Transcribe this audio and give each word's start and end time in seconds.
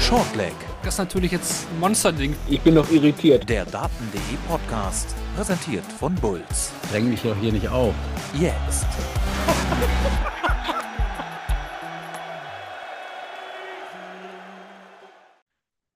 Shortleg, 0.00 0.54
Das 0.82 0.94
ist 0.94 0.98
natürlich 0.98 1.32
jetzt 1.32 1.68
ein 1.70 1.80
Monsterding. 1.80 2.34
Ich 2.48 2.60
bin 2.60 2.74
noch 2.74 2.90
irritiert. 2.90 3.48
der 3.48 3.64
Daten.de 3.66 4.20
Podcast, 4.48 5.14
präsentiert 5.36 5.84
von 5.98 6.14
Bulls. 6.16 6.72
Dräng 6.90 7.10
mich 7.10 7.22
doch 7.22 7.36
hier 7.36 7.52
nicht 7.52 7.68
auf. 7.68 7.94
Jetzt. 8.38 8.86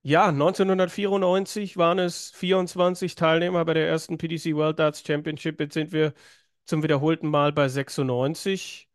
Ja, 0.03 0.27
1994 0.27 1.77
waren 1.77 1.97
es 1.97 2.29
24 2.31 3.15
Teilnehmer 3.15 3.65
bei 3.65 3.73
der 3.73 3.87
ersten 3.87 4.17
PDC 4.19 4.53
World 4.55 4.77
Darts 4.77 5.03
Championship. 5.05 5.59
Jetzt 5.59 5.73
sind 5.73 5.91
wir 5.91 6.13
zum 6.65 6.83
wiederholten 6.83 7.27
Mal 7.29 7.51
bei 7.51 7.67
96. 7.67 8.87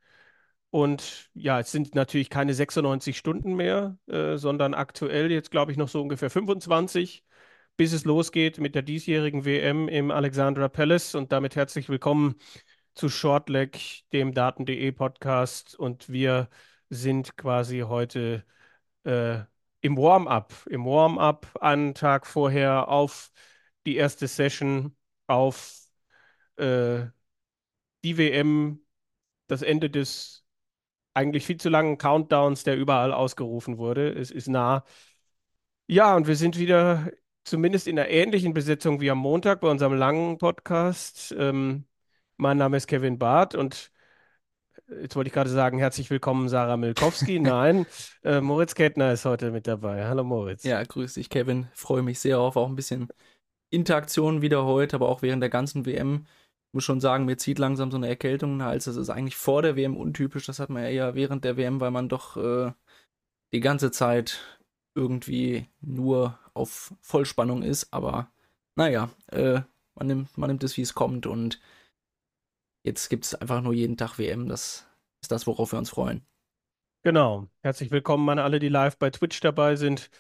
Und 0.71 1.31
ja, 1.35 1.61
es 1.61 1.73
sind 1.73 1.95
natürlich 1.95 2.31
keine 2.31 2.55
96 2.55 3.17
Stunden 3.17 3.55
mehr, 3.55 3.99
äh, 4.07 4.37
sondern 4.37 4.75
aktuell 4.75 5.31
jetzt, 5.33 5.51
glaube 5.51 5.73
ich, 5.73 5.79
noch 5.79 5.89
so 5.89 6.01
ungefähr 6.01 6.31
25, 6.31 7.25
bis 7.77 7.93
es 7.93 8.05
losgeht 8.05 8.59
mit 8.59 8.75
der 8.75 8.83
diesjährigen 8.83 9.45
WM 9.45 9.89
im 9.89 10.11
Alexandra 10.13 10.69
Palace. 10.69 11.15
Und 11.17 11.33
damit 11.33 11.57
herzlich 11.57 11.89
willkommen 11.89 12.37
zu 12.95 13.09
Shortleg, 13.09 14.05
dem 14.13 14.33
Daten.de 14.33 14.93
Podcast. 14.93 15.75
Und 15.75 16.09
wir 16.09 16.49
sind 16.89 17.37
quasi 17.37 17.81
heute 17.81 18.45
äh, 19.05 19.41
im 19.81 19.97
Warm-up, 19.97 20.55
im 20.71 20.85
Warm-up 20.85 21.57
einen 21.61 21.95
Tag 21.95 22.27
vorher 22.27 22.89
auf 22.89 23.33
die 23.87 23.97
erste 23.97 24.29
Session, 24.29 24.97
auf 25.27 25.81
äh, 26.57 27.07
die 28.05 28.19
WM, 28.19 28.85
das 29.49 29.63
Ende 29.63 29.91
des 29.91 30.45
eigentlich 31.21 31.45
viel 31.45 31.59
zu 31.59 31.69
langen 31.69 31.99
Countdowns, 31.99 32.65
der 32.65 32.77
überall 32.77 33.13
ausgerufen 33.13 33.77
wurde. 33.77 34.09
Es 34.09 34.31
ist 34.31 34.49
nah. 34.49 34.85
Ja, 35.87 36.17
und 36.17 36.27
wir 36.27 36.37
sind 36.37 36.59
wieder 36.59 37.11
zumindest 37.45 37.87
in 37.87 37.99
einer 37.99 38.09
ähnlichen 38.09 38.55
Besetzung 38.55 39.01
wie 39.01 39.11
am 39.11 39.19
Montag 39.19 39.61
bei 39.61 39.69
unserem 39.69 39.93
langen 39.93 40.39
Podcast. 40.39 41.35
Ähm, 41.39 41.85
mein 42.39 42.57
Name 42.57 42.79
ist 42.79 42.87
Kevin 42.87 43.19
Barth 43.19 43.55
und 43.55 43.93
jetzt 45.03 45.15
wollte 45.15 45.29
ich 45.29 45.35
gerade 45.35 45.51
sagen, 45.51 45.79
herzlich 45.79 46.09
willkommen, 46.09 46.49
Sarah 46.49 46.79
Milkowski. 46.79 47.39
Nein, 47.41 47.85
äh, 48.25 48.41
Moritz 48.41 48.75
Kettner 48.75 49.13
ist 49.13 49.27
heute 49.27 49.51
mit 49.51 49.67
dabei. 49.67 50.07
Hallo 50.07 50.25
Moritz. 50.25 50.65
Ja, 50.65 50.83
grüß 50.83 51.15
dich, 51.15 51.29
Kevin. 51.29 51.69
Freue 51.75 52.03
mich 52.03 52.19
sehr 52.19 52.41
auf 52.41 52.57
auch 52.57 52.69
ein 52.69 52.77
bisschen 52.77 53.09
Interaktion 53.69 54.41
wieder 54.41 54.65
heute, 54.65 54.97
aber 54.97 55.11
auch 55.11 55.21
während 55.21 55.43
der 55.43 55.51
ganzen 55.51 55.85
WM. 55.85 56.25
Muss 56.73 56.85
schon 56.85 57.01
sagen, 57.01 57.25
mir 57.25 57.37
zieht 57.37 57.59
langsam 57.59 57.91
so 57.91 57.97
eine 57.97 58.09
Erkältung 58.09 58.53
in 58.53 58.59
den 58.59 58.67
Hals. 58.67 58.85
Das 58.85 58.97
ist 58.97 59.11
eigentlich 59.11 59.37
vor 59.37 59.63
der 59.63 59.77
WM 59.77 59.97
untypisch. 59.97 60.47
Das 60.47 60.61
hat 60.61 60.71
man 60.71 60.85
ja 60.85 60.89
eher 60.89 61.15
während 61.15 61.45
der 61.45 61.57
WM, 61.57 61.81
weil 61.81 61.91
man 61.91 62.09
doch 62.09 62.37
äh, 62.37 62.73
die 63.53 63.61
ganze 63.61 63.91
Zeit 63.91 64.41
irgendwie 64.95 65.67
nur 65.81 66.39
auf 66.55 66.95
Vollspannung 67.01 67.63
ist. 67.63 67.93
Aber 67.93 68.31
naja, 68.77 69.11
äh, 69.29 69.63
man, 69.95 70.07
nimmt, 70.07 70.39
man 70.39 70.49
nimmt 70.49 70.63
es, 70.63 70.77
wie 70.77 70.83
es 70.83 70.95
kommt. 70.95 71.27
Und 71.27 71.61
jetzt 72.85 73.09
gibt 73.09 73.25
es 73.25 73.35
einfach 73.35 73.63
nur 73.63 73.73
jeden 73.73 73.97
Tag 73.97 74.19
WM. 74.19 74.49
Das 74.49 74.87
ist 75.23 75.33
das, 75.33 75.47
worauf 75.49 75.73
wir 75.73 75.79
uns 75.79 75.91
freuen. 75.91 76.25
Genau. 77.03 77.49
Herzlich 77.63 77.91
willkommen 77.91 78.29
an 78.29 78.39
alle, 78.39 78.61
die 78.61 78.69
live 78.69 78.97
bei 78.97 79.11
Twitch 79.11 79.41
dabei 79.41 79.75
sind. 79.75 80.11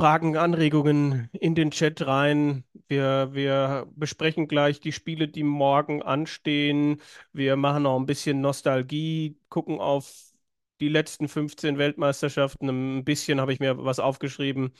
Fragen, 0.00 0.36
Anregungen 0.38 1.28
in 1.32 1.54
den 1.54 1.70
Chat 1.70 2.06
rein. 2.06 2.64
Wir, 2.88 3.28
wir 3.34 3.86
besprechen 3.96 4.48
gleich 4.48 4.80
die 4.80 4.92
Spiele, 4.92 5.28
die 5.28 5.42
morgen 5.42 6.02
anstehen. 6.02 7.02
Wir 7.34 7.56
machen 7.56 7.84
auch 7.84 7.98
ein 8.00 8.06
bisschen 8.06 8.40
Nostalgie, 8.40 9.38
gucken 9.50 9.78
auf 9.78 10.32
die 10.80 10.88
letzten 10.88 11.28
15 11.28 11.76
Weltmeisterschaften. 11.76 12.68
Ein 13.00 13.04
bisschen 13.04 13.40
habe 13.42 13.52
ich 13.52 13.60
mir 13.60 13.84
was 13.84 13.98
aufgeschrieben. 14.00 14.72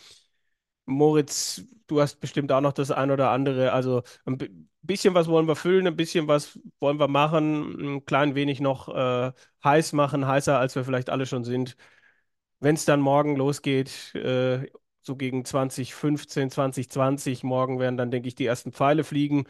Moritz, 0.87 1.63
du 1.87 2.01
hast 2.01 2.21
bestimmt 2.21 2.53
auch 2.53 2.61
noch 2.61 2.73
das 2.73 2.91
ein 2.91 3.11
oder 3.11 3.31
andere. 3.31 3.73
Also 3.73 4.03
ein 4.27 4.39
bi- 4.39 4.51
bisschen 4.83 5.15
was 5.15 5.29
wollen 5.29 5.47
wir 5.49 5.57
füllen, 5.57 5.87
ein 5.87 5.97
bisschen 5.97 6.29
was 6.29 6.59
wollen 6.81 6.99
wir 6.99 7.09
machen, 7.09 7.97
ein 7.99 8.05
klein 8.07 8.35
wenig 8.35 8.61
noch 8.61 8.89
äh, 8.89 9.33
heiß 9.65 9.93
machen, 9.93 10.27
heißer 10.27 10.59
als 10.59 10.75
wir 10.75 10.85
vielleicht 10.85 11.11
alle 11.11 11.27
schon 11.27 11.45
sind. 11.45 11.77
Wenn 12.61 12.75
es 12.75 12.85
dann 12.85 13.01
morgen 13.01 13.37
losgeht, 13.37 14.15
äh, 14.15 14.67
so 15.11 15.17
gegen 15.17 15.45
2015, 15.45 16.51
2020, 16.51 17.43
morgen 17.45 17.81
werden 17.81 17.97
dann, 17.97 18.11
denke 18.13 18.29
ich, 18.29 18.37
die 18.37 18.47
ersten 18.47 18.73
Pfeile 18.73 19.05
fliegen. 19.05 19.47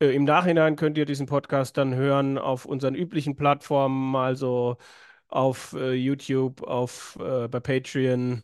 Äh, 0.00 0.14
im 0.14 0.24
Nachhinein 0.24 0.76
könnt 0.76 0.98
ihr 0.98 1.06
diesen 1.06 1.26
Podcast 1.26 1.76
dann 1.78 1.94
hören 1.94 2.38
auf 2.38 2.64
unseren 2.66 2.94
üblichen 2.94 3.36
Plattformen, 3.36 4.16
also 4.16 4.76
auf 5.28 5.74
äh, 5.74 5.92
YouTube, 5.94 6.62
auf, 6.62 7.16
äh, 7.20 7.48
bei 7.48 7.60
Patreon, 7.60 8.42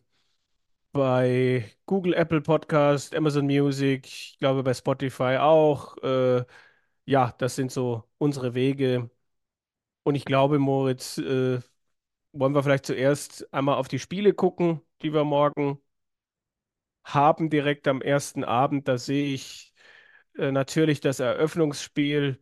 bei 0.93 1.71
Google, 1.87 2.15
Apple 2.15 2.41
Podcast, 2.43 3.15
Amazon 3.17 3.47
Music, 3.47 4.07
ich 4.07 4.39
glaube 4.39 4.63
bei 4.63 4.75
Spotify 4.75 5.39
auch. 5.41 5.97
Äh, 6.03 6.45
ja, 7.07 7.35
das 7.39 7.57
sind 7.57 7.73
so 7.73 8.05
unsere 8.19 8.55
Wege. 8.55 9.11
Und 10.05 10.15
ich 10.17 10.25
glaube, 10.25 10.59
Moritz, 10.59 11.19
äh, 11.19 11.61
wollen 12.33 12.55
wir 12.55 12.63
vielleicht 12.63 12.87
zuerst 12.87 13.53
einmal 13.55 13.77
auf 13.77 13.89
die 13.89 13.99
Spiele 14.01 14.35
gucken, 14.35 14.83
die 15.03 15.13
wir 15.15 15.25
morgen 15.25 15.81
haben, 17.05 17.51
direkt 17.51 17.89
am 17.89 18.03
ersten 18.03 18.45
Abend. 18.45 18.89
Da 18.89 18.99
sehe 18.99 19.35
ich 19.35 19.75
äh, 20.39 20.53
natürlich 20.53 21.01
das 21.01 21.21
Eröffnungsspiel, 21.21 22.41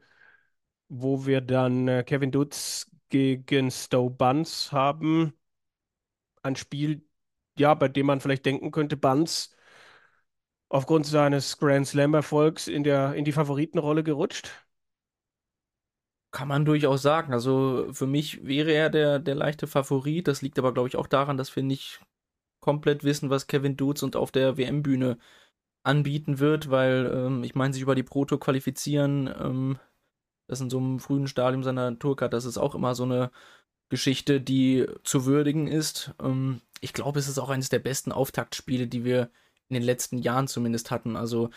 wo 0.89 1.27
wir 1.27 1.41
dann 1.41 1.89
äh, 1.89 2.05
Kevin 2.05 2.33
Dutz 2.33 2.91
gegen 3.11 3.71
Stowe 3.71 4.11
Buns 4.11 4.73
haben. 4.73 5.35
Ein 6.43 6.55
Spiel, 6.57 7.05
ja, 7.59 7.75
bei 7.75 7.89
dem 7.89 8.07
man 8.07 8.21
vielleicht 8.21 8.47
denken 8.47 8.71
könnte, 8.71 8.97
Buns 8.97 9.55
aufgrund 10.69 11.07
seines 11.07 11.57
Grand 11.59 11.87
Slam-Erfolgs 11.87 12.67
in 12.67 12.85
in 12.85 13.25
die 13.25 13.31
Favoritenrolle 13.33 14.03
gerutscht. 14.03 14.51
Kann 16.31 16.49
man 16.49 16.65
durchaus 16.65 17.03
sagen. 17.03 17.33
Also 17.33 17.93
für 17.93 18.07
mich 18.07 18.45
wäre 18.45 18.73
er 18.73 18.89
der, 18.91 19.19
der 19.19 19.35
leichte 19.35 19.67
Favorit. 19.67 20.27
Das 20.29 20.41
liegt 20.43 20.59
aber, 20.59 20.73
glaube 20.73 20.89
ich, 20.89 20.97
auch 20.97 21.07
daran, 21.07 21.37
dass 21.37 21.55
wir 21.57 21.63
nicht 21.63 22.01
komplett 22.63 23.05
wissen, 23.05 23.29
was 23.29 23.47
Kevin 23.49 23.77
Dutz 23.77 24.03
und 24.03 24.17
auf 24.17 24.33
der 24.33 24.57
WM-Bühne 24.57 25.19
anbieten 25.85 26.39
wird, 26.39 26.71
weil 26.71 27.13
ähm, 27.15 27.45
ich 27.45 27.55
meine, 27.55 27.75
sich 27.75 27.83
über 27.83 27.95
die 27.95 28.05
Proto 28.05 28.39
qualifizieren, 28.39 29.29
ähm, 29.39 29.79
das 30.47 30.61
in 30.61 30.71
so 30.71 30.79
einem 30.79 31.01
frühen 31.01 31.29
Stadium 31.29 31.63
seiner 31.65 31.99
Tourcard, 31.99 32.33
das 32.33 32.45
ist 32.45 32.59
auch 32.59 32.75
immer 32.75 32.95
so 32.95 33.05
eine 33.05 33.31
Geschichte, 33.91 34.41
die 34.41 34.87
zu 35.05 35.27
würdigen 35.27 35.67
ist. 35.69 36.15
Ähm, 36.23 36.63
ich 36.81 36.93
glaube, 36.95 37.19
es 37.19 37.29
ist 37.29 37.39
auch 37.39 37.51
eines 37.51 37.69
der 37.69 37.81
besten 37.81 38.13
Auftaktspiele, 38.13 38.87
die 38.87 39.05
wir 39.05 39.31
in 39.69 39.75
den 39.75 39.83
letzten 39.83 40.19
Jahren 40.19 40.49
zumindest 40.49 40.91
hatten. 40.91 41.17
Also 41.17 41.51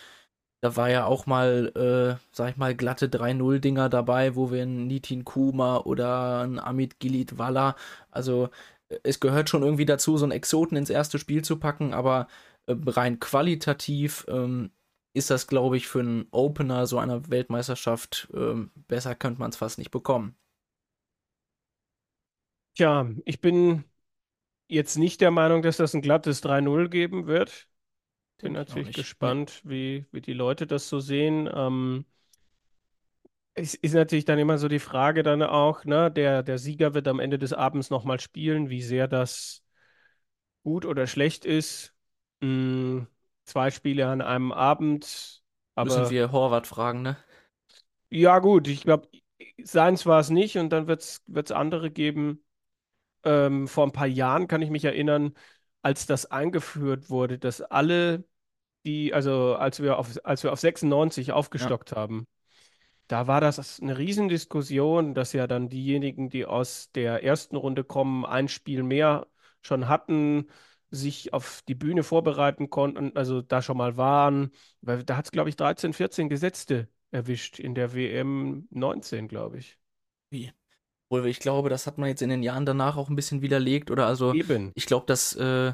da 0.61 0.75
war 0.75 0.89
ja 0.89 1.05
auch 1.05 1.27
mal, 1.27 1.71
äh, 1.75 2.19
sag 2.31 2.49
ich 2.51 2.57
mal, 2.57 2.75
glatte 2.75 3.07
3-0-Dinger 3.07 3.89
dabei, 3.89 4.35
wo 4.35 4.51
wir 4.51 4.63
einen 4.63 4.87
Nitin 4.87 5.23
Kuma 5.23 5.77
oder 5.77 6.39
einen 6.41 6.59
Amit 6.59 6.99
Gilit 6.99 7.37
Walla, 7.37 7.75
also 8.09 8.49
es 9.03 9.19
gehört 9.19 9.49
schon 9.49 9.63
irgendwie 9.63 9.85
dazu, 9.85 10.17
so 10.17 10.25
einen 10.25 10.31
Exoten 10.31 10.77
ins 10.77 10.89
erste 10.89 11.19
Spiel 11.19 11.43
zu 11.43 11.57
packen, 11.59 11.93
aber 11.93 12.27
äh, 12.67 12.75
rein 12.87 13.19
qualitativ 13.19 14.25
ähm, 14.29 14.71
ist 15.13 15.29
das, 15.29 15.47
glaube 15.47 15.77
ich, 15.77 15.87
für 15.87 15.99
einen 16.01 16.27
Opener 16.31 16.87
so 16.87 16.99
einer 16.99 17.29
Weltmeisterschaft 17.29 18.27
ähm, 18.33 18.71
besser 18.87 19.15
könnte 19.15 19.39
man 19.39 19.51
es 19.51 19.57
fast 19.57 19.77
nicht 19.77 19.91
bekommen. 19.91 20.35
Tja, 22.75 23.09
ich 23.25 23.39
bin 23.41 23.85
jetzt 24.67 24.97
nicht 24.97 25.21
der 25.21 25.31
Meinung, 25.31 25.61
dass 25.63 25.77
das 25.77 25.93
ein 25.95 26.01
glattes 26.01 26.41
3-0 26.41 26.89
geben 26.89 27.27
wird. 27.27 27.69
Bin 28.41 28.53
natürlich 28.53 28.93
gespannt, 28.93 29.61
wie, 29.65 30.05
wie 30.11 30.21
die 30.21 30.33
Leute 30.33 30.67
das 30.67 30.89
so 30.89 30.99
sehen. 30.99 31.49
Ähm, 31.53 32.05
es 33.55 33.73
ist 33.73 33.93
natürlich 33.93 34.25
dann 34.25 34.37
immer 34.37 34.57
so 34.57 34.67
die 34.67 34.79
Frage 34.79 35.23
dann 35.23 35.41
auch, 35.41 35.85
ne, 35.85 36.11
der, 36.11 36.43
der 36.43 36.57
Sieger 36.57 36.93
wird 36.93 37.07
am 37.07 37.19
Ende 37.19 37.39
des 37.39 37.53
Abends 37.53 37.89
nochmal 37.89 38.19
spielen, 38.19 38.69
wie 38.69 38.81
sehr 38.81 39.07
das 39.07 39.63
gut 40.63 40.85
oder 40.85 41.07
schlecht 41.07 41.45
ist. 41.45 41.93
Mm, 42.41 43.03
zwei 43.45 43.71
Spiele 43.71 44.07
an 44.07 44.21
einem 44.21 44.51
Abend, 44.51 45.41
Müssen 45.81 45.99
aber 45.99 46.09
wir 46.09 46.31
Horvath 46.31 46.67
fragen, 46.67 47.01
ne? 47.01 47.17
ja 48.09 48.39
gut, 48.39 48.67
ich 48.67 48.83
glaube, 48.83 49.07
seins 49.63 50.05
war 50.05 50.19
es 50.19 50.29
nicht 50.29 50.57
und 50.57 50.69
dann 50.69 50.87
wird 50.87 51.01
es 51.01 51.51
andere 51.51 51.91
geben. 51.91 52.43
Ähm, 53.23 53.67
vor 53.67 53.85
ein 53.85 53.91
paar 53.91 54.07
Jahren 54.07 54.47
kann 54.47 54.61
ich 54.61 54.69
mich 54.69 54.85
erinnern, 54.85 55.33
als 55.81 56.05
das 56.05 56.25
eingeführt 56.27 57.09
wurde, 57.09 57.39
dass 57.39 57.61
alle, 57.61 58.25
die, 58.85 59.13
also 59.13 59.55
als 59.55 59.81
wir 59.81 59.97
auf, 59.97 60.17
als 60.25 60.43
wir 60.43 60.53
auf 60.53 60.59
96 60.59 61.31
aufgestockt 61.31 61.93
haben, 61.93 62.27
da 63.07 63.27
war 63.27 63.41
das 63.41 63.79
eine 63.79 63.97
Riesendiskussion, 63.97 65.13
dass 65.13 65.33
ja 65.33 65.47
dann 65.47 65.69
diejenigen, 65.69 66.29
die 66.29 66.45
aus 66.45 66.91
der 66.93 67.23
ersten 67.23 67.55
Runde 67.55 67.83
kommen, 67.83 68.25
ein 68.25 68.47
Spiel 68.47 68.83
mehr 68.83 69.27
schon 69.61 69.87
hatten, 69.87 70.47
sich 70.91 71.33
auf 71.33 71.61
die 71.67 71.75
Bühne 71.75 72.03
vorbereiten 72.03 72.69
konnten, 72.69 73.15
also 73.15 73.41
da 73.41 73.61
schon 73.61 73.77
mal 73.77 73.97
waren. 73.97 74.51
Weil 74.81 75.03
da 75.03 75.17
hat 75.17 75.25
es, 75.25 75.31
glaube 75.31 75.49
ich, 75.49 75.55
13, 75.55 75.93
14 75.93 76.29
Gesetzte 76.29 76.87
erwischt 77.11 77.59
in 77.59 77.75
der 77.75 77.93
WM 77.93 78.67
19, 78.71 79.27
glaube 79.27 79.57
ich. 79.59 79.77
Wie? 80.29 80.51
Obwohl 81.09 81.29
ich 81.29 81.39
glaube, 81.39 81.69
das 81.69 81.87
hat 81.87 81.97
man 81.97 82.09
jetzt 82.09 82.21
in 82.21 82.29
den 82.29 82.43
Jahren 82.43 82.65
danach 82.65 82.97
auch 82.97 83.09
ein 83.09 83.15
bisschen 83.15 83.41
widerlegt 83.41 83.91
oder 83.91 84.07
also 84.07 84.33
Eben. 84.33 84.71
ich 84.75 84.85
glaube, 84.85 85.05
dass 85.05 85.35
äh, 85.35 85.73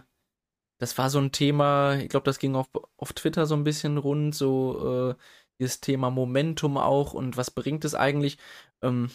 das 0.77 0.98
war 0.98 1.10
so 1.10 1.19
ein 1.19 1.31
Thema, 1.31 1.95
ich 1.95 2.10
glaube, 2.10 2.25
das 2.25 2.39
ging 2.39 2.56
auf, 2.56 2.68
auf 2.98 3.13
Twitter 3.13 3.45
so 3.45 3.56
ein 3.56 3.63
bisschen 3.63 3.98
rund, 3.98 4.36
so 4.36 5.12
äh, 5.12 5.16
dieses 5.62 5.80
Thema 5.81 6.10
Momentum 6.10 6.78
auch 6.78 7.13
und 7.13 7.38
was 7.38 7.52
bringt 7.52 7.86
es 7.86 7.96
eigentlich? 7.96 8.38
Ähm, 8.81 9.10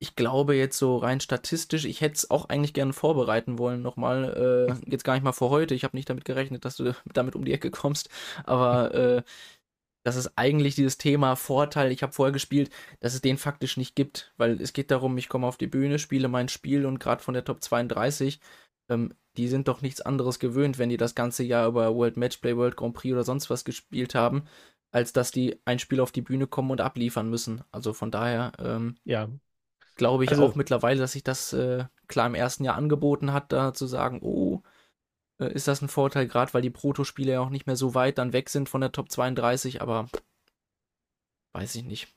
ich 0.00 0.14
glaube 0.16 0.54
jetzt 0.54 0.78
so 0.78 0.96
rein 0.98 1.20
statistisch, 1.20 1.84
ich 1.84 2.00
hätte 2.00 2.14
es 2.14 2.30
auch 2.30 2.48
eigentlich 2.48 2.74
gerne 2.74 2.92
vorbereiten 2.92 3.58
wollen 3.58 3.82
nochmal. 3.82 4.68
Äh, 4.86 4.90
jetzt 4.90 5.04
gar 5.04 5.14
nicht 5.14 5.24
mal 5.24 5.32
vor 5.32 5.50
heute. 5.50 5.74
Ich 5.74 5.84
habe 5.84 5.96
nicht 5.96 6.08
damit 6.08 6.24
gerechnet, 6.24 6.64
dass 6.64 6.76
du 6.76 6.94
damit 7.12 7.34
um 7.34 7.44
die 7.44 7.52
Ecke 7.52 7.70
kommst. 7.70 8.08
Aber 8.44 8.94
äh, 8.94 9.22
das 10.04 10.16
ist 10.16 10.32
eigentlich 10.36 10.74
dieses 10.76 10.98
Thema 10.98 11.36
Vorteil. 11.36 11.92
Ich 11.92 12.02
habe 12.02 12.12
vorher 12.12 12.32
gespielt, 12.32 12.70
dass 13.00 13.14
es 13.14 13.20
den 13.20 13.38
faktisch 13.38 13.76
nicht 13.76 13.96
gibt, 13.96 14.32
weil 14.36 14.60
es 14.62 14.72
geht 14.72 14.90
darum, 14.90 15.18
ich 15.18 15.28
komme 15.28 15.46
auf 15.46 15.56
die 15.56 15.66
Bühne, 15.66 15.98
spiele 15.98 16.28
mein 16.28 16.48
Spiel 16.48 16.86
und 16.86 17.00
gerade 17.00 17.22
von 17.22 17.34
der 17.34 17.44
Top 17.44 17.62
32, 17.62 18.40
ähm, 18.90 19.12
die 19.36 19.48
sind 19.48 19.68
doch 19.68 19.82
nichts 19.82 20.00
anderes 20.00 20.38
gewöhnt, 20.38 20.78
wenn 20.78 20.88
die 20.88 20.96
das 20.96 21.14
ganze 21.14 21.42
Jahr 21.44 21.68
über 21.68 21.94
World 21.94 22.16
Matchplay, 22.16 22.56
World 22.56 22.76
Grand 22.76 22.94
Prix 22.94 23.12
oder 23.12 23.24
sonst 23.24 23.50
was 23.50 23.64
gespielt 23.64 24.14
haben, 24.14 24.44
als 24.90 25.12
dass 25.12 25.30
die 25.30 25.60
ein 25.64 25.78
Spiel 25.78 26.00
auf 26.00 26.12
die 26.12 26.22
Bühne 26.22 26.46
kommen 26.46 26.70
und 26.70 26.80
abliefern 26.80 27.28
müssen. 27.28 27.62
Also 27.70 27.92
von 27.92 28.10
daher, 28.10 28.52
ähm, 28.58 28.96
Ja, 29.04 29.28
glaube 29.96 30.24
ich 30.24 30.30
Also- 30.30 30.46
auch 30.46 30.54
mittlerweile, 30.54 31.00
dass 31.00 31.12
sich 31.12 31.24
das 31.24 31.52
äh, 31.52 31.84
klar 32.06 32.26
im 32.26 32.34
ersten 32.34 32.64
Jahr 32.64 32.76
angeboten 32.76 33.32
hat, 33.32 33.52
da 33.52 33.74
zu 33.74 33.86
sagen, 33.86 34.20
oh, 34.22 34.62
äh, 35.40 35.52
ist 35.52 35.68
das 35.68 35.82
ein 35.82 35.88
Vorteil, 35.88 36.26
gerade 36.26 36.54
weil 36.54 36.62
die 36.62 36.70
Protospiele 36.70 37.32
ja 37.32 37.40
auch 37.40 37.50
nicht 37.50 37.66
mehr 37.66 37.76
so 37.76 37.94
weit 37.94 38.18
dann 38.18 38.32
weg 38.32 38.48
sind 38.48 38.68
von 38.68 38.80
der 38.80 38.92
Top 38.92 39.10
32, 39.10 39.82
aber 39.82 40.08
weiß 41.52 41.74
ich 41.76 41.84
nicht. 41.84 42.08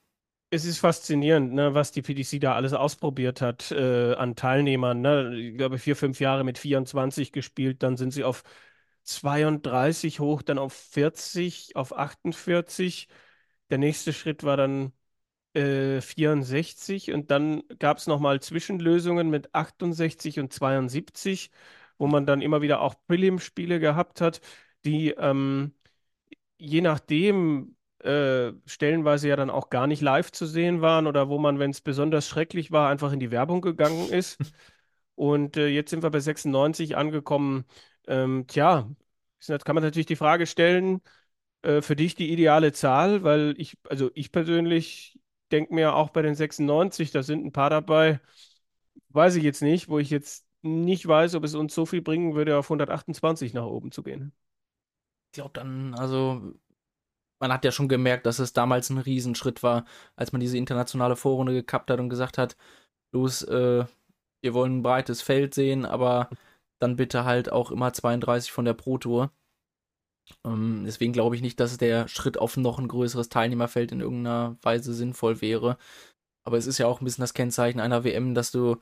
Es 0.53 0.65
ist 0.65 0.79
faszinierend, 0.79 1.53
ne, 1.53 1.73
was 1.73 1.93
die 1.93 2.01
PDC 2.01 2.39
da 2.39 2.55
alles 2.55 2.73
ausprobiert 2.73 3.39
hat 3.41 3.71
äh, 3.71 4.15
an 4.15 4.35
Teilnehmern. 4.35 4.99
Ne? 4.99 5.33
Ich 5.37 5.57
glaube, 5.57 5.77
vier, 5.77 5.95
fünf 5.95 6.19
Jahre 6.19 6.43
mit 6.43 6.57
24 6.57 7.31
gespielt, 7.31 7.83
dann 7.83 7.95
sind 7.95 8.11
sie 8.11 8.25
auf 8.25 8.43
32 9.03 10.19
hoch, 10.19 10.41
dann 10.41 10.57
auf 10.59 10.73
40, 10.73 11.75
auf 11.75 11.95
48. 11.97 13.07
Der 13.69 13.77
nächste 13.77 14.13
Schritt 14.13 14.43
war 14.43 14.57
dann 14.57 14.93
äh, 15.53 16.01
64 16.01 17.11
und 17.13 17.31
dann 17.31 17.63
gab 17.79 17.97
es 17.97 18.07
nochmal 18.07 18.41
Zwischenlösungen 18.41 19.29
mit 19.29 19.53
68 19.55 20.39
und 20.39 20.53
72, 20.53 21.51
wo 21.97 22.07
man 22.07 22.25
dann 22.25 22.41
immer 22.41 22.61
wieder 22.61 22.81
auch 22.81 22.95
Prelim-Spiele 23.07 23.79
gehabt 23.79 24.21
hat, 24.21 24.41
die 24.85 25.11
ähm, 25.11 25.73
je 26.57 26.81
nachdem 26.81 27.75
äh, 27.99 28.51
stellenweise 28.65 29.27
ja 29.29 29.35
dann 29.35 29.49
auch 29.49 29.69
gar 29.69 29.87
nicht 29.87 30.01
live 30.01 30.31
zu 30.31 30.45
sehen 30.45 30.81
waren 30.81 31.07
oder 31.07 31.29
wo 31.29 31.37
man, 31.37 31.59
wenn 31.59 31.71
es 31.71 31.81
besonders 31.81 32.27
schrecklich 32.27 32.71
war, 32.71 32.89
einfach 32.89 33.11
in 33.11 33.19
die 33.19 33.31
Werbung 33.31 33.61
gegangen 33.61 34.09
ist. 34.09 34.37
Und 35.15 35.57
äh, 35.57 35.67
jetzt 35.67 35.91
sind 35.91 36.03
wir 36.03 36.09
bei 36.09 36.19
96 36.19 36.97
angekommen. 36.97 37.65
Ähm, 38.07 38.45
tja, 38.47 38.89
jetzt 39.47 39.65
kann 39.65 39.75
man 39.75 39.83
natürlich 39.83 40.05
die 40.07 40.15
Frage 40.15 40.47
stellen, 40.47 41.01
äh, 41.63 41.81
für 41.81 41.95
dich 41.95 42.15
die 42.15 42.31
ideale 42.31 42.71
Zahl, 42.73 43.23
weil 43.23 43.55
ich, 43.57 43.77
also 43.89 44.11
ich 44.15 44.31
persönlich 44.31 45.19
denke 45.51 45.73
mir 45.73 45.95
auch 45.95 46.09
bei 46.11 46.21
den 46.21 46.35
96, 46.35 47.11
da 47.11 47.23
sind 47.23 47.45
ein 47.45 47.51
paar 47.51 47.69
dabei, 47.69 48.19
weiß 49.09 49.35
ich 49.35 49.43
jetzt 49.43 49.61
nicht, 49.61 49.89
wo 49.89 49.99
ich 49.99 50.09
jetzt 50.09 50.47
nicht 50.61 51.07
weiß, 51.07 51.35
ob 51.35 51.43
es 51.43 51.55
uns 51.55 51.75
so 51.75 51.85
viel 51.85 52.01
bringen 52.01 52.35
würde, 52.35 52.57
auf 52.57 52.69
128 52.69 53.53
nach 53.53 53.65
oben 53.65 53.91
zu 53.91 54.03
gehen. 54.03 54.33
Ich 55.27 55.33
glaube 55.33 55.51
dann, 55.53 55.93
also 55.95 56.53
man 57.39 57.51
hat 57.53 57.65
ja 57.65 57.71
schon 57.71 57.89
gemerkt, 57.89 58.25
dass 58.25 58.39
es 58.39 58.53
damals 58.53 58.89
ein 58.89 58.97
Riesenschritt 58.99 59.63
war, 59.63 59.85
als 60.15 60.31
man 60.31 60.41
diese 60.41 60.57
internationale 60.57 61.15
Vorrunde 61.15 61.53
gekappt 61.53 61.89
hat 61.91 61.99
und 61.99 62.09
gesagt 62.09 62.37
hat, 62.37 62.57
los, 63.11 63.43
äh, 63.43 63.85
wir 64.41 64.53
wollen 64.53 64.79
ein 64.79 64.83
breites 64.83 65.21
Feld 65.21 65.53
sehen, 65.55 65.85
aber 65.85 66.29
dann 66.81 66.95
bitte 66.95 67.25
halt 67.25 67.51
auch 67.51 67.71
immer 67.71 67.93
32 67.93 68.51
von 68.51 68.65
der 68.65 68.73
Pro 68.73 68.97
Tour. 68.97 69.31
Ähm, 70.45 70.83
deswegen 70.85 71.13
glaube 71.13 71.35
ich 71.35 71.41
nicht, 71.41 71.59
dass 71.59 71.77
der 71.77 72.07
Schritt 72.07 72.37
auf 72.37 72.57
noch 72.57 72.79
ein 72.79 72.87
größeres 72.87 73.29
Teilnehmerfeld 73.29 73.91
in 73.91 74.01
irgendeiner 74.01 74.57
Weise 74.61 74.93
sinnvoll 74.93 75.41
wäre. 75.41 75.77
Aber 76.43 76.57
es 76.57 76.67
ist 76.67 76.77
ja 76.77 76.87
auch 76.87 77.01
ein 77.01 77.05
bisschen 77.05 77.23
das 77.23 77.33
Kennzeichen 77.33 77.79
einer 77.79 78.03
WM, 78.03 78.33
dass 78.33 78.51
du 78.51 78.77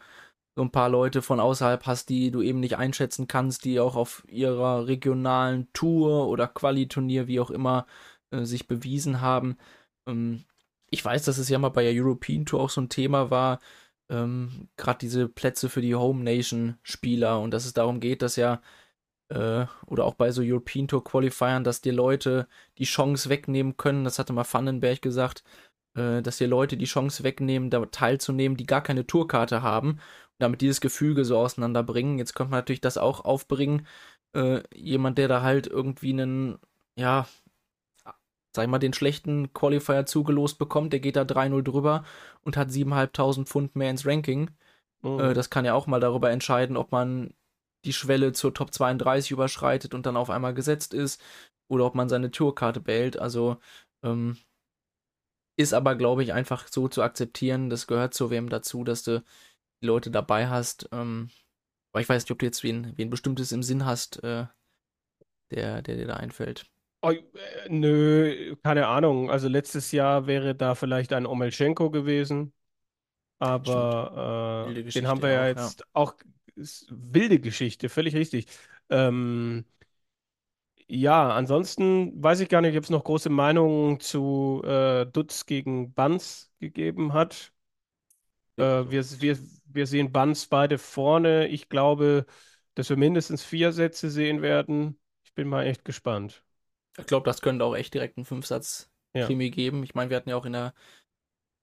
so 0.55 0.63
ein 0.63 0.71
paar 0.71 0.89
Leute 0.89 1.21
von 1.21 1.39
außerhalb 1.39 1.85
hast, 1.85 2.09
die 2.09 2.31
du 2.31 2.41
eben 2.41 2.59
nicht 2.59 2.77
einschätzen 2.77 3.27
kannst, 3.27 3.65
die 3.65 3.79
auch 3.79 3.95
auf 3.95 4.23
ihrer 4.27 4.87
regionalen 4.87 5.71
Tour 5.73 6.27
oder 6.27 6.47
Quali-Turnier, 6.47 7.27
wie 7.27 7.39
auch 7.39 7.51
immer, 7.51 7.85
äh, 8.31 8.45
sich 8.45 8.67
bewiesen 8.67 9.21
haben. 9.21 9.57
Ähm, 10.07 10.45
ich 10.91 11.03
weiß, 11.05 11.23
dass 11.25 11.37
es 11.37 11.49
ja 11.49 11.59
mal 11.59 11.69
bei 11.69 11.83
der 11.83 11.93
European 11.95 12.45
Tour 12.45 12.61
auch 12.61 12.69
so 12.69 12.81
ein 12.81 12.89
Thema 12.89 13.29
war, 13.31 13.59
ähm, 14.09 14.69
gerade 14.77 14.99
diese 14.99 15.27
Plätze 15.29 15.69
für 15.69 15.81
die 15.81 15.95
Home 15.95 16.23
Nation 16.23 16.77
Spieler 16.83 17.39
und 17.39 17.51
dass 17.51 17.65
es 17.65 17.73
darum 17.73 17.99
geht, 17.99 18.21
dass 18.21 18.35
ja 18.35 18.61
äh, 19.29 19.65
oder 19.85 20.05
auch 20.05 20.15
bei 20.15 20.31
so 20.31 20.41
European 20.43 20.87
Tour 20.87 21.03
Qualifiern, 21.03 21.63
dass 21.63 21.81
dir 21.81 21.93
Leute 21.93 22.47
die 22.77 22.85
Chance 22.85 23.29
wegnehmen 23.29 23.77
können. 23.77 24.03
Das 24.03 24.19
hatte 24.19 24.33
mal 24.33 24.45
Vandenberg 24.51 25.01
gesagt, 25.01 25.43
äh, 25.95 26.21
dass 26.21 26.37
dir 26.37 26.47
Leute 26.47 26.77
die 26.77 26.85
Chance 26.85 27.23
wegnehmen, 27.23 27.69
da 27.69 27.85
teilzunehmen, 27.85 28.57
die 28.57 28.65
gar 28.65 28.81
keine 28.81 29.05
Tourkarte 29.07 29.61
haben 29.61 29.91
und 29.91 29.99
damit 30.39 30.61
dieses 30.61 30.81
Gefüge 30.81 31.25
so 31.25 31.37
auseinanderbringen. 31.37 32.17
Jetzt 32.17 32.33
könnte 32.35 32.51
man 32.51 32.59
natürlich 32.59 32.81
das 32.81 32.97
auch 32.97 33.25
aufbringen. 33.25 33.87
Äh, 34.33 34.61
jemand, 34.75 35.17
der 35.17 35.27
da 35.27 35.41
halt 35.41 35.67
irgendwie 35.67 36.13
einen, 36.13 36.59
ja, 36.95 37.27
sag 38.55 38.63
ich 38.63 38.69
mal, 38.69 38.79
den 38.79 38.93
schlechten 38.93 39.53
Qualifier 39.53 40.05
zugelost 40.05 40.57
bekommt, 40.59 40.93
der 40.93 40.99
geht 40.99 41.15
da 41.15 41.21
3-0 41.23 41.61
drüber 41.61 42.03
und 42.43 42.57
hat 42.57 42.69
7.500 42.69 43.45
Pfund 43.45 43.75
mehr 43.75 43.89
ins 43.91 44.05
Ranking. 44.05 44.49
Mhm. 45.01 45.19
Äh, 45.19 45.33
das 45.33 45.49
kann 45.49 45.65
ja 45.65 45.73
auch 45.73 45.87
mal 45.87 45.99
darüber 45.99 46.31
entscheiden, 46.31 46.77
ob 46.77 46.91
man 46.91 47.33
die 47.85 47.93
Schwelle 47.93 48.33
zur 48.33 48.53
Top 48.53 48.73
32 48.73 49.31
überschreitet 49.31 49.93
und 49.93 50.05
dann 50.05 50.17
auf 50.17 50.29
einmal 50.29 50.53
gesetzt 50.53 50.93
ist 50.93 51.21
oder 51.69 51.85
ob 51.85 51.95
man 51.95 52.09
seine 52.09 52.31
Tourkarte 52.31 52.81
behält. 52.81 53.17
Also 53.17 53.57
ähm, 54.03 54.37
ist 55.57 55.73
aber, 55.73 55.95
glaube 55.95 56.23
ich, 56.23 56.33
einfach 56.33 56.67
so 56.67 56.87
zu 56.87 57.03
akzeptieren. 57.03 57.69
Das 57.69 57.87
gehört 57.87 58.13
zur 58.13 58.31
WM 58.31 58.49
dazu, 58.49 58.83
dass 58.83 59.03
du 59.03 59.23
die 59.81 59.87
Leute 59.87 60.11
dabei 60.11 60.47
hast. 60.47 60.89
Ähm, 60.91 61.29
aber 61.91 62.01
ich 62.01 62.09
weiß 62.09 62.23
nicht, 62.23 62.31
ob 62.31 62.39
du 62.39 62.45
jetzt 62.45 62.63
wen, 62.63 62.93
wen 62.97 63.09
bestimmtes 63.09 63.51
im 63.51 63.63
Sinn 63.63 63.85
hast, 63.85 64.23
äh, 64.23 64.47
der, 65.51 65.81
der 65.81 65.95
dir 65.95 66.07
da 66.07 66.15
einfällt. 66.15 66.65
Oh, 67.01 67.11
äh, 67.11 67.21
nö, 67.69 68.55
keine 68.63 68.87
Ahnung. 68.87 69.31
Also 69.31 69.47
letztes 69.47 69.91
Jahr 69.91 70.27
wäre 70.27 70.55
da 70.55 70.75
vielleicht 70.75 71.13
ein 71.13 71.25
Omelschenko 71.25 71.91
gewesen, 71.91 72.53
aber 73.39 74.65
äh, 74.65 74.75
Wilde 74.75 74.91
den 74.91 75.07
haben 75.07 75.21
Geschichte 75.21 75.27
wir 75.27 75.31
ja 75.31 75.39
auch, 75.39 75.43
ja. 75.43 75.47
jetzt 75.49 75.83
auch 75.93 76.13
ist 76.55 76.87
wilde 76.89 77.39
Geschichte, 77.39 77.89
völlig 77.89 78.15
richtig. 78.15 78.47
Ähm, 78.89 79.65
ja, 80.87 81.29
ansonsten 81.31 82.21
weiß 82.21 82.39
ich 82.41 82.49
gar 82.49 82.61
nicht, 82.61 82.75
ob 82.77 82.83
es 82.83 82.89
noch 82.89 83.03
große 83.03 83.29
Meinungen 83.29 83.99
zu 83.99 84.61
äh, 84.65 85.05
Dutz 85.05 85.45
gegen 85.45 85.93
Banz 85.93 86.51
gegeben 86.59 87.13
hat. 87.13 87.53
Äh, 88.57 88.89
wir, 88.89 89.03
wir, 89.21 89.37
wir 89.65 89.87
sehen 89.87 90.11
Banz 90.11 90.47
beide 90.47 90.77
vorne. 90.77 91.47
Ich 91.47 91.69
glaube, 91.69 92.25
dass 92.75 92.89
wir 92.89 92.97
mindestens 92.97 93.43
vier 93.43 93.71
Sätze 93.71 94.09
sehen 94.09 94.41
werden. 94.41 94.99
Ich 95.23 95.33
bin 95.33 95.47
mal 95.47 95.65
echt 95.65 95.85
gespannt. 95.85 96.43
Ich 96.99 97.07
glaube, 97.07 97.25
das 97.25 97.41
könnte 97.41 97.65
auch 97.65 97.75
echt 97.75 97.93
direkt 97.93 98.17
einen 98.17 98.25
Fünfsatz-Krimi 98.25 99.45
Ja. 99.45 99.51
geben. 99.51 99.83
Ich 99.83 99.95
meine, 99.95 100.09
wir 100.09 100.17
hatten 100.17 100.29
ja 100.29 100.35
auch 100.35 100.45
in 100.45 100.53
der, 100.53 100.73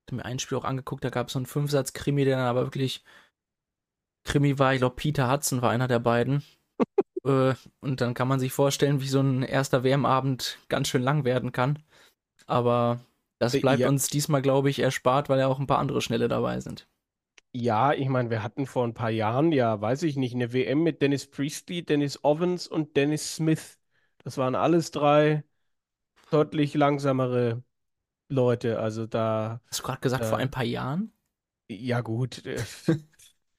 hatte 0.06 0.14
mir 0.14 0.24
ein 0.24 0.38
Spiel 0.38 0.58
auch 0.58 0.64
angeguckt, 0.64 1.04
da 1.04 1.10
gab 1.10 1.28
es 1.28 1.32
so 1.34 1.38
einen 1.38 1.46
Fünfsatz-Krimi, 1.46 2.24
der 2.24 2.36
dann 2.36 2.46
aber 2.46 2.64
wirklich 2.64 3.02
Krimi 4.24 4.58
war. 4.58 4.74
Ich 4.74 4.80
glaube, 4.80 4.96
Peter 4.96 5.30
Hudson 5.30 5.62
war 5.62 5.70
einer 5.70 5.88
der 5.88 6.00
beiden. 6.00 6.42
äh, 7.24 7.54
und 7.80 8.00
dann 8.00 8.14
kann 8.14 8.28
man 8.28 8.40
sich 8.40 8.52
vorstellen, 8.52 9.00
wie 9.00 9.08
so 9.08 9.20
ein 9.20 9.42
erster 9.42 9.84
WM-Abend 9.84 10.58
ganz 10.68 10.88
schön 10.88 11.02
lang 11.02 11.24
werden 11.24 11.52
kann. 11.52 11.82
Aber 12.46 13.00
das 13.38 13.54
Äh, 13.54 13.60
bleibt 13.60 13.80
ja. 13.80 13.88
uns 13.88 14.08
diesmal, 14.08 14.42
glaube 14.42 14.70
ich, 14.70 14.78
erspart, 14.80 15.28
weil 15.28 15.38
ja 15.38 15.46
auch 15.46 15.58
ein 15.58 15.66
paar 15.66 15.78
andere 15.78 16.02
Schnelle 16.02 16.28
dabei 16.28 16.60
sind. 16.60 16.88
Ja, 17.52 17.92
ich 17.94 18.08
meine, 18.08 18.28
wir 18.30 18.42
hatten 18.42 18.66
vor 18.66 18.84
ein 18.84 18.94
paar 18.94 19.10
Jahren, 19.10 19.50
ja, 19.50 19.80
weiß 19.80 20.02
ich 20.02 20.16
nicht, 20.16 20.34
eine 20.34 20.52
WM 20.52 20.82
mit 20.82 21.00
Dennis 21.00 21.26
Priestley, 21.26 21.82
Dennis 21.82 22.22
Ovens 22.22 22.68
und 22.68 22.96
Dennis 22.96 23.36
Smith. 23.36 23.78
Das 24.26 24.38
waren 24.38 24.56
alles 24.56 24.92
drei 24.92 25.44
deutlich 26.30 26.74
langsamere 26.74 27.64
Leute. 28.28 28.80
Also 28.80 29.06
da, 29.06 29.62
Hast 29.70 29.78
du 29.80 29.84
gerade 29.84 30.00
gesagt, 30.00 30.24
vor 30.24 30.38
Äh. 30.38 30.38
ein 30.38 30.50
paar 30.50 30.64
Jahren? 30.64 31.12
ja 31.68 32.00
gut. 32.02 32.42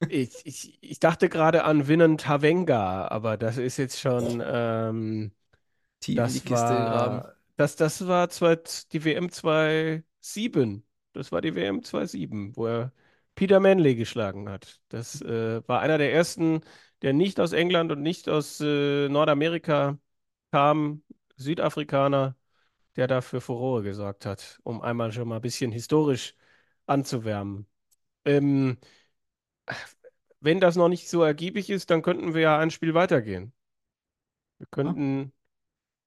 Ich, 0.09 0.45
ich, 0.45 0.77
ich 0.81 0.99
dachte 0.99 1.27
gerade 1.29 1.65
an 1.65 1.87
Winnen 1.87 2.17
Tavenga, 2.17 3.07
aber 3.09 3.35
das 3.37 3.57
ist 3.57 3.75
jetzt 3.77 3.99
schon, 3.99 4.41
ähm, 4.45 5.33
Tief 5.99 6.25
in 6.25 6.33
das 6.33 6.33
die 6.33 6.41
Kiste 6.43 6.89
war, 6.89 7.35
das, 7.57 7.75
das 7.77 8.07
war 8.07 8.29
zwei, 8.29 8.57
die 8.93 9.05
WM 9.05 9.31
2007. 9.31 10.85
Das 11.13 11.31
war 11.31 11.41
die 11.41 11.55
WM 11.55 11.83
2007, 11.83 12.55
wo 12.57 12.67
er 12.67 12.93
Peter 13.35 13.59
Manley 13.59 13.95
geschlagen 13.95 14.49
hat. 14.49 14.81
Das 14.89 15.21
äh, 15.21 15.67
war 15.67 15.81
einer 15.81 15.97
der 15.99 16.13
ersten, 16.13 16.61
der 17.03 17.13
nicht 17.13 17.39
aus 17.39 17.53
England 17.53 17.91
und 17.91 18.01
nicht 18.03 18.29
aus 18.29 18.61
äh, 18.61 19.09
Nordamerika 19.09 19.99
kam, 20.51 21.03
Südafrikaner, 21.37 22.35
der 22.97 23.07
dafür 23.07 23.41
Furore 23.41 23.83
gesorgt 23.83 24.25
hat, 24.25 24.59
um 24.63 24.81
einmal 24.81 25.11
schon 25.13 25.27
mal 25.29 25.37
ein 25.37 25.41
bisschen 25.41 25.71
historisch 25.71 26.35
anzuwärmen. 26.87 27.67
Ähm, 28.25 28.77
wenn 30.39 30.59
das 30.59 30.75
noch 30.75 30.89
nicht 30.89 31.09
so 31.09 31.21
ergiebig 31.23 31.69
ist, 31.69 31.89
dann 31.91 32.01
könnten 32.01 32.33
wir 32.33 32.41
ja 32.41 32.57
ein 32.59 32.71
Spiel 32.71 32.93
weitergehen. 32.95 33.53
Wir 34.57 34.67
könnten, 34.67 35.33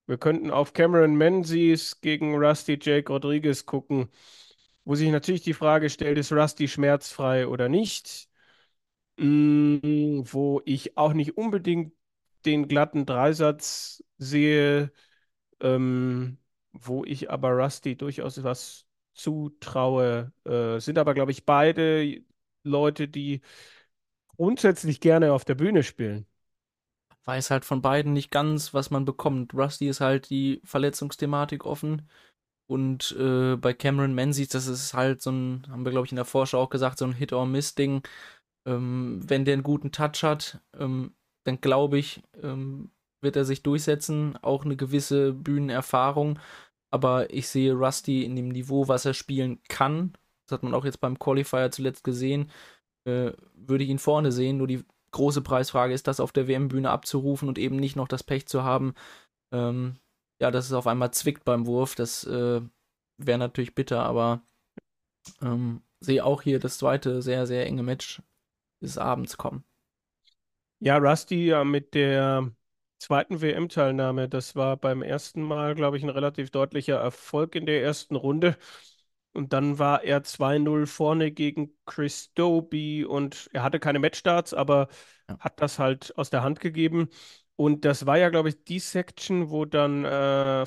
wir 0.07 0.19
könnten 0.19 0.51
auf 0.51 0.73
Cameron 0.75 1.17
Menzies 1.17 2.01
gegen 2.01 2.37
Rusty 2.37 2.79
Jake 2.83 3.13
Rodriguez 3.13 3.67
gucken, 3.67 4.11
wo 4.85 4.95
sich 4.97 5.11
natürlich 5.11 5.43
die 5.43 5.55
Frage 5.55 5.91
stellt, 5.91 6.19
ist 6.19 6.33
Rusty 6.33 6.69
schmerzfrei 6.69 7.47
oder 7.49 7.69
nicht? 7.69 8.29
Mm, 9.19 10.23
wo 10.25 10.63
ich 10.65 10.97
auch 10.99 11.13
nicht 11.15 11.37
unbedingt 11.39 11.95
den 12.47 12.69
glatten 12.69 13.07
Dreisatz 13.07 14.05
sehe, 14.19 14.93
ähm, 15.61 16.39
wo 16.73 17.05
ich 17.05 17.31
aber 17.31 17.51
Rusty 17.51 17.97
durchaus 17.97 18.43
was 18.45 18.87
zutraue. 19.15 20.33
Äh, 20.45 20.81
sind 20.81 20.99
aber, 20.99 21.15
glaube 21.15 21.33
ich, 21.33 21.45
beide 21.47 22.23
Leute, 22.65 23.09
die 23.09 23.43
grundsätzlich 24.37 25.01
gerne 25.01 25.33
auf 25.33 25.45
der 25.45 25.55
Bühne 25.55 25.83
spielen. 25.83 26.27
Weiß 27.25 27.51
halt 27.51 27.65
von 27.65 27.83
beiden 27.83 28.13
nicht 28.13 28.31
ganz, 28.31 28.75
was 28.75 28.91
man 28.91 29.05
bekommt. 29.05 29.55
Rusty 29.55 29.89
ist 29.89 30.01
halt 30.01 30.31
die 30.31 30.61
Verletzungsthematik 30.65 31.65
offen. 31.67 32.09
Und 32.67 33.13
äh, 33.19 33.57
bei 33.57 33.75
Cameron 33.75 34.15
Menzies, 34.15 34.49
das 34.49 34.67
ist 34.69 34.95
halt 34.95 35.21
so 35.23 35.33
ein, 35.33 35.67
haben 35.71 35.85
wir 35.85 35.91
glaube 35.93 36.07
ich 36.07 36.13
in 36.13 36.17
der 36.17 36.25
Vorschau 36.25 36.61
auch 36.61 36.71
gesagt, 36.71 36.99
so 36.99 37.05
ein 37.05 37.13
Hit-or-Miss-Ding. 37.13 38.03
Ähm, 38.67 39.21
wenn 39.27 39.45
der 39.45 39.55
einen 39.55 39.63
guten 39.63 39.93
Touch 39.93 40.23
hat, 40.23 40.61
ähm, 40.79 41.15
dann 41.45 41.61
glaube 41.61 41.99
ich, 41.99 42.23
ähm, 42.43 42.91
wird 43.23 43.37
er 43.37 43.45
sich 43.45 43.63
durchsetzen. 43.63 44.37
Auch 44.43 44.65
eine 44.65 44.77
gewisse 44.77 45.33
Bühnenerfahrung. 45.33 46.39
Aber 46.91 47.33
ich 47.33 47.49
sehe 47.49 47.75
Rusty 47.75 48.25
in 48.25 48.37
dem 48.37 48.49
Niveau, 48.49 48.89
was 48.89 49.05
er 49.05 49.15
spielen 49.15 49.61
kann. 49.69 50.13
Das 50.47 50.57
hat 50.57 50.63
man 50.63 50.75
auch 50.75 50.85
jetzt 50.85 51.01
beim 51.01 51.19
Qualifier 51.19 51.71
zuletzt 51.71 52.05
gesehen. 52.05 52.51
Äh, 53.07 53.33
würde 53.55 53.85
ich 53.85 53.91
ihn 53.91 53.99
vorne 53.99 54.33
sehen. 54.33 54.59
Nur 54.59 54.67
die 54.67 54.85
große 55.13 55.43
Preisfrage 55.43 55.95
ist, 55.95 56.07
das 56.07 56.21
auf 56.21 56.33
der 56.33 56.49
WM-Bühne 56.49 56.91
abzurufen 56.91 57.49
und 57.49 57.59
eben 57.59 57.77
nicht 57.77 57.97
noch 57.97 58.09
das 58.09 58.23
Pech 58.23 58.47
zu 58.47 58.63
haben, 58.63 58.95
ähm, 59.53 59.97
ja, 60.41 60.51
dass 60.51 60.67
es 60.67 60.73
auf 60.73 60.87
einmal 60.87 61.13
zwickt 61.13 61.45
beim 61.45 61.67
Wurf. 61.67 61.95
Das 61.95 62.25
äh, 62.25 62.61
wäre 63.19 63.39
natürlich 63.39 63.75
bitter, 63.75 64.05
aber 64.05 64.43
ähm, 65.43 65.83
sehe 66.01 66.25
auch 66.25 66.43
hier 66.43 66.59
das 66.59 66.79
zweite 66.79 67.23
sehr, 67.23 67.47
sehr 67.47 67.67
enge 67.67 67.83
Match 67.83 68.23
des 68.83 68.99
Abends 68.99 69.37
kommen. 69.37 69.65
Ja, 70.83 70.97
Rusty 70.97 71.47
ja 71.47 71.63
mit 71.65 71.95
der 71.95 72.51
zweiten 72.99 73.41
WM-Teilnahme, 73.43 74.29
das 74.29 74.57
war 74.57 74.77
beim 74.79 75.03
ersten 75.03 75.43
Mal, 75.43 75.75
glaube 75.75 75.97
ich, 75.99 76.03
ein 76.03 76.09
relativ 76.09 76.51
deutlicher 76.51 76.97
Erfolg 76.99 77.55
in 77.55 77.67
der 77.67 77.83
ersten 77.83 78.17
Runde. 78.17 78.57
Und 79.33 79.53
dann 79.53 79.79
war 79.79 80.03
er 80.05 80.23
2-0 80.25 80.87
vorne 80.87 81.31
gegen 81.33 81.73
Chris 81.87 82.33
Doby 82.35 83.05
und 83.05 83.49
er 83.53 83.63
hatte 83.63 83.79
keine 83.81 83.99
Matchstarts, 84.01 84.55
aber 84.55 84.89
Ja. 85.29 85.39
hat 85.41 85.61
das 85.61 85.79
halt 85.79 86.17
aus 86.19 86.31
der 86.31 86.43
Hand 86.43 86.61
gegeben. 86.61 87.09
Und 87.57 87.85
das 87.85 88.07
war 88.07 88.19
ja, 88.19 88.31
glaube 88.31 88.49
ich, 88.51 88.65
die 88.65 88.79
Section, 88.81 89.51
wo 89.51 89.65
dann 89.67 90.05
äh, 90.05 90.11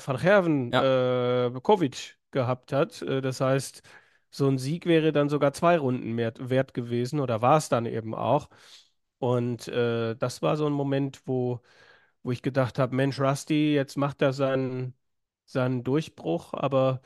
Van 0.06 0.16
Gerven 0.18 0.72
äh, 0.74 1.50
Kovic 1.62 2.18
gehabt 2.30 2.72
hat. 2.72 3.02
Äh, 3.02 3.20
das 3.20 3.40
heißt, 3.40 3.82
so 4.30 4.48
ein 4.48 4.58
Sieg 4.58 4.86
wäre 4.86 5.12
dann 5.12 5.28
sogar 5.28 5.52
zwei 5.52 5.78
Runden 5.78 6.12
mehr 6.12 6.32
wert 6.38 6.74
gewesen 6.74 7.20
oder 7.20 7.42
war 7.42 7.56
es 7.58 7.68
dann 7.68 7.86
eben 7.86 8.14
auch. 8.14 8.48
Und 9.24 9.68
äh, 9.68 10.14
das 10.16 10.42
war 10.42 10.56
so 10.56 10.66
ein 10.66 10.72
Moment, 10.72 11.22
wo, 11.26 11.60
wo 12.22 12.32
ich 12.32 12.42
gedacht 12.42 12.78
habe, 12.78 12.94
Mensch, 12.96 13.20
Rusty, 13.20 13.74
jetzt 13.74 13.96
macht 13.96 14.22
er 14.22 14.32
seinen, 14.34 14.94
seinen 15.46 15.84
Durchbruch, 15.84 16.54
aber 16.54 17.02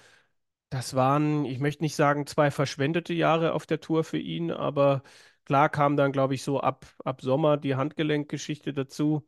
das 0.70 0.94
waren, 0.94 1.44
ich 1.46 1.60
möchte 1.60 1.82
nicht 1.84 1.96
sagen, 1.96 2.26
zwei 2.26 2.50
verschwendete 2.50 3.14
Jahre 3.14 3.52
auf 3.54 3.66
der 3.66 3.80
Tour 3.80 4.04
für 4.04 4.18
ihn, 4.18 4.50
aber 4.52 5.02
klar 5.44 5.68
kam 5.70 5.96
dann, 5.96 6.12
glaube 6.12 6.34
ich, 6.34 6.42
so 6.42 6.60
ab, 6.60 6.86
ab 7.04 7.22
Sommer 7.22 7.56
die 7.56 7.76
Handgelenkgeschichte 7.76 8.72
dazu. 8.74 9.26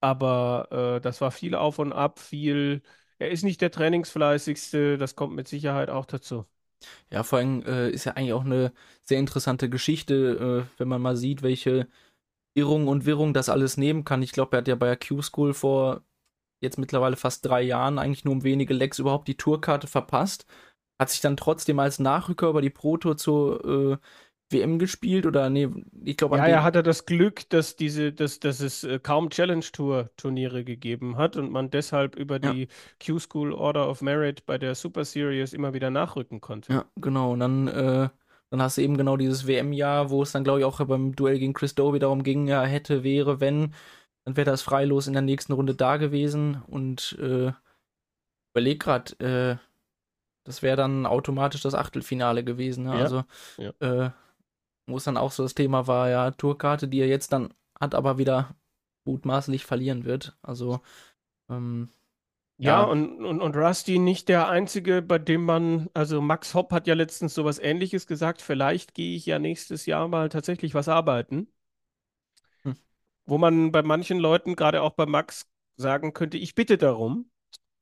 Aber 0.00 0.96
äh, 0.98 1.02
das 1.02 1.20
war 1.22 1.30
viel 1.32 1.54
auf 1.56 1.78
und 1.80 1.92
ab, 1.92 2.20
viel. 2.20 2.82
Er 3.18 3.30
ist 3.30 3.44
nicht 3.44 3.60
der 3.62 3.70
Trainingsfleißigste, 3.72 4.98
das 4.98 5.16
kommt 5.16 5.34
mit 5.36 5.48
Sicherheit 5.48 5.90
auch 5.90 6.06
dazu. 6.06 6.46
Ja, 7.10 7.22
vor 7.22 7.38
allem 7.38 7.62
äh, 7.64 7.90
ist 7.90 8.04
ja 8.04 8.12
eigentlich 8.12 8.32
auch 8.32 8.44
eine 8.44 8.72
sehr 9.04 9.18
interessante 9.18 9.68
Geschichte, 9.70 10.66
äh, 10.76 10.78
wenn 10.80 10.88
man 10.88 11.00
mal 11.02 11.16
sieht, 11.16 11.42
welche 11.42 11.88
Irrung 12.54 12.88
und 12.88 13.06
Wirrung 13.06 13.34
das 13.34 13.48
alles 13.48 13.76
nehmen 13.76 14.04
kann. 14.04 14.22
Ich 14.22 14.32
glaube, 14.32 14.56
er 14.56 14.60
hat 14.60 14.68
ja 14.68 14.74
bei 14.74 14.86
der 14.86 14.96
Q-School 14.98 15.54
vor 15.54 16.02
jetzt 16.60 16.78
mittlerweile 16.78 17.16
fast 17.16 17.44
drei 17.46 17.62
Jahren 17.62 17.98
eigentlich 17.98 18.24
nur 18.24 18.34
um 18.34 18.44
wenige 18.44 18.74
Lecks 18.74 18.98
überhaupt 18.98 19.28
die 19.28 19.36
Tourkarte 19.36 19.86
verpasst. 19.86 20.46
Hat 21.00 21.10
sich 21.10 21.20
dann 21.20 21.36
trotzdem 21.36 21.78
als 21.78 22.00
Nachrücker 22.00 22.48
über 22.48 22.60
die 22.62 22.70
Pro 22.70 22.96
Tour 22.96 23.16
zur 23.16 23.92
äh, 23.94 23.98
WM 24.50 24.78
gespielt 24.78 25.26
oder 25.26 25.50
nee, 25.50 25.68
ich 26.04 26.16
glaube 26.16 26.36
an 26.36 26.50
Ja, 26.50 26.70
dem- 26.70 26.76
er 26.76 26.82
das 26.82 27.04
Glück, 27.06 27.48
dass 27.50 27.76
diese, 27.76 28.12
dass, 28.12 28.40
dass 28.40 28.60
es 28.60 28.82
äh, 28.82 28.98
kaum 28.98 29.30
Challenge 29.30 29.64
Tour 29.72 30.10
Turniere 30.16 30.64
gegeben 30.64 31.16
hat 31.16 31.36
und 31.36 31.52
man 31.52 31.70
deshalb 31.70 32.16
über 32.16 32.42
Ja. 32.42 32.52
die 32.52 32.68
Q-School 33.04 33.52
Order 33.52 33.88
of 33.88 34.00
Merit 34.02 34.46
bei 34.46 34.58
der 34.58 34.74
Super 34.74 35.04
Series 35.04 35.52
immer 35.52 35.74
wieder 35.74 35.90
nachrücken 35.90 36.40
konnte. 36.40 36.72
Ja, 36.72 36.84
genau. 36.96 37.32
Und 37.34 37.40
dann, 37.40 37.68
äh, 37.68 38.08
dann 38.50 38.62
hast 38.62 38.78
du 38.78 38.82
eben 38.82 38.96
genau 38.96 39.16
dieses 39.16 39.46
WM-Jahr, 39.46 40.10
wo 40.10 40.22
es 40.22 40.32
dann, 40.32 40.44
glaube 40.44 40.60
ich, 40.60 40.64
auch 40.64 40.84
beim 40.84 41.14
Duell 41.14 41.38
gegen 41.38 41.52
Chris 41.52 41.74
Doby 41.74 41.98
darum 41.98 42.22
ging, 42.22 42.46
ja, 42.46 42.62
hätte, 42.62 43.04
wäre, 43.04 43.40
wenn, 43.40 43.74
dann 44.24 44.36
wäre 44.36 44.50
das 44.50 44.62
freilos 44.62 45.06
in 45.06 45.12
der 45.12 45.22
nächsten 45.22 45.52
Runde 45.52 45.74
da 45.74 45.96
gewesen. 45.98 46.62
Und 46.66 47.16
äh, 47.20 47.52
überleg 48.52 48.80
grad, 48.80 49.20
äh, 49.20 49.56
das 50.44 50.62
wäre 50.62 50.76
dann 50.76 51.04
automatisch 51.04 51.60
das 51.60 51.74
Achtelfinale 51.74 52.42
gewesen. 52.42 52.84
Ne? 52.84 52.94
Ja, 52.94 53.00
Also, 53.02 53.24
ja. 53.58 53.70
äh, 53.80 54.10
wo 54.86 54.96
es 54.96 55.04
dann 55.04 55.18
auch 55.18 55.32
so 55.32 55.42
das 55.42 55.54
Thema 55.54 55.86
war, 55.86 56.08
ja, 56.08 56.30
Tourkarte, 56.30 56.88
die 56.88 57.00
er 57.00 57.08
jetzt 57.08 57.32
dann 57.32 57.52
hat, 57.78 57.94
aber 57.94 58.16
wieder 58.16 58.56
mutmaßlich 59.04 59.66
verlieren 59.66 60.04
wird. 60.04 60.36
Also, 60.40 60.80
ähm, 61.50 61.90
Ja, 62.60 62.80
Ja. 62.80 62.84
und, 62.84 63.24
und, 63.24 63.40
und 63.40 63.56
Rusty 63.56 63.98
nicht 64.00 64.28
der 64.28 64.48
Einzige, 64.48 65.00
bei 65.02 65.18
dem 65.18 65.44
man, 65.44 65.88
also 65.94 66.20
Max 66.20 66.54
Hopp 66.54 66.72
hat 66.72 66.86
ja 66.88 66.94
letztens 66.94 67.34
sowas 67.34 67.58
Ähnliches 67.60 68.06
gesagt, 68.08 68.42
vielleicht 68.42 68.94
gehe 68.94 69.16
ich 69.16 69.26
ja 69.26 69.38
nächstes 69.38 69.86
Jahr 69.86 70.08
mal 70.08 70.28
tatsächlich 70.28 70.74
was 70.74 70.88
arbeiten. 70.88 71.48
Hm. 72.64 72.72
Wo 73.26 73.38
man 73.38 73.72
bei 73.72 73.82
manchen 73.82 74.18
Leuten, 74.18 74.56
gerade 74.56 74.82
auch 74.82 74.92
bei 74.94 75.06
Max, 75.06 75.46
sagen 75.76 76.12
könnte, 76.12 76.38
ich 76.38 76.54
bitte 76.54 76.78
darum. 76.78 77.30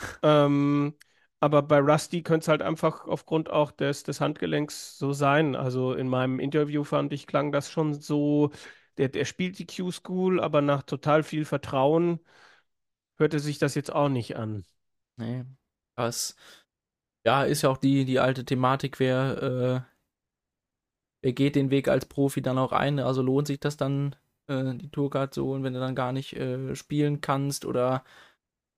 Ähm, 0.23 0.95
aber 1.41 1.63
bei 1.63 1.79
Rusty 1.81 2.23
könnte 2.23 2.45
es 2.45 2.49
halt 2.49 2.63
einfach 2.63 3.07
aufgrund 3.07 3.51
auch 3.51 3.71
des, 3.73 4.03
des 4.05 4.21
Handgelenks 4.21 4.99
so 4.99 5.13
sein. 5.15 5.57
Also 5.57 5.95
in 5.95 6.09
meinem 6.09 6.41
Interview 6.41 6.85
fand 6.85 7.13
ich, 7.15 7.27
klang 7.27 7.53
das 7.53 7.71
schon 7.71 7.95
so, 7.95 8.51
der, 8.99 9.09
der 9.11 9.25
spielt 9.27 9.59
die 9.59 9.67
Q-School, 9.67 10.41
aber 10.41 10.63
nach 10.63 10.83
total 10.85 11.23
viel 11.25 11.45
Vertrauen 11.47 12.21
hörte 13.19 13.41
sich 13.41 13.59
das 13.59 13.75
jetzt 13.75 13.93
auch 13.93 14.09
nicht 14.09 14.37
an. 14.37 14.65
Nee. 15.17 15.45
Das, 15.97 16.37
ja, 17.27 17.45
ist 17.45 17.63
ja 17.63 17.71
auch 17.71 17.79
die, 17.79 18.05
die 18.05 18.21
alte 18.21 18.45
Thematik, 18.45 19.01
wer, 19.01 19.43
äh, 19.43 19.81
wer 21.23 21.33
geht 21.33 21.57
den 21.57 21.71
Weg 21.71 21.89
als 21.89 22.07
Profi 22.07 22.43
dann 22.43 22.59
auch 22.59 22.73
ein? 22.73 22.99
Also 22.99 23.23
lohnt 23.23 23.47
sich 23.47 23.61
das 23.61 23.77
dann, 23.77 24.17
äh, 24.49 24.75
die 24.75 24.91
Tourcard 24.91 25.35
zu 25.35 25.45
holen, 25.45 25.65
wenn 25.65 25.75
du 25.75 25.81
dann 25.81 25.95
gar 25.95 26.13
nicht 26.13 26.35
äh, 26.35 26.75
spielen 26.77 27.21
kannst? 27.21 27.65
Oder 27.65 28.05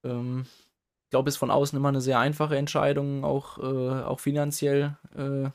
ähm, 0.05 0.47
ich 1.07 1.11
glaube, 1.11 1.29
ist 1.29 1.37
von 1.39 1.51
außen 1.51 1.77
immer 1.79 1.89
eine 1.89 2.01
sehr 2.01 2.19
einfache 2.21 2.57
Entscheidung, 2.57 3.25
auch, 3.25 3.59
äh, 3.59 4.03
auch 4.05 4.21
finanziell 4.21 4.99
äh, 5.17 5.51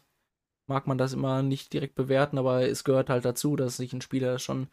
mag 0.67 0.87
man 0.87 0.97
das 0.97 1.13
immer 1.13 1.43
nicht 1.43 1.73
direkt 1.73 1.95
bewerten, 1.95 2.37
aber 2.37 2.67
es 2.67 2.83
gehört 2.83 3.09
halt 3.09 3.25
dazu, 3.25 3.55
dass 3.55 3.77
sich 3.77 3.93
ein 3.93 4.01
Spieler 4.01 4.39
schon, 4.39 4.67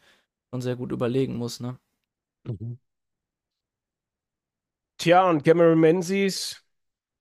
schon 0.52 0.62
sehr 0.62 0.76
gut 0.76 0.92
überlegen 0.92 1.36
muss, 1.36 1.60
ne? 1.60 1.78
Tja, 5.00 5.30
und 5.30 5.44
Cameron 5.44 5.80
Menzies, 5.80 6.62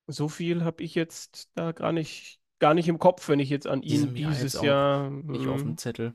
so 0.06 0.28
viel 0.28 0.64
habe 0.64 0.82
ich 0.82 0.94
jetzt 0.94 1.50
da 1.54 1.72
gar 1.72 1.92
nicht, 1.92 2.38
gar 2.58 2.74
nicht 2.74 2.88
im 2.88 2.98
Kopf, 2.98 3.26
wenn 3.30 3.40
ich 3.40 3.48
jetzt 3.48 3.66
an 3.66 3.82
ihn 3.82 4.14
Jahr 4.16 4.32
dieses 4.32 4.56
auch 4.56 4.62
Jahr. 4.64 5.10
Nicht 5.10 5.46
auf 5.48 5.62
dem 5.62 5.78
Zettel. 5.78 6.14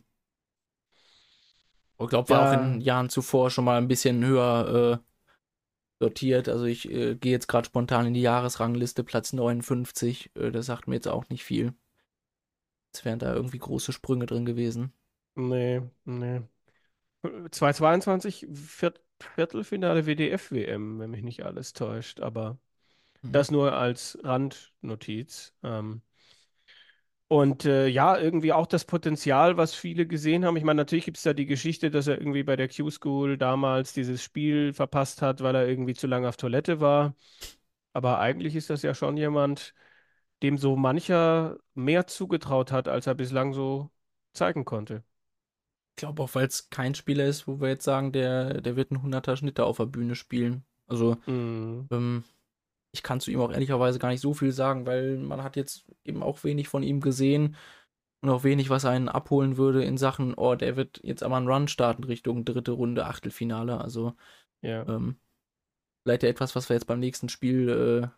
Ich 1.99 2.07
glaube, 2.07 2.29
war 2.29 2.41
auch 2.41 2.53
Ja. 2.53 2.61
in 2.65 2.81
Jahren 2.81 3.09
zuvor 3.09 3.49
schon 3.49 3.65
mal 3.65 3.77
ein 3.79 3.87
bisschen 3.87 4.23
höher 4.23 5.01
äh, 5.01 6.03
sortiert. 6.03 6.49
Also 6.49 6.65
ich 6.65 6.87
äh, 6.91 7.15
gehe 7.15 7.31
jetzt 7.31 7.47
gerade 7.47 7.65
spontan 7.65 8.05
in 8.05 8.13
die 8.13 8.21
Jahresrangliste, 8.21 9.03
Platz 9.03 9.33
59. 9.33 10.31
Äh, 10.35 10.51
das 10.51 10.67
sagt 10.67 10.87
mir 10.87 10.95
jetzt 10.95 11.07
auch 11.07 11.29
nicht 11.29 11.43
viel. 11.43 11.73
Jetzt 12.93 13.05
wären 13.05 13.19
da 13.19 13.33
irgendwie 13.33 13.57
große 13.57 13.91
Sprünge 13.91 14.27
drin 14.27 14.45
gewesen. 14.45 14.93
Nee, 15.35 15.81
nee. 16.05 16.41
2022 17.51 18.47
Viert 18.53 19.01
Viertelfinale 19.19 20.05
WDF-WM, 20.05 20.99
wenn 20.99 21.11
mich 21.11 21.23
nicht 21.23 21.43
alles 21.45 21.73
täuscht, 21.73 22.19
aber 22.21 22.57
Mhm. 23.23 23.31
das 23.31 23.51
nur 23.51 23.73
als 23.73 24.17
Randnotiz. 24.23 25.53
Ähm, 25.63 26.01
und 27.27 27.65
äh, 27.65 27.87
ja, 27.87 28.17
irgendwie 28.17 28.53
auch 28.53 28.67
das 28.67 28.85
Potenzial, 28.85 29.57
was 29.57 29.73
viele 29.73 30.05
gesehen 30.05 30.45
haben. 30.45 30.57
Ich 30.57 30.63
meine, 30.63 30.77
natürlich 30.81 31.05
gibt 31.05 31.17
es 31.17 31.23
da 31.23 31.33
die 31.33 31.45
Geschichte, 31.47 31.89
dass 31.89 32.05
er 32.07 32.19
irgendwie 32.19 32.43
bei 32.43 32.55
der 32.55 32.69
Q-School 32.69 33.37
damals 33.37 33.93
dieses 33.93 34.23
Spiel 34.23 34.73
verpasst 34.73 35.21
hat, 35.23 35.41
weil 35.41 35.55
er 35.55 35.67
irgendwie 35.67 35.95
zu 35.95 36.05
lange 36.07 36.29
auf 36.29 36.37
Toilette 36.37 36.79
war. 36.81 37.15
Aber 37.93 38.19
eigentlich 38.19 38.55
ist 38.55 38.69
das 38.71 38.83
ja 38.83 38.93
schon 38.95 39.17
jemand, 39.17 39.73
dem 40.43 40.57
so 40.57 40.75
mancher 40.77 41.57
mehr 41.75 42.07
zugetraut 42.07 42.71
hat, 42.71 42.87
als 42.89 43.07
er 43.07 43.15
bislang 43.15 43.53
so 43.53 43.91
zeigen 44.33 44.65
konnte. 44.65 45.03
Ich 45.95 45.97
glaube 45.97 46.21
auch, 46.23 46.35
weil 46.35 46.45
es 46.47 46.69
kein 46.69 46.93
Spieler 46.93 47.25
ist, 47.25 47.47
wo 47.47 47.61
wir 47.61 47.69
jetzt 47.69 47.85
sagen, 47.85 48.11
der, 48.11 48.59
der 48.61 48.75
wird 48.75 48.91
einen 48.91 49.01
100er 49.01 49.37
Schnitter 49.37 49.65
auf 49.65 49.77
der 49.77 49.85
Bühne 49.85 50.15
spielen. 50.15 50.65
Also, 50.87 51.17
Mhm. 51.25 51.87
ähm, 51.91 52.23
ich 52.91 53.03
kann 53.03 53.21
zu 53.21 53.31
ihm 53.31 53.41
auch 53.41 53.51
ehrlicherweise 53.51 53.99
gar 53.99 54.09
nicht 54.09 54.21
so 54.21 54.33
viel 54.33 54.51
sagen, 54.51 54.85
weil 54.85 55.17
man 55.17 55.43
hat 55.43 55.55
jetzt 55.55 55.85
eben 56.05 56.23
auch 56.23 56.43
wenig 56.43 56.67
von 56.69 56.83
ihm 56.83 57.01
gesehen 57.01 57.55
und 58.21 58.29
auch 58.29 58.43
wenig, 58.43 58.69
was 58.69 58.85
einen 58.85 59.09
abholen 59.09 59.57
würde 59.57 59.83
in 59.85 59.97
Sachen, 59.97 60.33
oh, 60.35 60.55
der 60.55 60.77
wird 60.77 61.01
jetzt 61.03 61.23
aber 61.23 61.37
einen 61.37 61.47
Run 61.49 61.67
starten 61.69 62.03
Richtung 62.05 62.45
dritte 62.45 62.71
Runde, 62.73 63.05
Achtelfinale. 63.05 63.79
Also, 63.81 64.15
Ja. 64.61 64.83
ähm, 64.87 65.17
vielleicht 66.03 66.23
ja 66.23 66.29
etwas, 66.29 66.55
was 66.55 66.69
wir 66.69 66.75
jetzt 66.75 66.87
beim 66.87 66.99
nächsten 66.99 67.29
Spiel 67.29 67.69
äh, 67.69 68.09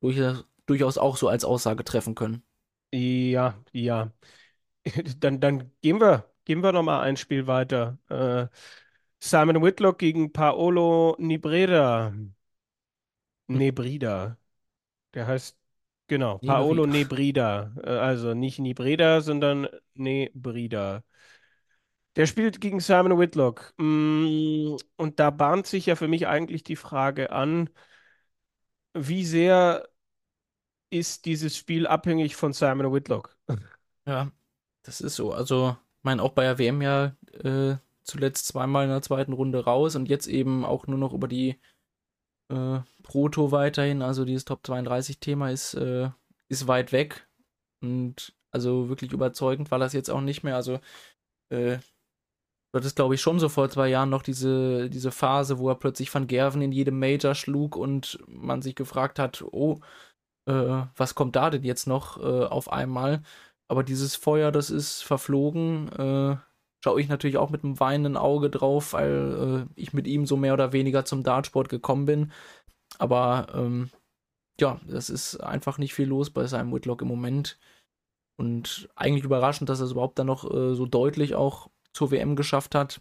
durchaus, 0.00 0.46
durchaus 0.66 0.98
auch 0.98 1.16
so 1.16 1.28
als 1.28 1.44
Aussage 1.44 1.84
treffen 1.84 2.14
können. 2.14 2.44
Ja, 2.92 3.62
ja. 3.72 4.12
Dann, 5.20 5.40
dann 5.40 5.72
gehen 5.82 6.00
wir, 6.00 6.30
gehen 6.46 6.62
wir 6.62 6.72
noch 6.72 6.82
mal 6.82 7.02
ein 7.02 7.18
Spiel 7.18 7.46
weiter. 7.46 7.98
Äh, 8.08 8.48
Simon 9.20 9.62
Whitlock 9.62 9.98
gegen 9.98 10.32
Paolo 10.32 11.16
Nibreda. 11.18 12.14
Nebrida. 13.48 14.38
Der 15.14 15.26
heißt, 15.26 15.56
genau, 16.08 16.38
Paolo 16.38 16.86
Nebrida. 16.86 17.74
Äh, 17.82 17.90
also 17.90 18.34
nicht 18.34 18.58
Nibreda, 18.58 19.20
sondern 19.20 19.68
Nebrida. 19.94 21.04
Der 22.16 22.26
spielt 22.26 22.60
gegen 22.60 22.80
Simon 22.80 23.18
Whitlock. 23.18 23.74
Mm, 23.76 24.76
Und 24.96 25.20
da 25.20 25.30
bahnt 25.30 25.66
sich 25.66 25.86
ja 25.86 25.96
für 25.96 26.08
mich 26.08 26.26
eigentlich 26.26 26.64
die 26.64 26.76
Frage 26.76 27.30
an, 27.30 27.68
wie 28.94 29.24
sehr 29.24 29.88
ist 30.90 31.24
dieses 31.26 31.56
Spiel 31.56 31.86
abhängig 31.86 32.36
von 32.36 32.52
Simon 32.52 32.92
Whitlock? 32.92 33.36
Ja, 34.06 34.32
das 34.82 35.00
ist 35.00 35.16
so. 35.16 35.32
Also, 35.32 35.76
meine, 36.06 36.22
auch 36.22 36.32
bei 36.32 36.44
der 36.44 36.58
WM 36.58 36.80
ja 36.80 37.14
äh, 37.44 37.76
zuletzt 38.04 38.46
zweimal 38.46 38.84
in 38.84 38.90
der 38.90 39.02
zweiten 39.02 39.34
Runde 39.34 39.64
raus 39.64 39.96
und 39.96 40.08
jetzt 40.08 40.28
eben 40.28 40.64
auch 40.64 40.86
nur 40.86 40.98
noch 40.98 41.12
über 41.12 41.28
die 41.28 41.60
äh, 42.50 42.80
Proto 43.02 43.52
weiterhin. 43.52 44.00
Also, 44.00 44.24
dieses 44.24 44.46
Top 44.46 44.60
32-Thema 44.64 45.50
ist, 45.50 45.74
äh, 45.74 46.10
ist 46.48 46.66
weit 46.68 46.92
weg. 46.92 47.28
Und 47.82 48.32
also 48.52 48.88
wirklich 48.88 49.12
überzeugend 49.12 49.70
war 49.70 49.78
das 49.78 49.92
jetzt 49.92 50.10
auch 50.10 50.22
nicht 50.22 50.44
mehr. 50.44 50.56
Also, 50.56 50.80
äh, 51.50 51.78
du 51.78 52.78
hattest, 52.78 52.96
glaube 52.96 53.16
ich, 53.16 53.20
schon 53.20 53.38
so 53.40 53.48
vor 53.48 53.68
zwei 53.68 53.88
Jahren 53.88 54.10
noch 54.10 54.22
diese, 54.22 54.88
diese 54.88 55.10
Phase, 55.10 55.58
wo 55.58 55.68
er 55.68 55.74
plötzlich 55.74 56.14
Van 56.14 56.26
Gerven 56.26 56.62
in 56.62 56.72
jedem 56.72 56.98
Major 56.98 57.34
schlug 57.34 57.76
und 57.76 58.18
man 58.28 58.62
sich 58.62 58.76
gefragt 58.76 59.18
hat, 59.18 59.42
oh, 59.42 59.80
äh, 60.48 60.84
was 60.96 61.14
kommt 61.14 61.36
da 61.36 61.50
denn 61.50 61.64
jetzt 61.64 61.86
noch 61.86 62.18
äh, 62.18 62.44
auf 62.46 62.72
einmal? 62.72 63.22
Aber 63.68 63.82
dieses 63.82 64.16
Feuer, 64.16 64.52
das 64.52 64.70
ist 64.70 65.02
verflogen. 65.02 65.88
Äh, 65.92 66.36
schaue 66.84 67.00
ich 67.00 67.08
natürlich 67.08 67.36
auch 67.36 67.50
mit 67.50 67.64
einem 67.64 67.80
weinenden 67.80 68.16
Auge 68.16 68.50
drauf, 68.50 68.92
weil 68.92 69.66
äh, 69.68 69.80
ich 69.80 69.92
mit 69.92 70.06
ihm 70.06 70.26
so 70.26 70.36
mehr 70.36 70.54
oder 70.54 70.72
weniger 70.72 71.04
zum 71.04 71.22
Dartsport 71.24 71.68
gekommen 71.68 72.06
bin. 72.06 72.32
Aber 72.98 73.48
ähm, 73.54 73.90
ja, 74.60 74.80
das 74.88 75.10
ist 75.10 75.36
einfach 75.38 75.78
nicht 75.78 75.94
viel 75.94 76.08
los 76.08 76.30
bei 76.30 76.46
seinem 76.46 76.72
Whitlock 76.74 77.02
im 77.02 77.08
Moment. 77.08 77.58
Und 78.36 78.88
eigentlich 78.96 79.24
überraschend, 79.24 79.70
dass 79.70 79.80
er 79.80 79.86
es 79.86 79.92
überhaupt 79.92 80.18
dann 80.18 80.28
noch 80.28 80.44
äh, 80.50 80.74
so 80.74 80.86
deutlich 80.86 81.34
auch 81.36 81.70
zur 81.92 82.10
WM 82.12 82.36
geschafft 82.36 82.74
hat. 82.74 83.00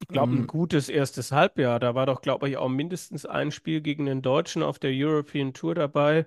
Ich 0.00 0.08
glaube, 0.10 0.36
ein 0.36 0.46
Mm. 0.46 0.48
gutes 0.48 0.88
erstes 0.88 1.32
Halbjahr. 1.32 1.80
Da 1.80 1.94
war 1.94 2.06
doch, 2.06 2.20
glaube 2.22 2.48
ich, 2.48 2.56
auch 2.56 2.68
mindestens 2.68 3.26
ein 3.26 3.50
Spiel 3.52 3.80
gegen 3.80 4.06
den 4.06 4.22
Deutschen 4.22 4.62
auf 4.62 4.78
der 4.78 4.90
European 4.94 5.52
Tour 5.54 5.74
dabei. 5.74 6.26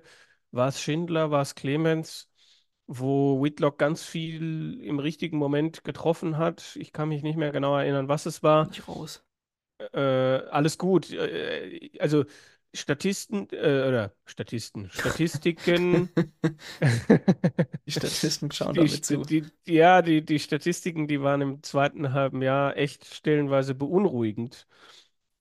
War 0.52 0.68
es 0.68 0.80
Schindler, 0.80 1.30
war 1.30 1.42
es 1.42 1.54
Clemens, 1.54 2.29
wo 2.92 3.42
Whitlock 3.42 3.78
ganz 3.78 4.04
viel 4.04 4.80
im 4.82 4.98
richtigen 4.98 5.38
Moment 5.38 5.84
getroffen 5.84 6.38
hat. 6.38 6.76
Ich 6.76 6.92
kann 6.92 7.08
mich 7.08 7.22
nicht 7.22 7.36
mehr 7.36 7.52
genau 7.52 7.76
erinnern, 7.76 8.08
was 8.08 8.26
es 8.26 8.42
war. 8.42 8.66
Nicht 8.66 8.88
raus. 8.88 9.22
Äh, 9.92 9.98
alles 10.00 10.78
gut. 10.78 11.10
Äh, 11.10 11.90
also 11.98 12.24
Statisten, 12.74 13.48
äh, 13.50 13.56
oder 13.88 14.14
Statisten, 14.26 14.90
Statistiken. 14.90 16.10
Die 17.86 17.92
Statisten 17.92 18.50
schauen 18.52 18.74
Die, 18.74 18.80
damit 18.80 19.04
zu. 19.04 19.28
die, 19.28 19.44
ja, 19.66 20.02
die, 20.02 20.24
die 20.24 20.38
Statistiken, 20.38 21.08
die 21.08 21.20
waren 21.22 21.40
im 21.40 21.62
zweiten 21.62 22.12
halben 22.12 22.42
Jahr 22.42 22.76
echt 22.76 23.04
stellenweise 23.06 23.74
beunruhigend. 23.74 24.66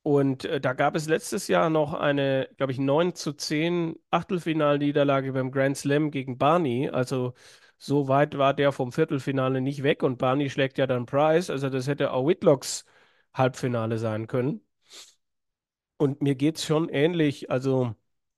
Und 0.10 0.46
äh, 0.46 0.60
da 0.60 0.74
gab 0.74 0.96
es 0.96 1.08
letztes 1.08 1.48
Jahr 1.48 1.70
noch 1.70 1.94
eine, 1.94 2.50
glaube 2.58 2.72
ich, 2.72 2.80
9 2.80 3.14
zu 3.14 3.32
10 3.34 3.96
Achtelfinalniederlage 4.10 5.34
beim 5.34 5.52
Grand 5.52 5.78
Slam 5.78 6.10
gegen 6.10 6.38
Barney. 6.40 6.90
Also 6.90 7.34
so 7.78 8.08
weit 8.08 8.36
war 8.38 8.56
der 8.56 8.72
vom 8.72 8.92
Viertelfinale 8.92 9.62
nicht 9.62 9.84
weg 9.84 10.02
und 10.02 10.18
Barney 10.18 10.50
schlägt 10.50 10.80
ja 10.80 10.88
dann 10.88 11.06
Price. 11.06 11.50
Also 11.52 11.70
das 11.70 11.88
hätte 11.88 12.12
auch 12.12 12.26
Whitlocks 12.28 12.86
Halbfinale 13.36 14.00
sein 14.00 14.26
können. 14.28 14.62
Und 15.98 16.22
mir 16.22 16.36
geht 16.36 16.58
es 16.58 16.66
schon 16.66 16.90
ähnlich. 16.90 17.52
Also 17.52 17.96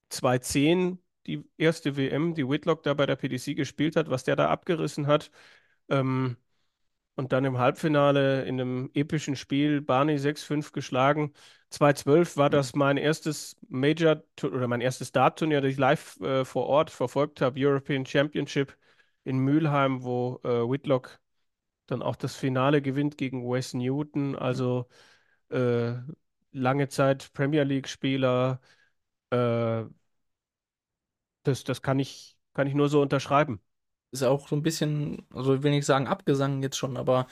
2010, 0.10 1.00
die 1.28 1.44
erste 1.58 1.96
WM, 1.98 2.34
die 2.34 2.48
Whitlock 2.48 2.84
da 2.84 2.94
bei 2.94 3.06
der 3.06 3.16
PDC 3.16 3.54
gespielt 3.56 3.96
hat, 3.96 4.10
was 4.10 4.24
der 4.24 4.36
da 4.36 4.50
abgerissen 4.50 5.08
hat. 5.08 5.32
Ähm, 5.90 6.38
und 7.16 7.34
dann 7.34 7.46
im 7.46 7.60
Halbfinale 7.60 8.46
in 8.46 8.62
einem 8.62 8.92
epischen 8.94 9.36
Spiel 9.36 9.82
Barney 9.82 10.18
6-5 10.20 10.72
geschlagen. 10.74 11.34
2012 11.72 12.38
war 12.38 12.50
das 12.50 12.76
mein 12.76 12.98
erstes 12.98 13.58
Major 13.70 14.24
oder 14.44 14.68
mein 14.68 14.82
erstes 14.82 15.12
Dart-Turnier, 15.12 15.62
das 15.62 15.72
ich 15.74 15.78
live 15.80 16.20
äh, 16.22 16.46
vor 16.46 16.68
Ort 16.68 16.92
verfolgt 16.92 17.42
habe, 17.42 17.60
European 17.66 18.06
Championship 18.06 18.78
in 19.24 19.40
Mülheim, 19.40 20.04
wo 20.04 20.40
äh, 20.44 20.50
Whitlock 20.70 21.20
dann 21.88 22.02
auch 22.04 22.16
das 22.18 22.36
Finale 22.36 22.82
gewinnt 22.82 23.18
gegen 23.18 23.44
Wes 23.50 23.74
Newton. 23.74 24.36
Also 24.38 24.88
äh, 25.50 25.94
lange 26.54 26.90
Zeit 26.90 27.34
Premier 27.34 27.64
League-Spieler. 27.66 28.62
Äh, 29.32 29.86
das, 31.44 31.64
das 31.64 31.82
kann 31.82 32.00
ich, 32.00 32.38
kann 32.54 32.68
ich 32.68 32.74
nur 32.74 32.90
so 32.90 33.02
unterschreiben. 33.02 33.62
Ist 34.12 34.24
auch 34.24 34.48
so 34.48 34.56
ein 34.56 34.62
bisschen, 34.64 35.26
also 35.34 35.56
ich 35.56 35.64
will 35.64 35.72
nicht 35.72 35.86
sagen 35.86 36.08
abgesangen 36.08 36.62
jetzt 36.64 36.78
schon, 36.78 36.98
aber 36.98 37.28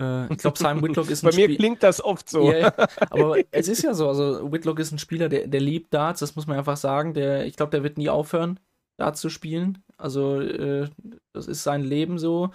äh, 0.00 0.32
ich 0.32 0.38
glaube, 0.38 0.58
Simon 0.58 0.82
Whitlock 0.82 1.10
ist 1.10 1.22
ein 1.24 1.30
Bei 1.30 1.36
mir 1.36 1.44
Spiel- 1.44 1.56
klingt 1.56 1.82
das 1.82 2.02
oft 2.04 2.28
so. 2.28 2.50
Ja, 2.50 2.58
ja. 2.58 2.74
Aber 3.10 3.36
es 3.50 3.68
ist 3.68 3.82
ja 3.82 3.94
so, 3.94 4.08
also 4.08 4.50
Whitlock 4.52 4.78
ist 4.78 4.92
ein 4.92 4.98
Spieler, 4.98 5.28
der, 5.28 5.46
der 5.46 5.60
liebt 5.60 5.92
Darts, 5.94 6.20
das 6.20 6.36
muss 6.36 6.46
man 6.46 6.58
einfach 6.58 6.76
sagen. 6.76 7.14
Der, 7.14 7.46
ich 7.46 7.56
glaube, 7.56 7.70
der 7.70 7.82
wird 7.82 7.98
nie 7.98 8.08
aufhören, 8.10 8.60
Darts 8.98 9.20
zu 9.20 9.28
spielen. 9.30 9.82
Also 9.96 10.40
äh, 10.40 10.88
das 11.32 11.46
ist 11.46 11.62
sein 11.62 11.82
Leben 11.82 12.18
so. 12.18 12.50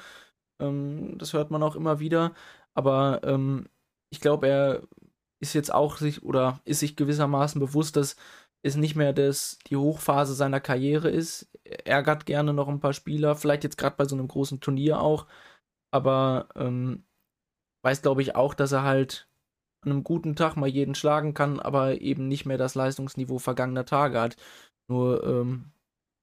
Ähm, 0.62 1.18
das 1.18 1.34
hört 1.34 1.52
man 1.52 1.64
auch 1.64 1.76
immer 1.76 2.00
wieder. 2.00 2.34
Aber 2.74 3.22
ähm, 3.24 3.68
ich 4.12 4.20
glaube, 4.22 4.48
er 4.48 4.82
ist 5.42 5.54
jetzt 5.54 5.74
auch 5.74 5.98
sich 5.98 6.24
oder 6.24 6.60
ist 6.66 6.80
sich 6.80 6.96
gewissermaßen 6.96 7.60
bewusst, 7.60 7.96
dass 7.96 8.16
es 8.64 8.76
nicht 8.76 8.96
mehr 8.96 9.12
das, 9.12 9.58
die 9.68 9.76
Hochphase 9.76 10.36
seiner 10.36 10.60
Karriere 10.60 11.10
ist. 11.10 11.48
Er 11.64 11.88
ärgert 11.88 12.28
gerne 12.28 12.54
noch 12.54 12.68
ein 12.68 12.80
paar 12.80 12.94
Spieler, 12.94 13.36
vielleicht 13.36 13.64
jetzt 13.64 13.78
gerade 13.78 13.96
bei 13.98 14.06
so 14.06 14.16
einem 14.16 14.28
großen 14.28 14.60
Turnier 14.60 15.02
auch. 15.02 15.26
Aber 15.92 16.48
ähm, 16.56 17.04
weiß, 17.84 18.02
glaube 18.02 18.22
ich, 18.22 18.36
auch, 18.36 18.54
dass 18.54 18.72
er 18.72 18.84
halt 18.84 19.28
an 19.82 19.92
einem 19.92 20.04
guten 20.04 20.36
Tag 20.36 20.56
mal 20.58 20.68
jeden 20.70 20.96
schlagen 20.96 21.34
kann, 21.34 21.60
aber 21.60 22.02
eben 22.02 22.28
nicht 22.28 22.46
mehr 22.46 22.58
das 22.58 22.76
Leistungsniveau 22.76 23.40
vergangener 23.40 23.86
Tage 23.86 24.20
hat. 24.22 24.38
Nur 24.88 25.24
ähm, 25.24 25.72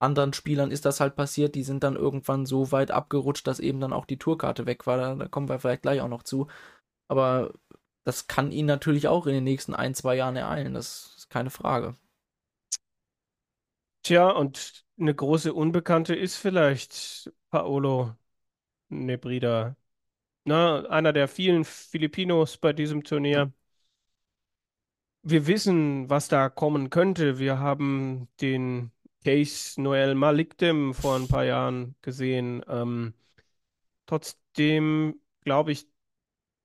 anderen 0.00 0.32
Spielern 0.32 0.70
ist 0.70 0.84
das 0.84 1.00
halt 1.00 1.16
passiert, 1.16 1.54
die 1.54 1.64
sind 1.64 1.82
dann 1.84 1.96
irgendwann 1.96 2.46
so 2.46 2.72
weit 2.72 2.90
abgerutscht, 2.92 3.46
dass 3.46 3.60
eben 3.60 3.80
dann 3.80 3.92
auch 3.92 4.06
die 4.06 4.18
Tourkarte 4.18 4.66
weg 4.66 4.86
war. 4.86 4.96
Da, 4.96 5.14
da 5.16 5.28
kommen 5.28 5.48
wir 5.48 5.58
vielleicht 5.58 5.82
gleich 5.82 6.00
auch 6.00 6.08
noch 6.08 6.22
zu. 6.22 6.48
Aber 7.08 7.52
das 8.04 8.26
kann 8.28 8.52
ihn 8.52 8.66
natürlich 8.66 9.08
auch 9.08 9.26
in 9.26 9.34
den 9.34 9.44
nächsten 9.44 9.74
ein, 9.74 9.94
zwei 9.94 10.16
Jahren 10.16 10.36
ereilen, 10.36 10.74
das 10.74 11.14
ist 11.18 11.30
keine 11.30 11.50
Frage. 11.50 11.96
Tja, 14.02 14.30
und 14.30 14.84
eine 14.98 15.14
große 15.14 15.52
Unbekannte 15.52 16.14
ist 16.14 16.36
vielleicht 16.36 17.32
Paolo 17.50 18.16
Nebrida. 18.90 19.76
Na, 20.48 20.80
einer 20.88 21.12
der 21.12 21.28
vielen 21.28 21.62
Filipinos 21.66 22.56
bei 22.56 22.72
diesem 22.72 23.04
Turnier. 23.04 23.52
Wir 25.22 25.46
wissen, 25.46 26.08
was 26.08 26.28
da 26.28 26.48
kommen 26.48 26.90
könnte. 26.90 27.38
Wir 27.38 27.58
haben 27.58 28.28
den 28.40 28.92
Case 29.24 29.80
Noel 29.80 30.14
Malikdem 30.14 30.94
vor 30.94 31.16
ein 31.16 31.28
paar 31.28 31.44
Jahren 31.44 31.96
gesehen. 32.02 32.64
Ähm, 32.68 33.12
trotzdem 34.06 35.20
glaube 35.42 35.72
ich, 35.72 35.88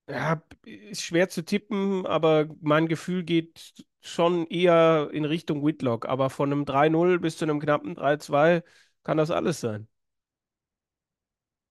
ja, 0.09 0.43
ist 0.65 1.03
schwer 1.03 1.29
zu 1.29 1.45
tippen, 1.45 2.05
aber 2.07 2.47
mein 2.61 2.87
Gefühl 2.87 3.23
geht 3.23 3.73
schon 4.01 4.47
eher 4.47 5.09
in 5.13 5.25
Richtung 5.25 5.65
Whitlock. 5.65 6.07
Aber 6.07 6.29
von 6.29 6.51
einem 6.51 6.65
3-0 6.65 7.19
bis 7.19 7.37
zu 7.37 7.45
einem 7.45 7.59
knappen 7.59 7.95
3-2 7.95 8.63
kann 9.03 9.17
das 9.17 9.31
alles 9.31 9.61
sein. 9.61 9.87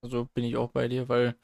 Also 0.01 0.27
bin 0.35 0.45
ich 0.45 0.57
auch 0.57 0.71
bei 0.73 0.89
dir, 0.89 1.09
weil 1.09 1.37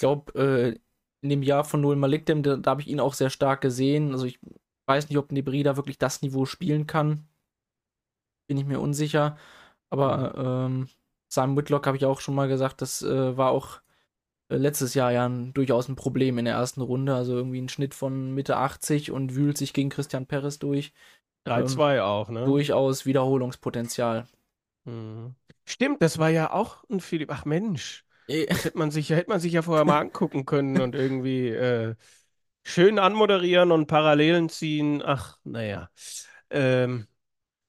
glaube, 0.00 0.32
äh, 0.34 0.78
in 1.22 1.30
dem 1.30 1.42
Jahr 1.42 1.64
von 1.64 1.80
Noel 1.80 1.96
Malikdem, 1.96 2.42
da, 2.42 2.56
da 2.56 2.72
habe 2.72 2.82
ich 2.82 2.88
ihn 2.88 3.00
auch 3.00 3.14
sehr 3.14 3.30
stark 3.30 3.60
gesehen. 3.60 4.12
Also 4.12 4.26
ich 4.26 4.40
weiß 4.86 5.08
nicht, 5.08 5.18
ob 5.18 5.32
Nebrida 5.32 5.76
wirklich 5.76 5.98
das 5.98 6.22
Niveau 6.22 6.46
spielen 6.46 6.86
kann. 6.86 7.28
Bin 8.48 8.56
ich 8.56 8.64
mir 8.64 8.80
unsicher. 8.80 9.36
Aber 9.90 10.34
ähm, 10.66 10.88
Simon 11.28 11.56
Whitlock 11.56 11.86
habe 11.86 11.96
ich 11.96 12.04
auch 12.04 12.20
schon 12.20 12.34
mal 12.34 12.48
gesagt, 12.48 12.82
das 12.82 13.02
äh, 13.02 13.36
war 13.36 13.50
auch 13.50 13.80
äh, 14.48 14.56
letztes 14.56 14.94
Jahr 14.94 15.12
ja 15.12 15.28
ein, 15.28 15.52
durchaus 15.52 15.88
ein 15.88 15.96
Problem 15.96 16.38
in 16.38 16.44
der 16.46 16.54
ersten 16.54 16.80
Runde. 16.80 17.14
Also 17.14 17.34
irgendwie 17.34 17.60
ein 17.60 17.68
Schnitt 17.68 17.94
von 17.94 18.32
Mitte 18.34 18.56
80 18.56 19.10
und 19.10 19.34
wühlt 19.34 19.58
sich 19.58 19.72
gegen 19.72 19.90
Christian 19.90 20.26
Perez 20.26 20.58
durch. 20.58 20.92
3-2 21.46 21.96
ähm, 21.96 22.02
auch, 22.02 22.28
ne? 22.28 22.44
Durchaus 22.44 23.06
Wiederholungspotenzial. 23.06 24.26
Mhm. 24.84 25.34
Stimmt, 25.64 26.02
das 26.02 26.18
war 26.18 26.30
ja 26.30 26.52
auch 26.52 26.84
ein 26.90 27.00
Philipp. 27.00 27.30
Ach 27.30 27.44
Mensch. 27.44 28.04
Das 28.48 28.64
hätte 28.64 28.78
man 28.78 28.90
sich, 28.90 29.10
hätte 29.10 29.30
man 29.30 29.40
sich 29.40 29.52
ja 29.52 29.62
vorher 29.62 29.84
mal 29.84 29.98
angucken 30.00 30.46
können 30.46 30.80
und 30.80 30.94
irgendwie 30.94 31.48
äh, 31.48 31.94
schön 32.62 32.98
anmoderieren 32.98 33.72
und 33.72 33.86
Parallelen 33.86 34.48
ziehen. 34.48 35.02
Ach, 35.04 35.38
naja. 35.44 35.90
Ähm, 36.50 37.06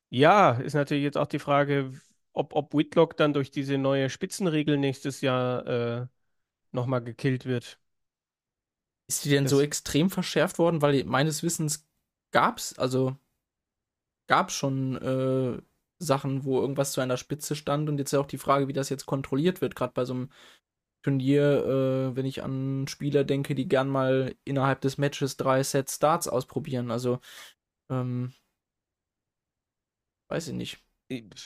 ja, 0.10 0.52
ist 0.52 0.74
natürlich 0.74 1.04
jetzt 1.04 1.18
auch 1.18 1.28
die 1.28 1.40
Frage, 1.40 1.94
ob, 2.34 2.54
ob 2.56 2.74
Whitlock 2.74 3.18
dann 3.18 3.34
durch 3.34 3.52
diese 3.52 3.78
neue 3.78 4.10
Spitzenregel 4.10 4.78
nächstes 4.78 5.22
Jahr 5.22 5.68
äh, 5.68 6.08
nochmal 6.72 7.04
gekillt 7.04 7.46
wird. 7.46 7.80
Ist 9.08 9.26
die 9.26 9.30
denn 9.30 9.46
das 9.46 9.52
so 9.52 9.62
extrem 9.62 10.10
verschärft 10.10 10.60
worden? 10.60 10.82
Weil 10.82 11.04
meines 11.06 11.44
Wissens 11.44 11.88
gab 12.32 12.58
es, 12.58 12.78
also 12.78 13.18
gab 14.28 14.50
es 14.50 14.56
schon 14.56 14.96
äh, 14.98 15.62
Sachen, 16.02 16.44
wo 16.46 16.62
irgendwas 16.62 16.92
zu 16.94 17.02
einer 17.02 17.18
Spitze 17.18 17.56
stand 17.56 17.90
und 17.90 17.98
jetzt 18.00 18.12
ja 18.14 18.20
auch 18.20 18.28
die 18.28 18.38
Frage, 18.38 18.68
wie 18.68 18.74
das 18.74 18.90
jetzt 18.90 19.06
kontrolliert 19.06 19.62
wird, 19.62 19.76
gerade 19.76 19.94
bei 19.94 20.06
so 20.06 20.14
einem 20.14 20.30
Turnier, 21.04 21.66
äh, 22.14 22.16
wenn 22.16 22.26
ich 22.28 22.44
an 22.44 22.88
Spieler 22.88 23.24
denke, 23.24 23.56
die 23.56 23.68
gern 23.68 23.90
mal 23.90 24.36
innerhalb 24.46 24.82
des 24.82 24.98
Matches 25.00 25.38
drei 25.38 25.64
Sets 25.64 25.96
Starts 25.98 26.28
ausprobieren. 26.28 26.92
Also, 26.92 27.20
ähm, 27.90 28.34
weiß 30.28 30.48
ich 30.50 30.54
nicht. 30.54 30.84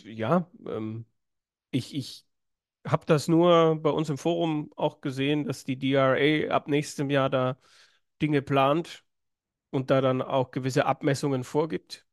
Ja, 0.04 0.50
ähm, 0.68 1.06
ich, 1.72 1.96
ich 1.96 2.26
habe 2.88 3.06
das 3.06 3.28
nur 3.30 3.78
bei 3.82 3.90
uns 3.92 4.10
im 4.10 4.18
Forum 4.18 4.72
auch 4.78 5.02
gesehen, 5.02 5.46
dass 5.46 5.66
die 5.66 5.80
DRA 5.80 6.56
ab 6.56 6.68
nächstem 6.70 7.10
Jahr 7.12 7.30
da 7.32 7.60
Dinge 8.22 8.42
plant 8.42 9.06
und 9.72 9.92
da 9.92 10.02
dann 10.02 10.22
auch 10.22 10.52
gewisse 10.52 10.86
Abmessungen 10.88 11.44
vorgibt. 11.44 12.05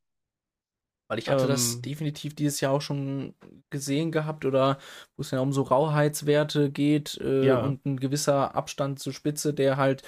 Weil 1.13 1.19
ich 1.19 1.29
hatte 1.29 1.43
ähm, 1.43 1.51
das 1.51 1.83
definitiv 1.83 2.35
dieses 2.35 2.63
Jahr 2.63 2.73
auch 2.73 2.81
schon 2.81 3.35
gesehen 3.69 4.13
gehabt 4.13 4.47
oder 4.47 4.79
wo 5.15 5.21
es 5.21 5.31
ja 5.31 5.41
um 5.41 5.53
so 5.53 5.61
Rauheitswerte 5.61 6.71
geht 6.71 7.19
äh, 7.21 7.45
ja. 7.45 7.63
und 7.63 7.85
ein 7.85 8.01
gewisser 8.01 8.55
Abstand 8.55 8.99
zur 8.99 9.13
Spitze, 9.13 9.53
der 9.53 9.77
halt 9.77 10.05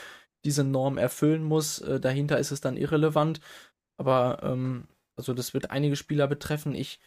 diese 0.47 0.65
Norm 0.65 0.97
erfüllen 0.97 1.45
muss. 1.45 1.79
Äh, 1.81 2.01
dahinter 2.01 2.39
ist 2.39 2.53
es 2.53 2.63
dann 2.63 2.79
irrelevant. 2.79 3.41
Aber 3.99 4.39
ähm, 4.45 4.89
also 5.19 5.35
das 5.35 5.53
wird 5.53 5.71
einige 5.71 5.95
Spieler 5.95 6.27
betreffen. 6.27 6.75
Ich 6.75 7.01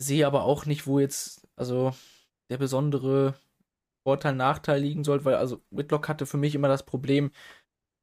sehe 0.00 0.26
aber 0.26 0.44
auch 0.44 0.64
nicht, 0.64 0.86
wo 0.86 0.98
jetzt 0.98 1.46
also 1.56 1.92
der 2.50 2.56
besondere 2.56 3.34
Vorteil, 4.08 4.34
Nachteil 4.34 4.80
liegen 4.80 5.04
soll, 5.04 5.26
weil 5.26 5.34
also 5.34 5.60
Whitlock 5.68 6.08
hatte 6.08 6.24
für 6.24 6.38
mich 6.38 6.54
immer 6.54 6.68
das 6.68 6.86
Problem, 6.86 7.32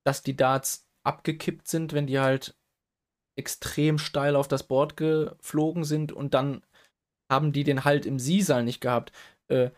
dass 0.06 0.22
die 0.22 0.36
Darts 0.36 0.88
abgekippt 1.04 1.68
sind, 1.68 1.94
wenn 1.94 2.06
die 2.06 2.20
halt 2.20 2.56
extrem 3.36 3.98
steil 3.98 4.36
auf 4.36 4.48
das 4.48 4.63
Board 4.63 4.98
geflogen 4.98 5.84
sind 5.84 6.12
und 6.12 6.34
dann 6.34 6.63
haben 7.30 7.54
die 7.54 7.63
den 7.63 7.86
Halt 7.86 8.06
im 8.06 8.20
Siesaal 8.20 8.63
nicht 8.63 8.82
gehabt. 8.82 9.12
Äh, 9.48 9.72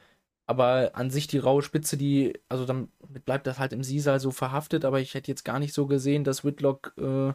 aber 0.48 0.92
an 0.96 1.10
sich 1.10 1.28
die 1.28 1.38
raue 1.38 1.62
Spitze, 1.62 1.98
die, 1.98 2.40
also 2.50 2.66
dann 2.66 2.92
bleibt 3.26 3.48
das 3.48 3.60
halt 3.60 3.74
im 3.74 3.84
Siesaal 3.84 4.20
so 4.20 4.32
verhaftet, 4.32 4.86
aber 4.86 5.00
ich 5.00 5.14
hätte 5.14 5.32
jetzt 5.32 5.46
gar 5.46 5.60
nicht 5.60 5.74
so 5.74 5.88
gesehen, 5.88 6.24
dass 6.26 6.44
Whitlock 6.44 6.94
äh, 6.98 7.34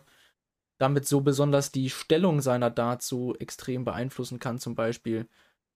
damit 0.79 1.07
so 1.07 1.21
besonders 1.23 1.73
die 1.73 1.91
Stellung 1.91 2.41
seiner 2.41 2.71
Darts 2.71 3.09
so 3.09 3.35
extrem 3.37 3.85
beeinflussen 3.85 4.39
kann, 4.41 4.59
zum 4.59 4.75
Beispiel. 4.75 5.29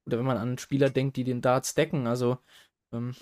Oder 0.06 0.18
wenn 0.18 0.26
man 0.26 0.36
an 0.38 0.58
Spieler 0.58 0.90
denkt, 0.90 1.16
die 1.16 1.24
den 1.24 1.40
Darts 1.42 1.74
decken, 1.74 2.06
also 2.06 2.38
ähm, 2.92 3.14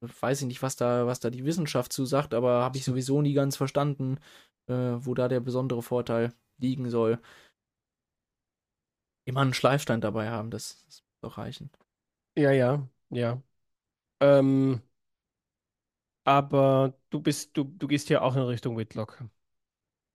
weiß 0.00 0.42
ich 0.42 0.46
nicht, 0.46 0.62
was 0.62 0.76
da, 0.76 1.06
was 1.06 1.20
da 1.20 1.30
die 1.30 1.44
Wissenschaft 1.44 1.92
zu 1.92 2.04
sagt, 2.04 2.34
aber 2.34 2.62
habe 2.62 2.78
ich 2.78 2.84
sowieso 2.84 3.22
nie 3.22 3.34
ganz 3.34 3.56
verstanden, 3.56 4.18
äh, 4.68 4.72
wo 4.74 5.14
da 5.14 5.28
der 5.28 5.40
besondere 5.40 5.82
Vorteil 5.82 6.32
liegen 6.58 6.90
soll. 6.90 7.20
Immer 9.24 9.40
einen 9.40 9.54
Schleifstein 9.54 10.00
dabei 10.00 10.30
haben, 10.30 10.50
das, 10.50 10.84
das 10.86 11.02
muss 11.02 11.20
doch 11.20 11.38
reichen. 11.38 11.70
Ja, 12.36 12.52
ja, 12.52 12.88
ja. 13.10 13.42
Ähm, 14.20 14.82
aber 16.24 16.94
du 17.10 17.20
bist, 17.20 17.56
du, 17.56 17.64
du 17.64 17.86
gehst 17.86 18.08
ja 18.08 18.20
auch 18.22 18.36
in 18.36 18.42
Richtung 18.42 18.76
Whitlock. 18.76 19.22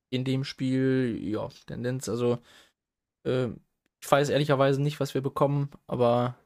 In 0.10 0.26
dem 0.26 0.44
Spiel, 0.44 1.18
ja, 1.22 1.48
Tendenz, 1.68 2.10
also 2.10 2.40
äh, 3.26 3.48
ich 4.02 4.12
weiß 4.12 4.30
ehrlicherweise 4.30 4.82
nicht, 4.82 5.00
was 5.00 5.14
wir 5.14 5.22
bekommen, 5.22 5.72
aber 5.88 6.38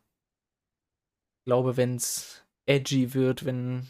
ich 1.41 1.45
glaube, 1.45 1.77
wenn 1.77 1.95
es 1.95 2.43
edgy 2.65 3.13
wird, 3.13 3.45
wenn 3.45 3.87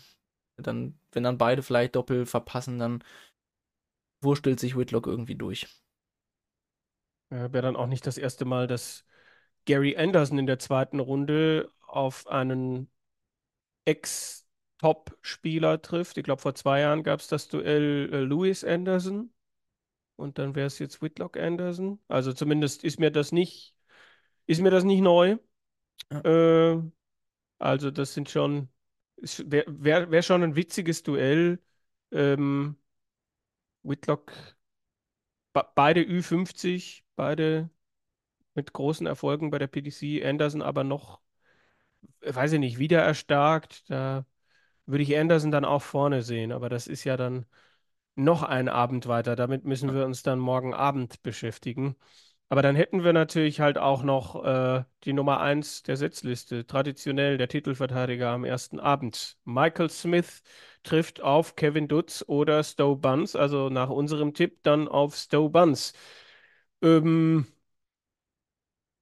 dann, 0.58 1.00
wenn 1.12 1.24
dann 1.24 1.38
beide 1.38 1.64
vielleicht 1.64 1.96
doppelt 1.96 2.30
verpassen, 2.30 2.80
dann 2.80 3.04
wurstelt 4.26 4.60
sich 4.60 4.78
Whitlock 4.78 5.08
irgendwie 5.08 5.36
durch. 5.36 5.68
Ja, 7.32 7.52
Wäre 7.54 7.64
dann 7.64 7.76
auch 7.76 7.88
nicht 7.88 8.06
das 8.06 8.18
erste 8.18 8.46
Mal, 8.46 8.68
dass 8.68 9.06
Gary 9.66 9.98
Anderson 9.98 10.38
in 10.40 10.48
der 10.48 10.60
zweiten 10.60 11.00
Runde 11.00 11.72
auf 11.88 12.28
einen 12.28 12.90
Ex-Top-Spieler 13.86 15.82
trifft. 15.82 16.18
Ich 16.18 16.24
glaube, 16.24 16.42
vor 16.42 16.56
zwei 16.56 16.82
Jahren 16.82 17.04
gab 17.04 17.20
es 17.20 17.28
das 17.28 17.48
Duell 17.48 18.10
äh, 18.12 18.22
Lewis 18.22 18.64
Anderson 18.64 19.34
und 20.16 20.40
dann 20.40 20.56
wäre 20.56 20.68
es 20.68 20.80
jetzt 20.80 21.02
Whitlock 21.02 21.38
Anderson. 21.38 22.00
Also 22.08 22.34
zumindest 22.34 22.84
ist 22.84 23.00
mir 23.00 23.12
das 23.12 23.32
nicht, 23.32 23.76
ist 24.48 24.62
mir 24.62 24.72
das 24.72 24.84
nicht 24.84 25.02
neu. 25.02 25.38
Ja. 26.12 26.22
Äh, 26.74 26.84
also 27.60 27.92
das 27.92 28.14
sind 28.14 28.30
schon, 28.30 28.70
wäre 29.46 29.66
wär, 29.68 30.12
wär 30.12 30.22
schon 30.24 30.44
ein 30.44 30.56
witziges 30.56 31.04
Duell. 31.04 31.60
Ähm, 32.12 32.78
Whitlock, 33.86 34.34
beide 35.76 36.02
Ü50, 36.02 37.04
beide 37.16 37.70
mit 38.56 38.74
großen 38.74 39.08
Erfolgen 39.08 39.52
bei 39.52 39.60
der 39.60 39.68
PDC. 39.68 40.26
Anderson 40.26 40.62
aber 40.62 40.84
noch, 40.84 41.22
weiß 42.22 42.54
ich 42.54 42.60
nicht, 42.60 42.80
wieder 42.80 43.02
erstarkt. 43.02 43.90
Da 43.90 44.26
würde 44.86 45.04
ich 45.04 45.18
Anderson 45.18 45.52
dann 45.52 45.66
auch 45.66 45.82
vorne 45.84 46.24
sehen, 46.24 46.52
aber 46.52 46.70
das 46.70 46.88
ist 46.88 47.04
ja 47.04 47.18
dann 47.18 47.46
noch 48.16 48.44
ein 48.44 48.70
Abend 48.70 49.08
weiter. 49.08 49.36
Damit 49.36 49.66
müssen 49.66 49.94
wir 49.96 50.06
uns 50.06 50.24
dann 50.24 50.40
morgen 50.40 50.74
Abend 50.74 51.24
beschäftigen. 51.24 51.96
Aber 52.50 52.62
dann 52.62 52.76
hätten 52.76 53.04
wir 53.04 53.12
natürlich 53.12 53.60
halt 53.60 53.78
auch 53.78 54.04
noch 54.04 54.44
äh, 54.46 54.84
die 55.04 55.14
Nummer 55.14 55.40
1 55.42 55.84
der 55.84 55.98
Setzliste, 55.98 56.68
traditionell 56.68 57.38
der 57.38 57.48
Titelverteidiger 57.48 58.30
am 58.30 58.44
ersten 58.46 58.80
Abend. 58.80 59.38
Michael 59.46 59.90
Smith 59.90 60.44
trifft 60.84 61.22
auf 61.22 61.56
Kevin 61.56 61.88
Dutz 61.88 62.24
oder 62.28 62.64
Stowe 62.64 62.98
Buns, 62.98 63.36
also 63.36 63.70
nach 63.70 63.90
unserem 63.90 64.34
Tipp 64.34 64.60
dann 64.62 64.88
auf 64.88 65.16
Stowe 65.16 65.50
Buns. 65.50 65.94
Ähm, 66.82 67.48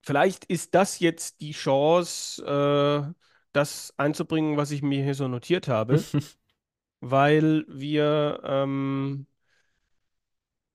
vielleicht 0.01 0.45
ist 0.45 0.73
das 0.75 0.99
jetzt 0.99 1.41
die 1.41 1.51
Chance, 1.51 2.43
äh, 2.45 3.13
das 3.51 3.93
einzubringen, 3.97 4.57
was 4.57 4.71
ich 4.71 4.81
mir 4.81 5.03
hier 5.03 5.15
so 5.15 5.27
notiert 5.27 5.67
habe, 5.67 6.01
weil 7.01 7.65
wir 7.67 8.41
ähm, 8.45 9.27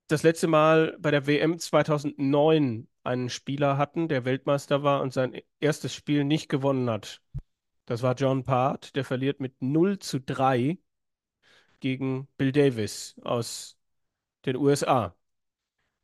das 0.09 0.23
letzte 0.23 0.47
Mal 0.47 0.97
bei 0.99 1.11
der 1.11 1.27
WM 1.27 1.59
2009 1.59 2.87
einen 3.03 3.29
Spieler 3.29 3.77
hatten, 3.77 4.07
der 4.07 4.25
Weltmeister 4.25 4.83
war 4.83 5.01
und 5.01 5.13
sein 5.13 5.39
erstes 5.59 5.93
Spiel 5.93 6.23
nicht 6.23 6.49
gewonnen 6.49 6.89
hat. 6.89 7.21
Das 7.85 8.01
war 8.01 8.15
John 8.15 8.43
Part, 8.43 8.95
der 8.95 9.05
verliert 9.05 9.39
mit 9.39 9.61
0 9.61 9.99
zu 9.99 10.19
3 10.19 10.79
gegen 11.79 12.27
Bill 12.37 12.51
Davis 12.51 13.15
aus 13.23 13.77
den 14.45 14.55
USA. 14.57 15.15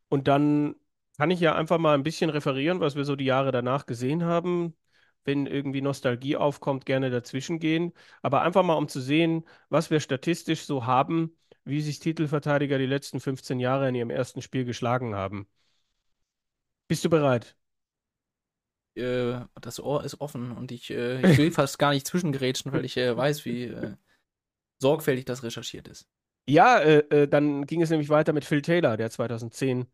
Und 0.09 0.27
dann 0.27 0.75
kann 1.17 1.31
ich 1.31 1.39
ja 1.39 1.55
einfach 1.55 1.79
mal 1.79 1.95
ein 1.95 2.03
bisschen 2.03 2.29
referieren, 2.29 2.79
was 2.81 2.95
wir 2.95 3.05
so 3.05 3.15
die 3.15 3.25
Jahre 3.25 3.51
danach 3.51 3.85
gesehen 3.87 4.23
haben. 4.23 4.75
Wenn 5.23 5.47
irgendwie 5.47 5.81
Nostalgie 5.81 6.37
aufkommt, 6.37 6.85
gerne 6.85 7.09
dazwischen 7.09 7.59
gehen. 7.59 7.93
Aber 8.21 8.43
einfach 8.43 8.63
mal, 8.63 8.75
um 8.75 8.87
zu 8.87 9.01
sehen, 9.01 9.45
was 9.69 9.89
wir 9.89 9.99
statistisch 9.99 10.65
so 10.65 10.85
haben, 10.85 11.35
wie 11.65 11.81
sich 11.81 11.99
Titelverteidiger 11.99 12.77
die 12.77 12.85
letzten 12.85 13.19
15 13.19 13.59
Jahre 13.59 13.89
in 13.89 13.95
ihrem 13.95 14.09
ersten 14.09 14.41
Spiel 14.41 14.65
geschlagen 14.65 15.15
haben. 15.15 15.47
Bist 16.87 17.03
du 17.03 17.09
bereit? 17.09 17.55
Äh, 18.95 19.39
das 19.59 19.79
Ohr 19.79 20.03
ist 20.03 20.21
offen 20.21 20.51
und 20.51 20.71
ich, 20.71 20.91
äh, 20.91 21.19
ich 21.31 21.37
will 21.37 21.51
fast 21.51 21.79
gar 21.79 21.91
nicht 21.91 22.07
zwischengerätschen, 22.07 22.71
weil 22.71 22.85
ich 22.85 22.95
äh, 22.97 23.15
weiß, 23.15 23.45
wie 23.45 23.63
äh, 23.63 23.95
sorgfältig 24.79 25.25
das 25.25 25.43
recherchiert 25.43 25.87
ist. 25.87 26.07
Ja, 26.47 26.79
äh, 26.79 26.99
äh, 27.09 27.27
dann 27.27 27.65
ging 27.65 27.81
es 27.81 27.89
nämlich 27.89 28.09
weiter 28.09 28.31
mit 28.31 28.45
Phil 28.45 28.61
Taylor, 28.61 28.97
der 28.97 29.09
2010 29.09 29.87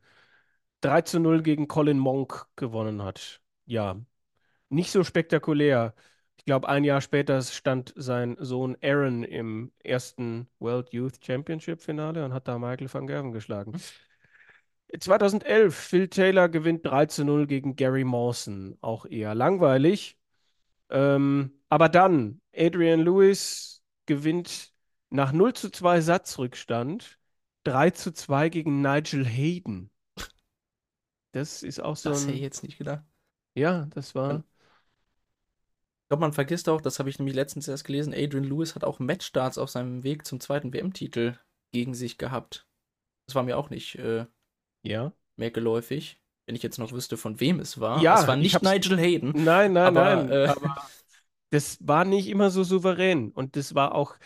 3 0.82 1.02
zu 1.04 1.20
0 1.20 1.44
gegen 1.44 1.68
Colin 1.68 2.00
Monk 2.00 2.48
gewonnen 2.56 3.04
hat. 3.04 3.42
Ja, 3.66 3.98
nicht 4.70 4.92
so 4.92 5.04
spektakulär. 5.04 5.94
Ich 6.42 6.46
glaube, 6.46 6.68
ein 6.70 6.84
Jahr 6.84 7.02
später 7.02 7.40
stand 7.44 7.94
sein 7.96 8.36
Sohn 8.40 8.76
Aaron 8.82 9.24
im 9.24 9.72
ersten 9.84 10.48
World 10.60 10.92
Youth 10.92 11.24
Championship 11.24 11.82
Finale 11.82 12.26
und 12.26 12.34
hat 12.34 12.48
da 12.48 12.58
Michael 12.58 12.92
van 12.92 13.06
Gerven 13.06 13.32
geschlagen. 13.32 13.76
2011, 15.00 15.76
Phil 15.76 16.08
Taylor 16.10 16.50
gewinnt 16.50 16.86
3 16.86 17.06
zu 17.08 17.26
0 17.26 17.48
gegen 17.48 17.76
Gary 17.76 18.04
Mawson. 18.04 18.78
Auch 18.82 19.06
eher 19.06 19.36
langweilig. 19.36 20.18
Ähm, 20.90 21.54
aber 21.70 21.90
dann 21.90 22.42
Adrian 22.56 23.02
Lewis 23.02 23.84
gewinnt 24.08 24.74
nach 25.12 25.34
0 25.34 25.54
zu 25.54 25.72
2 25.72 26.02
Satzrückstand 26.02 27.20
3 27.66 27.92
zu 27.92 28.14
2 28.14 28.50
gegen 28.50 28.82
Nigel 28.82 29.26
Hayden. 29.26 29.92
Das 31.34 31.62
ist 31.64 31.80
auch 31.82 31.96
so 31.98 32.14
Das 32.14 32.28
hätte 32.28 32.36
ich 32.38 32.42
ein. 32.42 32.44
jetzt 32.44 32.64
nicht 32.64 32.78
gedacht. 32.78 33.04
Ja, 33.56 33.86
das 33.88 34.14
war. 34.16 34.44
Ich 36.12 36.14
glaube, 36.14 36.26
man 36.26 36.34
vergisst 36.34 36.68
auch, 36.68 36.82
das 36.82 37.00
habe 37.00 37.10
ich 37.10 37.20
nämlich 37.20 37.38
letztens 37.38 37.70
erst 37.70 37.86
gelesen, 37.86 38.14
Adrian 38.14 38.44
Lewis 38.44 38.76
hat 38.76 38.84
auch 38.84 39.00
Matchstarts 39.00 39.58
auf 39.58 39.70
seinem 39.70 40.04
Weg 40.04 40.26
zum 40.26 40.42
zweiten 40.42 40.74
WM-Titel 40.74 41.36
gegen 41.72 41.94
sich 41.94 42.18
gehabt. 42.18 42.68
Das 43.28 43.36
war 43.36 43.44
mir 43.44 43.58
auch 43.58 43.70
nicht 43.70 43.96
äh, 43.96 44.26
Ja. 44.84 45.14
mehr 45.38 45.52
geläufig, 45.52 46.20
wenn 46.46 46.56
ich 46.56 46.64
jetzt 46.64 46.80
noch 46.80 46.92
wüsste, 46.92 47.16
von 47.16 47.40
wem 47.40 47.62
es 47.62 47.80
war. 47.80 48.02
Ja, 48.02 48.20
es 48.20 48.28
war 48.28 48.36
ich 48.36 48.42
nicht 48.42 48.62
Nigel 48.62 49.00
Hayden. 49.00 49.32
Nein, 49.34 49.72
nein, 49.72 49.96
Aber, 49.96 50.04
nein. 50.04 50.32
äh, 50.32 50.48
Aber 50.50 50.76
das 51.50 51.78
war 51.80 52.04
nicht 52.04 52.28
immer 52.28 52.50
so 52.50 52.66
souverän. 52.66 53.32
Und 53.32 53.56
das 53.56 53.74
war 53.74 53.96
auch, 53.96 54.18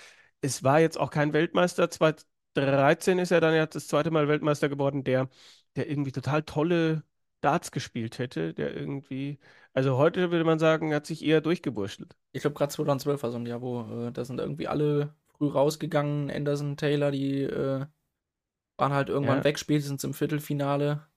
es 0.42 0.64
war 0.64 0.80
jetzt 0.80 0.98
auch 0.98 1.12
kein 1.12 1.34
Weltmeister. 1.34 1.92
2013 1.92 3.20
ist 3.20 3.30
er 3.30 3.42
dann 3.42 3.54
ja 3.54 3.68
das 3.68 3.88
zweite 3.88 4.10
Mal 4.10 4.28
Weltmeister 4.28 4.70
geworden, 4.70 5.04
der, 5.04 5.30
der 5.76 5.88
irgendwie 5.88 6.12
total 6.12 6.42
tolle 6.42 7.04
Darts 7.46 7.72
gespielt 7.72 8.20
hätte, 8.20 8.54
der 8.54 8.76
irgendwie, 8.76 9.40
also 9.74 9.98
heute 9.98 10.32
würde 10.32 10.46
man 10.46 10.60
sagen, 10.60 10.94
hat 10.94 11.06
sich 11.06 11.24
eher 11.24 11.42
durchgewurschtelt. 11.42 12.16
Ich 12.34 12.42
glaube, 12.42 12.56
gerade 12.56 12.72
2012 12.74 13.24
war 13.24 13.32
so 13.32 13.38
ein 13.38 13.46
Jahr, 13.46 13.62
wo 13.62 13.82
äh, 14.08 14.12
da 14.12 14.26
sind 14.26 14.40
irgendwie 14.40 14.68
alle 14.68 15.16
früh 15.38 15.48
rausgegangen. 15.48 16.30
Anderson, 16.30 16.78
Taylor, 16.78 17.12
die 17.12 17.42
äh, 17.44 17.86
waren 18.78 18.94
halt 18.94 19.10
irgendwann 19.10 19.40
Ja. 19.40 19.44
weg, 19.44 19.60
spätestens 19.60 20.04
im 20.04 20.14
Viertelfinale. 20.14 21.08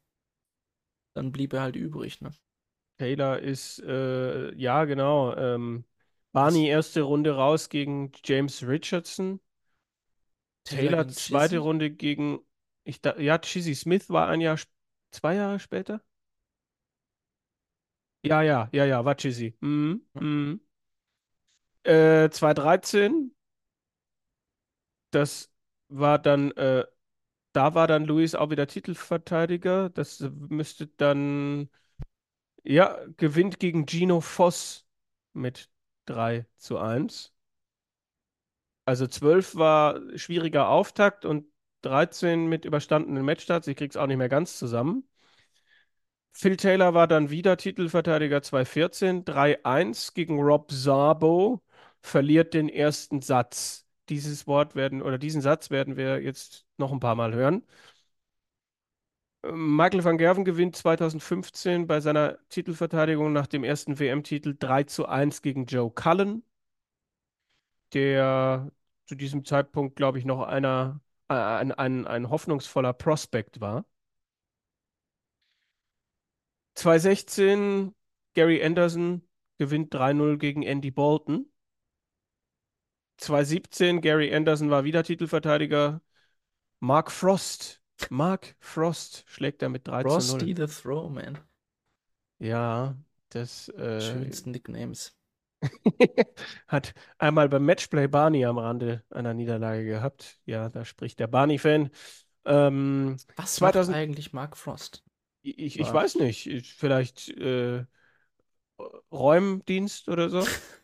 Dann 1.13 1.33
blieb 1.33 1.53
er 1.53 1.61
halt 1.61 1.77
übrig, 1.77 2.23
ne? 2.23 2.31
Taylor 2.99 3.39
ist, 3.39 3.81
äh, 3.81 4.53
ja, 4.55 4.85
genau, 4.85 5.35
ähm, 5.37 5.85
Barney 6.33 6.67
erste 6.69 7.03
Runde 7.03 7.33
raus 7.37 7.69
gegen 7.69 8.13
James 8.25 8.67
Richardson. 8.67 9.41
Taylor 10.65 11.05
gegen 11.05 11.15
zweite? 11.15 11.59
Runde 11.59 11.91
gegen, 11.91 12.41
ich 12.85 13.01
da, 13.01 13.17
ja, 13.19 13.39
Chizzy 13.39 13.75
Smith 13.75 14.11
war 14.11 14.29
ein 14.29 14.41
Jahr, 14.41 14.59
zwei 15.11 15.35
Jahre 15.35 15.59
später? 15.61 16.03
Ja, 18.23 18.43
ja, 18.43 18.69
ja, 18.73 18.85
ja, 18.85 19.05
war 19.05 19.15
Chizzy. 19.17 19.57
Mhm, 19.61 20.03
mhm. 20.15 20.61
Äh, 21.83 22.31
2013, 22.31 23.33
das 25.11 25.51
war 25.89 26.19
dann, 26.19 26.51
äh, 26.53 26.85
da 27.53 27.75
war 27.75 27.87
dann 27.87 28.05
Luis 28.07 28.35
auch 28.35 28.51
wieder 28.51 28.67
Titelverteidiger. 28.67 29.91
Das 29.91 30.21
müsste 30.51 30.89
dann, 30.89 31.71
ja, 32.65 32.99
gewinnt 33.19 33.61
gegen 33.61 33.87
Gino 33.89 34.21
Voss 34.23 34.87
mit 35.35 35.71
3 36.07 36.47
zu 36.59 36.79
1. 36.79 37.35
Also 38.85 39.07
12 39.07 39.55
war 39.57 40.01
schwieriger 40.17 40.69
Auftakt 40.69 41.25
und 41.25 41.47
13 41.83 42.47
mit 42.49 42.65
überstandenen 42.65 43.25
Matchstarts. 43.25 43.67
Ich 43.69 43.77
krieg's 43.77 43.97
auch 43.97 44.07
nicht 44.07 44.17
mehr 44.17 44.29
ganz 44.29 44.59
zusammen. 44.59 45.05
Phil 46.41 46.57
Taylor 46.57 46.95
war 46.95 47.09
dann 47.09 47.31
wieder 47.31 47.57
Titelverteidiger 47.57 48.41
2014, 48.43 49.25
3-1 49.25 50.15
gegen 50.15 50.41
Rob 50.41 50.71
Szabo, 50.71 51.61
verliert 52.01 52.55
den 52.55 52.69
ersten 52.69 53.21
Satz. 53.23 53.87
Dieses 54.09 54.47
Wort 54.47 54.77
werden 54.77 55.03
oder 55.03 55.19
diesen 55.19 55.43
Satz 55.43 55.71
werden 55.71 55.97
wir 55.97 56.23
jetzt 56.23 56.65
noch 56.77 56.93
ein 56.93 57.01
paar 57.01 57.17
Mal 57.17 57.35
hören. 57.35 57.65
Ähm, 59.43 59.77
Michael 59.77 60.05
van 60.05 60.17
Gerven 60.19 60.45
gewinnt 60.45 60.77
2015 60.77 61.87
bei 61.89 62.01
seiner 62.01 62.39
Titelverteidigung 62.51 63.33
nach 63.33 63.47
dem 63.49 63.65
ersten 63.65 63.99
WM-Titel 63.99 64.55
3 64.59 64.85
zu 64.85 65.07
1 65.07 65.43
gegen 65.43 65.67
Joe 65.67 65.91
Cullen, 65.91 66.45
der 67.93 68.71
zu 69.07 69.15
diesem 69.15 69.45
Zeitpunkt, 69.45 69.97
glaube 69.97 70.19
ich, 70.19 70.25
noch 70.25 70.43
einer, 70.43 71.01
äh, 71.29 71.35
ein, 71.35 71.73
ein, 71.73 72.07
ein 72.07 72.31
hoffnungsvoller 72.31 72.93
Prospect 72.93 73.61
war. 73.61 73.85
2016 76.79 77.93
Gary 78.35 78.65
Anderson 78.65 79.23
gewinnt 79.59 79.93
3-0 79.93 80.37
gegen 80.37 80.63
Andy 80.63 80.93
Bolton. 80.93 81.51
2017 83.17 84.01
Gary 84.01 84.33
Anderson 84.33 84.71
war 84.71 84.85
wieder 84.85 85.03
Titelverteidiger. 85.03 86.01
Mark 86.79 87.11
Frost. 87.11 87.83
Mark 88.11 88.55
Frost 88.61 89.25
schlägt 89.27 89.61
er 89.63 89.71
mit 89.71 89.89
3 89.89 90.03
zu 90.03 90.09
0. 90.09 90.13
Frosty 90.13 90.55
the 90.57 90.67
Throwman. 90.67 91.39
Ja, 92.39 92.97
das 93.31 93.69
äh, 93.71 94.01
Schönsten 94.01 94.53
Nicknames. 94.53 95.17
hat 96.69 96.95
einmal 97.19 97.49
beim 97.49 97.65
Matchplay 97.65 98.07
Barney 98.07 98.45
am 98.45 98.59
Rande 98.59 99.03
einer 99.11 99.35
Niederlage 99.35 99.85
gehabt. 99.85 100.39
Ja, 100.45 100.69
da 100.69 100.85
spricht 100.85 101.19
der 101.19 101.27
Barney-Fan. 101.27 101.91
Ähm, 102.45 103.17
Was 103.35 103.57
2000 103.57 103.97
macht 103.97 104.01
eigentlich 104.01 104.33
Mark 104.33 104.57
Frost? 104.57 105.03
Ich, 105.43 105.79
ich 105.79 105.79
Ja. 105.87 105.93
weiß 105.93 106.17
nicht, 106.17 106.47
ich- 106.47 106.75
vielleicht 106.75 107.29
äh, 107.31 107.85
Räumdienst 109.13 110.09
oder 110.09 110.29
so. 110.31 110.45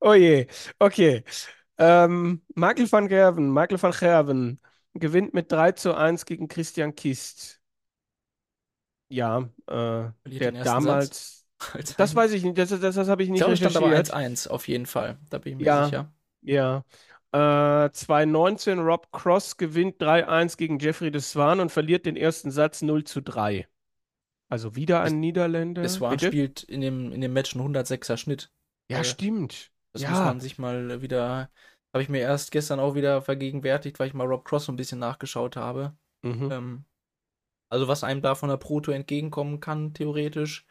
Oh 0.00 0.14
je, 0.14 0.46
okay. 0.78 1.24
Ähm, 1.78 2.42
Michael 2.54 2.86
van 2.92 3.08
Gerven, 3.08 3.52
Michael 3.52 3.78
van 3.82 3.92
Gerven 3.92 4.60
gewinnt 4.94 5.34
mit 5.34 5.50
3 5.52 5.72
zu 5.72 5.94
1 5.94 6.24
gegen 6.26 6.48
Christian 6.48 6.94
Kist. 6.94 7.60
Ja, 9.08 9.48
äh, 9.66 10.10
Verliert 10.22 10.44
der 10.44 10.52
den 10.52 10.54
ersten 10.56 10.84
damals, 10.84 11.46
Als 11.74 11.96
das 11.96 12.14
weiß 12.14 12.32
ich 12.32 12.42
nicht, 12.44 12.58
das, 12.58 12.70
das, 12.70 12.94
das 12.94 13.08
habe 13.08 13.22
ich 13.22 13.28
Ich 13.28 13.30
nicht 13.30 13.38
glaube, 13.38 13.52
es 13.54 13.58
stand 13.60 13.76
aber 13.76 13.90
recherchiert. 13.90 13.92
1-1 13.92 14.46
auf 14.48 14.68
jeden 14.68 14.86
Fall. 14.86 15.18
Da 15.30 15.38
bin 15.38 15.52
ich 15.54 15.58
mir 15.58 15.66
Ja. 15.66 15.72
sicher. 15.72 16.12
Ja. 16.42 16.84
Äh, 17.32 17.90
2019 17.92 18.78
Rob 18.80 19.08
Cross 19.12 19.56
gewinnt 19.56 20.00
3-1 20.00 20.56
gegen 20.56 20.78
Jeffrey 20.78 21.10
de 21.10 21.20
Swan 21.20 21.60
und 21.60 21.70
verliert 21.70 22.06
den 22.06 22.16
ersten 22.16 22.50
Satz 22.50 22.82
0 22.82 23.04
zu 23.04 23.20
3. 23.22 23.68
Also 24.48 24.74
wieder 24.74 25.02
ein 25.02 25.20
Niederländer. 25.20 25.82
Es 25.82 26.00
war 26.00 26.10
Bitte? 26.10 26.26
spielt 26.26 26.64
in 26.64 26.80
dem, 26.80 27.12
in 27.12 27.20
dem 27.20 27.32
Match 27.32 27.54
einen 27.54 27.62
106er 27.62 28.16
Schnitt. 28.16 28.50
Ja, 28.90 28.98
äh, 28.98 29.04
stimmt. 29.04 29.70
Das 29.92 30.02
Ja. 30.02 30.10
muss 30.10 30.18
man 30.18 30.40
sich 30.40 30.58
mal 30.58 31.02
wieder. 31.02 31.50
Habe 31.92 32.02
ich 32.02 32.08
mir 32.08 32.20
erst 32.20 32.50
gestern 32.52 32.78
auch 32.80 32.94
wieder 32.94 33.20
vergegenwärtigt, 33.22 33.98
weil 33.98 34.08
ich 34.08 34.14
mal 34.14 34.26
Rob 34.26 34.44
Cross 34.44 34.66
so 34.66 34.72
ein 34.72 34.76
bisschen 34.76 34.98
nachgeschaut 35.00 35.56
habe. 35.56 35.96
Mhm. 36.22 36.48
Ähm, 36.52 36.84
also, 37.68 37.86
was 37.88 38.02
einem 38.04 38.22
da 38.22 38.34
von 38.34 38.48
der 38.48 38.56
Proto 38.56 38.90
entgegenkommen 38.92 39.60
kann, 39.60 39.94
theoretisch. 39.94 40.66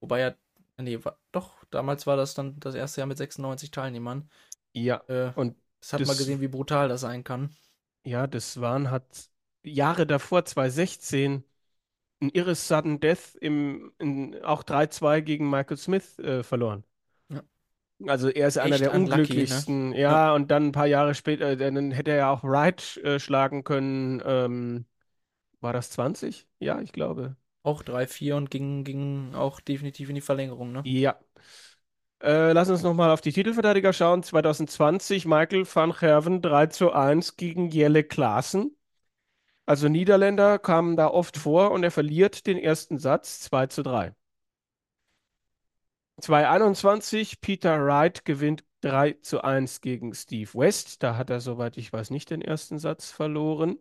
Wobei 0.00 0.20
ja. 0.20 0.34
Nee, 0.78 1.02
war, 1.04 1.18
doch, 1.32 1.64
damals 1.70 2.06
war 2.06 2.16
das 2.16 2.34
dann 2.34 2.60
das 2.60 2.74
erste 2.74 3.00
Jahr 3.00 3.08
mit 3.08 3.16
96 3.16 3.70
Teilnehmern. 3.70 4.28
Ja, 4.74 5.02
Äh, 5.08 5.32
und 5.34 5.56
das 5.80 5.92
hat 5.94 6.00
das- 6.00 6.08
man 6.08 6.16
gesehen, 6.18 6.40
wie 6.42 6.48
brutal 6.48 6.88
das 6.88 7.00
sein 7.02 7.24
kann. 7.24 7.56
ja, 8.04 8.26
de 8.26 8.40
Swan 8.40 8.90
hat 8.90 9.30
Jahre 9.64 10.06
davor, 10.06 10.44
2016, 10.44 11.44
ein 12.22 12.30
irres 12.30 12.68
Sudden 12.68 13.00
Death 13.00 13.36
im, 13.40 13.92
in, 13.98 14.42
auch 14.44 14.62
3-2 14.64 15.20
gegen 15.22 15.50
Michael 15.50 15.76
Smith 15.78 16.18
äh, 16.20 16.42
verloren. 16.44 16.84
Ja. 17.28 17.42
Also 18.06 18.28
er 18.28 18.48
ist 18.48 18.58
einer 18.58 18.72
Echt 18.72 18.82
der 18.82 18.94
unlucky, 18.94 19.34
ne? 19.34 19.44
unglücklichsten. 19.44 19.92
Ja, 19.94 20.34
und 20.34 20.50
dann 20.50 20.66
ein 20.68 20.72
paar 20.72 20.86
Jahre 20.86 21.14
später, 21.14 21.50
äh, 21.52 21.56
dann 21.56 21.90
hätte 21.92 22.10
er 22.12 22.16
ja 22.18 22.30
auch 22.30 22.42
Wright 22.44 22.98
äh, 22.98 23.18
schlagen 23.18 23.64
können. 23.64 24.22
Ähm, 24.24 24.86
war 25.60 25.72
das 25.72 25.90
20? 25.90 26.46
Ja, 26.58 26.80
ich 26.80 26.92
glaube. 26.92 27.36
Auch 27.62 27.82
3-4 27.82 28.36
und 28.36 28.50
ging, 28.50 28.84
ging 28.84 29.34
auch 29.34 29.60
definitiv 29.60 30.08
in 30.08 30.14
die 30.14 30.20
Verlängerung, 30.22 30.72
ne? 30.72 30.82
Ja. 30.84 31.18
Äh, 32.22 32.52
lass 32.52 32.70
uns 32.70 32.82
nochmal 32.82 33.10
auf 33.10 33.20
die 33.20 33.32
Titelverteidiger 33.32 33.92
schauen. 33.92 34.22
2020 34.22 35.26
Michael 35.26 35.66
van 35.72 35.92
Gerven 35.92 36.42
3 36.42 36.66
zu 36.66 36.92
1 36.92 37.36
gegen 37.36 37.68
Jelle 37.68 38.04
Klaassen. 38.04 38.76
Also 39.66 39.88
Niederländer 39.88 40.58
kamen 40.58 40.96
da 40.96 41.08
oft 41.08 41.36
vor 41.38 41.72
und 41.72 41.84
er 41.84 41.90
verliert 41.90 42.46
den 42.46 42.58
ersten 42.58 42.98
Satz 42.98 43.40
2 43.40 43.66
zu 43.68 43.82
3. 43.82 44.14
2021 46.20 47.40
Peter 47.40 47.84
Wright 47.84 48.24
gewinnt 48.24 48.64
3 48.80 49.12
zu 49.22 49.42
1 49.42 49.80
gegen 49.80 50.14
Steve 50.14 50.50
West. 50.54 51.02
Da 51.02 51.16
hat 51.16 51.30
er, 51.30 51.40
soweit 51.40 51.76
ich 51.76 51.92
weiß, 51.92 52.10
nicht 52.10 52.30
den 52.30 52.40
ersten 52.42 52.78
Satz 52.78 53.10
verloren. 53.10 53.78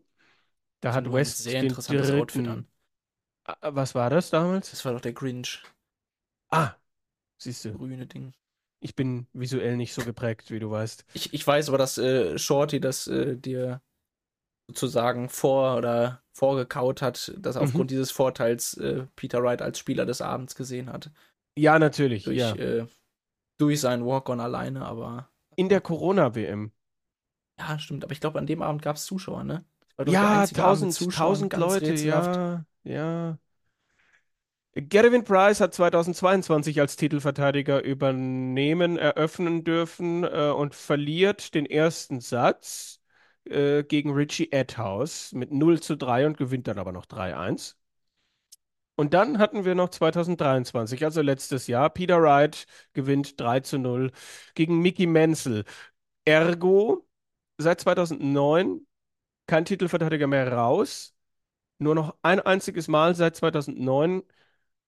Da 0.82 0.94
hat 0.94 1.12
West 1.12 1.44
sehr 1.44 1.62
den 1.62 1.70
interessantes 1.70 2.12
Outfit 2.12 2.48
dritten. 2.48 2.48
an. 2.48 2.68
Ah, 3.46 3.58
Was 3.76 3.96
war 3.96 4.10
das 4.10 4.30
damals? 4.30 4.72
Das 4.72 4.86
war 4.86 4.94
doch 4.94 5.02
der 5.02 5.14
Grinch, 5.14 5.64
Ah, 6.50 6.76
siehst 7.38 7.66
du. 7.66 7.74
grüne 7.74 8.06
Ding. 8.08 8.34
Ich 8.82 8.96
bin 8.96 9.28
visuell 9.34 9.78
nicht 9.78 9.94
so 9.94 10.04
geprägt, 10.04 10.52
wie 10.52 10.60
du 10.60 10.70
weißt. 10.70 11.06
Ich, 11.14 11.34
ich 11.34 11.46
weiß 11.46 11.70
aber, 11.70 11.78
dass 11.78 11.98
äh, 11.98 12.38
Shorty 12.38 12.80
das 12.80 13.08
äh, 13.08 13.36
dir 13.36 13.82
sozusagen 14.68 15.30
vor 15.30 15.78
oder 15.78 16.24
vorgekaut 16.34 17.02
hat, 17.02 17.34
dass 17.38 17.56
Mhm. 17.56 17.62
aufgrund 17.62 17.92
dieses 17.92 18.12
Vorteils 18.12 18.76
äh, 18.78 19.06
Peter 19.16 19.44
Wright 19.44 19.62
als 19.62 19.80
Spieler 19.80 20.06
des 20.06 20.22
Abends 20.22 20.56
gesehen 20.56 20.92
hat. 20.92 21.12
Ja, 21.58 21.80
natürlich, 21.80 22.26
Durch, 22.26 22.38
ja. 22.38 22.54
äh, 22.56 22.88
durch 23.58 23.80
seinen 23.80 24.06
Walk-On 24.06 24.40
alleine, 24.42 24.86
aber 24.86 25.30
In 25.58 25.68
der 25.68 25.82
Corona-WM. 25.82 26.72
ja, 27.60 27.80
stimmt. 27.80 28.04
Aber 28.04 28.12
ich 28.14 28.20
glaube, 28.20 28.40
an 28.40 28.46
dem 28.48 28.62
Abend 28.62 28.82
gab 28.82 28.96
es 28.98 29.06
Zuschauer, 29.06 29.44
ne? 29.44 29.66
Ja, 30.08 30.22
Abend 30.44 30.56
tausend, 30.56 30.94
Zuschauern, 30.94 31.50
tausend 31.50 31.54
Leute, 31.56 31.86
rätselhaft. 31.88 32.36
ja, 32.36 32.66
ja. 32.84 33.38
Gervin 34.78 35.24
Price 35.24 35.62
hat 35.62 35.74
2022 35.74 36.82
als 36.82 36.98
Titelverteidiger 36.98 37.82
übernehmen, 37.82 38.98
eröffnen 38.98 39.64
dürfen 39.64 40.26
äh, 40.26 40.52
und 40.54 40.76
verliert 40.76 41.54
den 41.56 41.66
ersten 41.66 42.20
Satz 42.20 43.00
äh, 43.46 43.84
gegen 43.84 44.12
Richie 44.14 44.50
Adhouse 44.54 45.32
mit 45.32 45.52
0 45.54 45.80
zu 45.82 45.96
3 45.96 46.26
und 46.28 46.38
gewinnt 46.38 46.68
dann 46.68 46.78
aber 46.78 46.92
noch 46.92 47.06
3-1. 47.06 47.78
Und 48.98 49.14
dann 49.14 49.40
hatten 49.40 49.66
wir 49.66 49.76
noch 49.76 49.90
2023, 49.90 51.04
also 51.06 51.22
letztes 51.22 51.68
Jahr. 51.68 51.90
Peter 51.90 52.22
Wright 52.22 52.66
gewinnt 52.94 53.40
3 53.40 53.62
zu 53.62 53.78
0 53.80 54.12
gegen 54.56 54.80
Mickey 54.82 55.06
Menzel. 55.08 55.66
Ergo, 56.26 57.08
seit 57.58 57.82
2009 57.82 58.88
kein 59.48 59.66
Titelverteidiger 59.66 60.28
mehr 60.28 60.52
raus. 60.52 61.16
Nur 61.80 61.96
noch 61.96 62.16
ein 62.24 62.40
einziges 62.42 62.88
Mal 62.88 63.16
seit 63.16 63.36
2009 63.36 64.24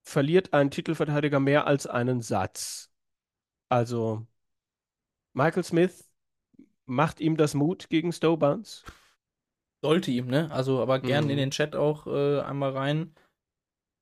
verliert 0.08 0.54
ein 0.54 0.72
Titelverteidiger 0.72 1.40
mehr 1.40 1.68
als 1.68 1.86
einen 1.88 2.22
Satz. 2.22 2.92
Also 3.70 4.26
Michael 5.34 5.64
Smith 5.64 6.10
macht 6.86 7.20
ihm 7.20 7.38
das 7.38 7.54
Mut 7.54 7.90
gegen 7.90 8.12
Stowe 8.14 8.38
Barnes? 8.38 8.84
Sollte 9.84 10.10
ihm, 10.12 10.28
ne? 10.28 10.50
Also, 10.52 10.82
aber 10.82 11.00
gern 11.00 11.26
Mhm. 11.26 11.32
in 11.32 11.38
den 11.38 11.52
Chat 11.52 11.76
auch 11.76 12.08
äh, 12.08 12.40
einmal 12.40 12.72
rein. 12.72 13.14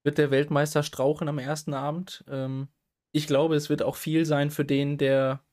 Wird 0.03 0.17
der 0.19 0.31
Weltmeister 0.31 0.83
strauchen 0.83 1.27
am 1.27 1.39
ersten 1.39 1.73
Abend? 1.73 2.23
Ähm, 2.27 2.69
ich 3.11 3.27
glaube, 3.27 3.55
es 3.55 3.69
wird 3.69 3.81
auch 3.81 3.95
viel 3.95 4.25
sein 4.25 4.51
für 4.51 4.63
den, 4.63 4.97
der 4.97 5.43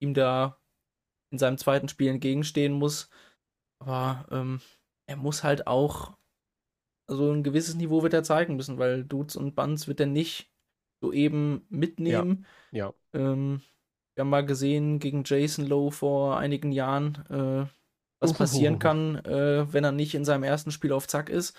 ihm 0.00 0.12
da 0.12 0.60
in 1.32 1.38
seinem 1.38 1.58
zweiten 1.58 1.88
Spiel 1.88 2.10
entgegenstehen 2.10 2.74
muss. 2.74 3.08
Aber 3.78 4.26
ähm, 4.30 4.60
er 5.06 5.16
muss 5.16 5.42
halt 5.42 5.66
auch, 5.66 6.16
also 7.06 7.30
ein 7.32 7.42
gewisses 7.42 7.74
Niveau 7.74 8.02
wird 8.02 8.14
er 8.14 8.22
zeigen 8.24 8.56
müssen, 8.56 8.78
weil 8.78 9.04
Dudes 9.04 9.36
und 9.36 9.54
Buns 9.54 9.88
wird 9.88 10.00
er 10.00 10.06
nicht 10.06 10.50
so 11.02 11.12
eben 11.12 11.66
mitnehmen. 11.68 12.46
Ja. 12.72 12.92
Ähm, 13.12 13.60
wir 14.14 14.22
haben 14.22 14.30
mal 14.30 14.46
gesehen 14.46 14.98
gegen 14.98 15.24
Jason 15.24 15.66
Lowe 15.66 15.92
vor 15.92 16.38
einigen 16.38 16.72
Jahren, 16.72 17.16
äh, 17.28 17.66
was 18.20 18.30
Uhuhuhu. 18.30 18.38
passieren 18.38 18.78
kann, 18.78 19.16
äh, 19.24 19.72
wenn 19.72 19.84
er 19.84 19.92
nicht 19.92 20.14
in 20.14 20.24
seinem 20.24 20.42
ersten 20.42 20.70
Spiel 20.70 20.92
auf 20.92 21.06
Zack 21.06 21.28
ist. 21.28 21.56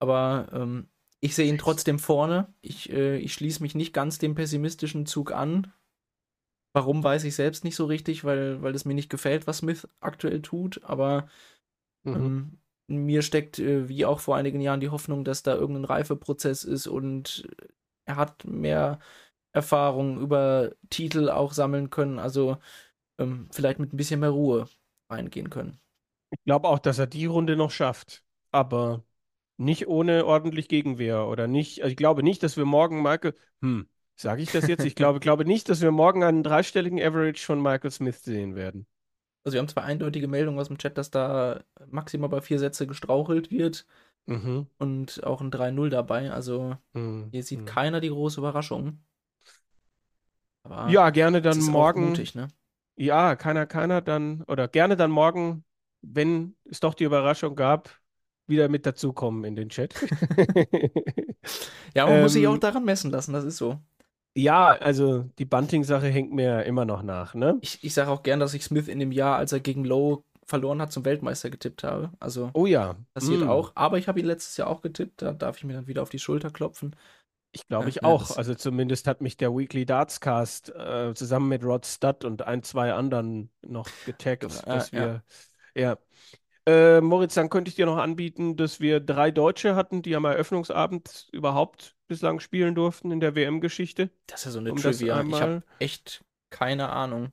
Aber 0.00 0.48
ähm, 0.52 0.88
ich 1.20 1.34
sehe 1.34 1.48
ihn 1.48 1.56
trotzdem 1.58 1.98
vorne. 1.98 2.52
Ich, 2.60 2.90
äh, 2.90 3.16
ich 3.18 3.32
schließe 3.32 3.62
mich 3.62 3.74
nicht 3.74 3.92
ganz 3.94 4.18
dem 4.18 4.34
pessimistischen 4.34 5.06
Zug 5.06 5.32
an. 5.32 5.72
Warum 6.74 7.04
weiß 7.04 7.22
ich 7.24 7.36
selbst 7.36 7.62
nicht 7.62 7.76
so 7.76 7.86
richtig, 7.86 8.24
weil, 8.24 8.60
weil 8.60 8.74
es 8.74 8.84
mir 8.84 8.94
nicht 8.94 9.08
gefällt, 9.08 9.46
was 9.46 9.58
Smith 9.58 9.86
aktuell 10.00 10.42
tut. 10.42 10.82
Aber 10.84 11.28
Mhm. 12.06 12.14
ähm, 12.14 12.58
mir 12.86 13.22
steckt, 13.22 13.58
äh, 13.58 13.88
wie 13.88 14.04
auch 14.06 14.20
vor 14.20 14.36
einigen 14.36 14.60
Jahren, 14.60 14.80
die 14.80 14.90
Hoffnung, 14.90 15.24
dass 15.24 15.42
da 15.42 15.54
irgendein 15.54 15.84
Reifeprozess 15.84 16.64
ist 16.64 16.86
und 16.86 17.46
er 18.06 18.16
hat 18.16 18.44
mehr 18.44 18.98
Erfahrung 19.52 20.20
über 20.20 20.72
Titel 20.90 21.30
auch 21.30 21.52
sammeln 21.52 21.90
können. 21.90 22.18
Also 22.18 22.58
ähm, 23.18 23.48
vielleicht 23.52 23.78
mit 23.78 23.92
ein 23.92 23.96
bisschen 23.96 24.20
mehr 24.20 24.30
Ruhe 24.30 24.68
reingehen 25.10 25.50
können. 25.50 25.80
Ich 26.30 26.42
glaube 26.44 26.68
auch, 26.68 26.78
dass 26.78 26.98
er 26.98 27.06
die 27.06 27.26
Runde 27.26 27.56
noch 27.56 27.70
schafft. 27.70 28.24
Aber 28.50 29.04
nicht 29.56 29.88
ohne 29.88 30.26
ordentlich 30.26 30.68
Gegenwehr 30.68 31.26
oder 31.26 31.46
nicht. 31.48 31.82
Also 31.82 31.90
ich 31.92 31.96
glaube 31.96 32.22
nicht, 32.22 32.42
dass 32.42 32.56
wir 32.56 32.64
morgen 32.64 33.02
Michael. 33.02 33.34
Hm, 33.62 33.88
sage 34.16 34.42
ich 34.42 34.50
das 34.50 34.66
jetzt? 34.66 34.84
Ich 34.84 34.94
glaube, 34.96 35.20
glaube 35.20 35.44
nicht, 35.44 35.68
dass 35.68 35.80
wir 35.80 35.90
morgen 35.92 36.24
einen 36.24 36.42
dreistelligen 36.42 37.00
Average 37.00 37.44
von 37.44 37.62
Michael 37.62 37.90
Smith 37.90 38.22
sehen 38.24 38.54
werden. 38.56 38.86
Also 39.44 39.54
wir 39.54 39.60
haben 39.60 39.68
zwar 39.68 39.84
eindeutige 39.84 40.28
Meldungen 40.28 40.58
aus 40.58 40.68
dem 40.68 40.78
Chat, 40.78 40.96
dass 40.98 41.10
da 41.10 41.62
maximal 41.86 42.28
bei 42.30 42.40
vier 42.40 42.58
Sätze 42.58 42.86
gestrauchelt 42.86 43.50
wird 43.50 43.86
Mhm. 44.26 44.66
und 44.78 45.24
auch 45.24 45.40
ein 45.42 45.50
3-0 45.50 45.90
dabei. 45.90 46.32
Also 46.32 46.76
Mhm. 46.94 47.30
hier 47.32 47.42
sieht 47.44 47.60
Mhm. 47.60 47.66
keiner 47.66 48.00
die 48.00 48.10
große 48.10 48.40
Überraschung. 48.40 49.00
Aber 50.62 50.90
Ja, 50.92 51.10
gerne 51.10 51.42
dann 51.42 51.60
morgen. 51.62 52.06
mutig, 52.06 52.34
ne? 52.34 52.48
Ja, 52.96 53.36
keiner, 53.36 53.66
keiner 53.66 54.00
dann, 54.02 54.42
oder 54.44 54.68
gerne 54.68 54.96
dann 54.96 55.10
morgen, 55.10 55.64
wenn 56.02 56.56
es 56.64 56.80
doch 56.80 56.94
die 56.94 57.04
Überraschung 57.04 57.56
gab, 57.56 57.90
wieder 58.46 58.68
mit 58.68 58.86
dazukommen 58.86 59.44
in 59.44 59.56
den 59.56 59.68
Chat. 59.70 59.94
Ja, 61.94 62.06
man 62.06 62.20
muss 62.20 62.32
sich 62.32 62.42
Ähm, 62.42 62.48
auch 62.48 62.58
daran 62.58 62.84
messen 62.84 63.10
lassen, 63.10 63.32
das 63.32 63.44
ist 63.44 63.56
so. 63.56 63.80
Ja, 64.36 64.68
also 64.70 65.22
die 65.38 65.44
Bunting-Sache 65.44 66.08
hängt 66.08 66.32
mir 66.32 66.64
immer 66.64 66.84
noch 66.84 67.02
nach, 67.02 67.34
ne? 67.34 67.58
Ich, 67.60 67.82
ich 67.84 67.94
sage 67.94 68.10
auch 68.10 68.22
gern, 68.22 68.40
dass 68.40 68.54
ich 68.54 68.64
Smith 68.64 68.88
in 68.88 68.98
dem 68.98 69.12
Jahr, 69.12 69.36
als 69.36 69.52
er 69.52 69.60
gegen 69.60 69.84
Lowe 69.84 70.24
verloren 70.44 70.82
hat, 70.82 70.92
zum 70.92 71.04
Weltmeister 71.04 71.50
getippt 71.50 71.84
habe. 71.84 72.12
Also 72.20 72.50
Oh 72.52 72.66
ja, 72.66 72.96
passiert 73.14 73.44
mm. 73.44 73.48
auch. 73.48 73.72
Aber 73.74 73.98
ich 73.98 74.08
habe 74.08 74.20
ihn 74.20 74.26
letztes 74.26 74.56
Jahr 74.56 74.68
auch 74.68 74.82
getippt, 74.82 75.22
da 75.22 75.32
darf 75.32 75.56
ich 75.56 75.64
mir 75.64 75.74
dann 75.74 75.86
wieder 75.86 76.02
auf 76.02 76.10
die 76.10 76.18
Schulter 76.18 76.50
klopfen. 76.50 76.96
Ich 77.52 77.68
glaube, 77.68 77.84
Ja, 77.84 77.88
ich 77.88 77.94
ja, 77.96 78.02
auch. 78.02 78.36
Also 78.36 78.54
zumindest 78.54 79.06
hat 79.06 79.20
mich 79.20 79.36
der 79.36 79.56
Weekly 79.56 79.86
Darts 79.86 80.20
Cast 80.20 80.70
äh, 80.70 81.14
zusammen 81.14 81.48
mit 81.48 81.62
Rod 81.64 81.86
Studd 81.86 82.24
und 82.24 82.42
ein, 82.42 82.64
zwei 82.64 82.92
anderen 82.92 83.50
noch 83.62 83.88
getaggt, 84.04 84.42
dass 84.66 84.92
äh, 84.92 84.96
ja. 84.96 85.00
wir, 85.00 85.22
ja. 85.74 85.98
Äh, 86.66 87.00
Moritz, 87.00 87.34
dann 87.34 87.50
könnte 87.50 87.68
ich 87.68 87.76
dir 87.76 87.86
noch 87.86 87.98
anbieten, 87.98 88.56
dass 88.56 88.80
wir 88.80 88.98
drei 88.98 89.30
Deutsche 89.30 89.76
hatten, 89.76 90.02
die 90.02 90.16
am 90.16 90.24
Eröffnungsabend 90.24 91.28
überhaupt 91.30 91.93
bislang 92.06 92.40
spielen 92.40 92.74
durften 92.74 93.10
in 93.10 93.20
der 93.20 93.34
WM-Geschichte. 93.34 94.10
Das 94.26 94.40
ist 94.40 94.44
ja 94.46 94.50
so 94.52 94.58
eine 94.58 94.72
Um 94.72 94.76
Trivia. 94.76 95.20
Ich 95.28 95.40
habe 95.40 95.54
einmal- 95.54 95.62
echt 95.78 96.24
keine 96.50 96.90
Ahnung. 96.90 97.32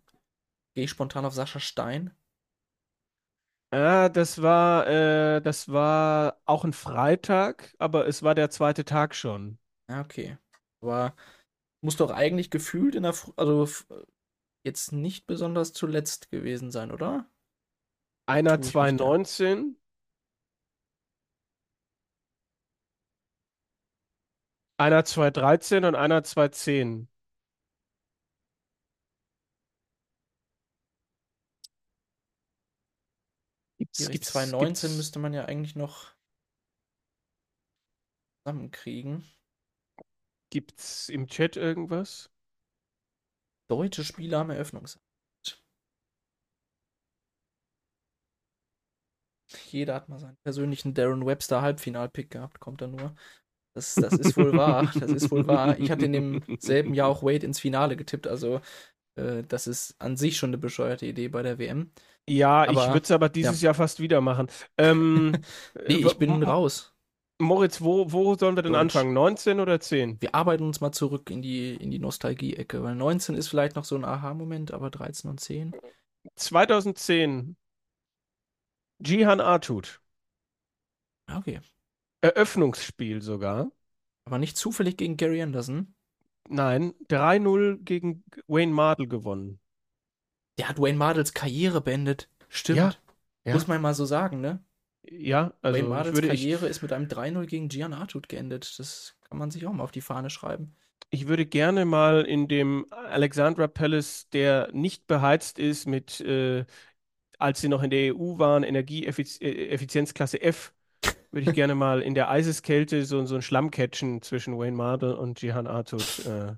Gehe 0.73 0.86
ich 0.86 0.89
spontan 0.89 1.25
auf 1.25 1.34
Sascha 1.34 1.60
Stein? 1.60 2.13
Ah, 3.73 4.10
das 4.10 4.41
war, 4.41 4.86
äh, 4.88 5.41
das 5.41 5.69
war 5.69 6.41
auch 6.45 6.65
ein 6.65 6.73
Freitag, 6.73 7.73
aber 7.79 8.05
es 8.07 8.21
war 8.21 8.36
der 8.36 8.49
zweite 8.49 8.84
Tag 8.84 9.15
schon. 9.15 9.60
Ja, 9.89 10.01
okay. 10.01 10.38
Aber 10.81 11.15
muss 11.81 11.97
doch 11.97 12.12
eigentlich 12.12 12.49
gefühlt 12.51 12.95
in 12.95 13.03
der, 13.03 13.13
Fr 13.13 13.34
also 13.38 13.67
jetzt 14.65 14.91
nicht 14.93 15.27
besonders 15.27 15.73
zuletzt 15.73 16.31
gewesen 16.31 16.71
sein, 16.71 16.91
oder? 16.91 17.29
Einer 18.25 18.60
Tue 18.60 18.69
ich 18.69 18.79
mich 18.79 18.95
da. 18.95 19.12
2019, 19.13 19.75
einer 24.82 25.06
2013 25.06 25.86
und 25.86 25.96
einer 25.96 26.24
2010. 26.24 27.08
Gibt's, 33.78 34.06
Die, 34.06 34.10
die 34.10 34.12
gibt's, 34.13 34.32
2019 34.32 34.91
gibt's, 34.91 34.98
müsste 34.98 35.20
man 35.20 35.34
ja 35.34 35.44
eigentlich 35.46 35.76
noch 35.76 36.13
zusammenkriegen. 38.44 39.24
gibt's 40.52 41.10
im 41.10 41.26
Chat 41.28 41.56
irgendwas? 41.58 42.30
Deutsche 43.70 44.04
Spieler 44.04 44.38
am 44.41 44.52
Eröffnungsabend. 44.52 45.04
Jeder 49.72 49.96
hat 49.96 50.10
mal 50.10 50.20
seinen 50.20 50.38
persönlichen 50.44 50.94
Darren 50.94 51.26
Webster 51.26 51.62
Halbfinalpick 51.62 52.32
gehabt, 52.32 52.60
kommt 52.60 52.82
da 52.82 52.88
nur. 52.88 53.15
Das, 53.73 53.95
das 53.95 54.13
ist 54.13 54.38
wohl 54.38 54.53
wahr. 54.57 54.91
Das 54.99 55.12
ist 55.12 55.31
wohl 55.31 55.47
wahr. 55.47 55.79
Ich 55.79 55.89
hatte 55.91 56.05
in 56.05 56.13
demselben 56.13 56.93
Jahr 56.93 57.07
auch 57.07 57.23
Wade 57.23 57.45
ins 57.45 57.60
Finale 57.60 57.95
getippt, 57.95 58.27
also 58.27 58.60
äh, 59.15 59.43
das 59.47 59.67
ist 59.67 59.95
an 59.99 60.17
sich 60.17 60.38
schon 60.38 60.49
eine 60.51 60.57
bescheuerte 60.57 61.05
Idee 61.05 61.29
bei 61.29 61.41
der 61.41 61.57
WM. 61.60 61.91
Ja, 62.29 62.63
ich 62.65 62.77
Aber- 62.77 62.89
würde 62.93 63.03
es 63.03 63.12
aber 63.12 63.29
dieses 63.29 63.62
Jahr 63.62 63.73
fast 63.73 63.99
wieder 63.99 64.21
machen. 64.21 64.47
Ähm, 64.77 65.31
Nee, 65.88 65.95
äh, 65.95 66.07
ich 66.07 66.17
bin 66.17 66.43
raus. 66.43 66.93
Moritz, 67.39 67.81
wo, 67.81 68.12
wo 68.12 68.36
sollen 68.36 68.55
wir 68.55 68.62
denn 68.62 68.73
Deutsch. 68.73 68.81
anfangen? 68.95 69.13
19 69.13 69.60
oder 69.60 69.79
10? 69.79 70.21
Wir 70.21 70.36
arbeiten 70.36 70.63
uns 70.63 70.79
mal 70.79 70.91
zurück 70.91 71.31
in 71.31 71.41
die, 71.41 71.73
in 71.73 71.89
die 71.89 71.97
Nostalgie-Ecke, 71.97 72.84
weil 72.84 72.93
19 72.93 73.34
ist 73.36 73.47
vielleicht 73.47 73.75
noch 73.75 73.84
so 73.86 73.95
ein 73.95 74.05
Aha-Moment, 74.05 74.71
aber 74.71 74.91
13 74.91 75.27
und 75.29 75.39
10. 75.39 75.73
2010. 76.36 77.55
Jihan 78.99 79.39
Artut. 79.41 80.01
Ja, 81.27 81.38
Okay. 81.39 81.62
Eröffnungsspiel 82.21 83.21
sogar. 83.21 83.71
Aber 84.25 84.38
nicht 84.38 84.57
zufällig 84.57 84.97
gegen 84.97 85.17
Gary 85.17 85.41
Anderson. 85.41 85.93
Nein, 86.49 86.93
3-0 87.07 87.78
gegen 87.84 88.24
Wayne 88.47 88.72
Mardell 88.74 89.07
gewonnen. 89.07 89.59
Der 90.57 90.69
hat 90.69 90.80
Wayne 90.80 90.97
Mardels 90.97 91.34
Karriere 91.34 91.82
beendet. 91.82 92.30
Stimmt. 92.49 92.78
Ja, 92.78 92.95
ja. 93.45 93.53
Muss 93.53 93.67
man 93.67 93.82
mal 93.82 93.93
so 93.93 94.05
sagen, 94.05 94.41
ne? 94.41 94.63
Ja, 95.09 95.53
also 95.61 95.78
Wayne 95.78 95.89
Mardels 95.89 96.15
würde, 96.15 96.28
ich, 96.28 96.41
Karriere 96.41 96.67
ist 96.67 96.82
mit 96.82 96.93
einem 96.93 97.07
3-0 97.07 97.45
gegen 97.45 97.69
Gian 97.69 97.93
Artut 97.93 98.30
geendet. 98.30 98.78
Das 98.80 99.15
kann 99.28 99.38
man 99.38 99.51
sich 99.51 99.65
auch 99.65 99.74
mal 99.74 99.84
auf 99.84 99.91
die 99.91 100.01
Fahne 100.01 100.30
schreiben. 100.30 100.76
ich 101.09 101.28
würde 101.28 101.45
gerne 101.45 101.86
mal 101.86 102.24
in 102.26 102.47
dem 102.47 102.86
Alexandra 102.91 103.67
Palace, 103.67 104.30
der 104.30 104.69
nicht 104.74 105.07
beheizt 105.07 105.59
ist 105.59 105.86
mit, 105.86 106.22
äh, 106.22 106.65
als 107.39 107.61
sie 107.61 107.69
noch 107.69 107.84
in 107.84 107.89
der 107.91 108.15
EU 108.15 108.39
waren, 108.39 108.63
Energieeffizienzklasse 108.63 110.41
F, 110.41 110.74
würde 111.32 111.45
ich 111.45 111.53
gerne 111.53 111.75
mal 111.75 112.01
in 112.01 112.13
der 112.15 112.29
Eiseskälte 112.29 113.05
so, 113.05 113.25
so 113.25 113.36
ein 113.36 113.41
Schlammcatchen 113.41 114.21
zwischen 114.21 114.57
Wayne 114.57 114.75
Mardell 114.77 115.13
und 115.13 115.41
Jihan 115.41 115.67
Artut 115.67 116.19
äh, 116.19 116.55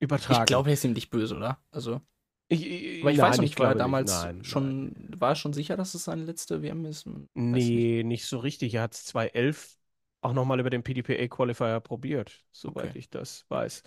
übertragen. 0.00 0.28
Ich 0.28 0.44
glaube, 0.44 0.70
er 0.70 0.74
ist 0.74 0.84
ihm 0.84 0.92
nicht 0.92 1.10
böse, 1.10 1.36
oder? 1.36 1.60
Also, 1.72 2.00
Ich, 2.48 2.64
ich, 2.66 3.00
aber 3.00 3.10
ich 3.12 3.20
nein, 3.20 3.20
weiß 3.20 3.38
noch 3.38 3.44
nicht, 3.44 3.58
war 3.58 3.68
er 3.70 3.74
damals 3.76 4.28
Nein, 4.28 4.42
schon, 4.42 4.94
nein. 4.94 5.20
war 5.20 5.30
er 5.30 5.34
schon 5.36 5.52
sicher, 5.52 5.76
dass 5.76 5.94
es 5.94 6.04
seine 6.04 6.24
letzte 6.24 6.62
WM 6.62 6.84
ist? 6.84 7.06
Weiß 7.50 7.72
nicht. 7.72 7.88
Nee, 7.88 8.02
nicht 8.04 8.24
so 8.26 8.38
richtig. 8.38 8.74
Er 8.74 8.82
hat 8.82 8.94
es 8.94 9.04
2011 9.04 9.76
auch 10.22 10.32
nochmal 10.32 10.58
über 10.60 10.70
den 10.70 10.82
PDPA-Qualifier 10.82 11.80
probiert, 11.80 12.44
soweit 12.50 12.94
Okay. 12.94 12.96
ich 12.96 13.10
das 13.10 13.44
weiß. 13.50 13.82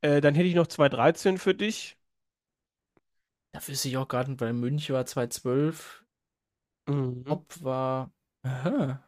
Äh, 0.00 0.20
dann 0.20 0.34
hätte 0.34 0.48
ich 0.48 0.54
noch 0.54 0.66
213 0.68 1.38
für 1.38 1.54
dich. 1.54 1.98
Da 3.52 3.66
wüsste 3.66 3.88
ich 3.88 3.96
auch 3.96 4.06
gerade, 4.08 4.30
nicht, 4.32 4.40
weil 4.42 4.52
Münch 4.52 4.90
war 4.90 5.06
2012, 5.06 6.04
Mhm. 6.86 7.24
Hopp 7.28 7.62
war. 7.62 8.12
Aha. 8.44 9.02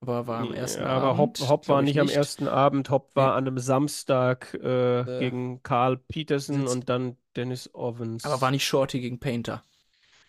Aber 0.00 0.26
war 0.28 0.40
am 0.40 0.50
Ja, 0.54 0.60
ersten 0.60 0.84
aber 0.84 1.18
Hopp, 1.18 1.36
Abend. 1.40 1.48
Hopp 1.48 1.68
war 1.68 1.80
ich 1.80 1.86
nicht 1.86 2.00
am 2.00 2.08
ersten 2.08 2.46
Abend. 2.46 2.88
Hopp 2.90 3.14
war 3.16 3.34
an 3.34 3.46
einem 3.46 3.58
Samstag 3.58 4.54
äh, 4.54 5.00
Äh, 5.00 5.18
gegen 5.20 5.62
Karl 5.62 5.96
Peterson 5.96 6.68
und 6.68 6.88
dann 6.88 7.16
Dennis 7.34 7.74
Ovens. 7.74 8.24
Aber 8.24 8.40
war 8.40 8.50
nicht 8.52 8.64
Shorty 8.66 9.00
gegen 9.00 9.18
Painter. 9.18 9.62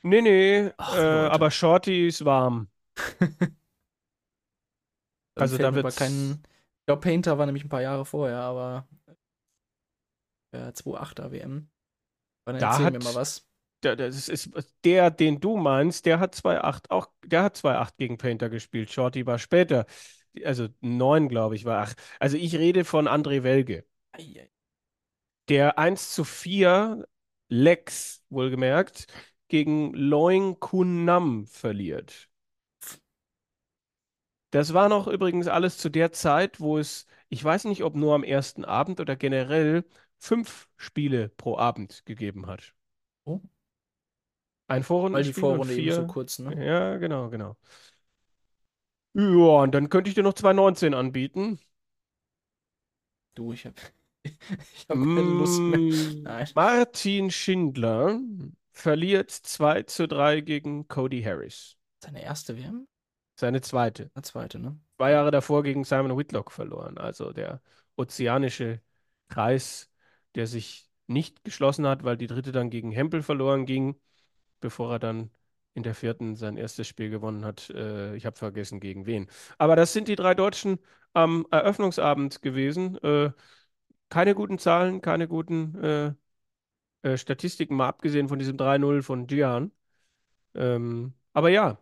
Nee, 0.02 0.22
nee, 0.22 0.72
Ach, 0.78 0.96
äh, 0.96 1.02
aber 1.28 1.52
Shorty 1.52 2.08
ist 2.08 2.26
warm. 2.26 2.68
Also 5.36 5.58
da 5.58 5.74
wird's- 5.74 5.96
kein. 5.96 6.44
Ich 6.80 6.86
glaube, 6.86 7.02
Painter 7.02 7.38
war 7.38 7.46
nämlich 7.46 7.64
ein 7.64 7.70
paar 7.70 7.82
Jahre 7.82 8.04
vorher, 8.06 8.40
aber. 8.40 8.88
Äh, 10.52 10.74
2.8er 10.74 11.32
WM. 11.32 11.70
Dann 12.46 12.58
Da 12.60 12.72
erzähl 12.72 12.86
hat- 12.88 12.94
mir 12.94 13.00
mal 13.00 13.16
was. 13.16 13.48
Der, 13.84 13.96
das 13.96 14.28
ist, 14.28 14.50
der, 14.84 15.10
den 15.10 15.40
du 15.40 15.58
meinst, 15.58 16.06
der 16.06 16.20
hat 16.20 16.36
2-8 16.36 16.92
auch, 16.92 17.08
der 17.24 17.44
hat 17.44 17.56
2-8 17.58 17.98
gegen 17.98 18.18
Painter 18.18 18.50
gespielt. 18.50 18.92
Shorty 18.92 19.26
war 19.26 19.40
später. 19.40 19.86
Also 20.44 20.68
9, 20.82 21.30
glaube 21.30 21.56
ich, 21.56 21.66
war 21.66 21.82
8. 21.84 21.98
Also 22.20 22.38
ich 22.38 22.56
rede 22.58 22.86
von 22.86 23.08
André 23.08 23.44
Welge. 23.44 23.86
Der 25.50 25.78
1 25.80 26.14
zu 26.14 26.24
4 26.24 27.06
Lex, 27.50 28.24
wohlgemerkt, 28.30 29.08
gegen 29.48 29.94
Loing 29.94 30.60
Kun 30.60 31.06
Nam 31.06 31.48
verliert. 31.48 32.30
Das 34.52 34.74
war 34.74 34.90
noch 34.90 35.08
übrigens 35.08 35.48
alles 35.48 35.78
zu 35.78 35.90
der 35.90 36.12
Zeit, 36.12 36.60
wo 36.60 36.78
es, 36.78 37.06
ich 37.30 37.44
weiß 37.44 37.66
nicht, 37.66 37.84
ob 37.84 37.96
nur 37.96 38.16
am 38.16 38.24
ersten 38.24 38.66
Abend 38.66 39.00
oder 39.00 39.16
generell 39.16 39.86
fünf 40.20 40.68
Spiele 40.78 41.30
pro 41.30 41.58
Abend 41.58 42.06
gegeben 42.06 42.48
hat. 42.48 42.74
Ein 44.70 44.84
Weil 45.12 45.24
die 45.24 45.34
Vorrunde 45.34 45.74
eben 45.76 45.92
so 45.92 46.04
vier. 46.04 46.06
kurz, 46.06 46.40
ne? 46.40 46.66
Ja, 46.66 46.98
genau, 46.98 47.30
genau. 47.30 47.58
Ja, 49.14 49.62
und 49.64 49.74
dann 49.76 49.90
könnte 49.90 50.10
ich 50.10 50.16
dir 50.16 50.24
noch 50.24 50.34
2,19 50.34 50.94
anbieten. 50.96 51.60
Du, 53.36 53.54
ich 53.54 53.66
hab. 53.66 53.76
ich 54.24 54.86
hab 54.90 55.10
keine 55.10 55.32
Lust 55.32 55.68
mehr. 55.70 55.80
Mm, 55.80 56.24
Nein. 56.24 56.48
Martin 56.56 57.32
Schindler 57.32 58.20
verliert 58.72 59.32
2 59.32 59.84
zu 59.84 60.08
3 60.08 60.42
gegen 60.42 60.88
Cody 60.88 61.22
Harris. 61.24 61.78
Seine 62.04 62.22
erste 62.24 62.58
WM? 62.58 62.88
Seine 63.36 63.62
zweite. 63.62 64.12
Eine 64.14 64.24
zweite, 64.24 64.60
ne? 64.60 64.78
Zwei 64.98 65.12
Jahre 65.12 65.32
davor 65.32 65.64
gegen 65.64 65.84
Simon 65.86 66.18
Whitlock 66.18 66.52
verloren. 66.52 66.98
Also 66.98 67.32
der 67.32 67.62
ozeanische 67.96 68.82
Kreis, 69.30 69.90
der 70.36 70.46
sich 70.48 70.90
nicht 71.08 71.44
geschlossen 71.44 71.88
hat, 71.88 72.04
weil 72.04 72.18
die 72.18 72.28
dritte 72.28 72.52
dann 72.52 72.70
gegen 72.70 72.92
Hempel 72.92 73.24
verloren 73.24 73.66
ging, 73.66 74.00
bevor 74.60 74.92
er 74.94 75.00
dann 75.00 75.32
in 75.74 75.84
der 75.84 75.96
vierten 75.96 76.36
sein 76.36 76.58
erstes 76.58 76.88
Spiel 76.88 77.10
gewonnen 77.10 77.46
hat. 77.46 77.70
Äh, 77.72 78.16
ich 78.16 78.26
habe 78.26 78.38
vergessen, 78.38 78.80
gegen 78.80 79.06
wen. 79.06 79.28
Aber 79.58 79.76
das 79.76 79.94
sind 79.94 80.08
die 80.08 80.16
drei 80.16 80.36
Deutschen 80.36 80.80
am 81.14 81.46
Eröffnungsabend 81.52 82.42
gewesen. 82.42 82.98
Äh, 83.04 83.32
keine 84.10 84.36
guten 84.36 84.60
Zahlen, 84.60 85.02
keine 85.02 85.28
guten 85.28 85.76
äh, 85.84 86.14
äh, 87.04 87.18
Statistiken, 87.18 87.76
mal 87.76 87.88
abgesehen 87.90 88.30
von 88.30 88.40
diesem 88.40 88.58
3-0 88.58 89.02
von 89.04 89.28
Gian. 89.28 89.72
Ähm, 90.56 91.14
aber 91.34 91.50
ja, 91.50 91.80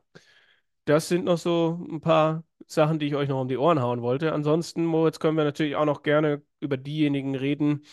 das 0.85 1.07
sind 1.09 1.25
noch 1.25 1.37
so 1.37 1.85
ein 1.89 2.01
paar 2.01 2.43
Sachen, 2.67 2.99
die 2.99 3.07
ich 3.07 3.15
euch 3.15 3.29
noch 3.29 3.41
um 3.41 3.47
die 3.47 3.57
Ohren 3.57 3.81
hauen 3.81 4.01
wollte. 4.01 4.33
Ansonsten, 4.33 4.85
Moritz, 4.85 5.19
können 5.19 5.37
wir 5.37 5.43
natürlich 5.43 5.75
auch 5.75 5.85
noch 5.85 6.03
gerne 6.03 6.43
über 6.59 6.77
diejenigen 6.77 7.35
reden. 7.35 7.85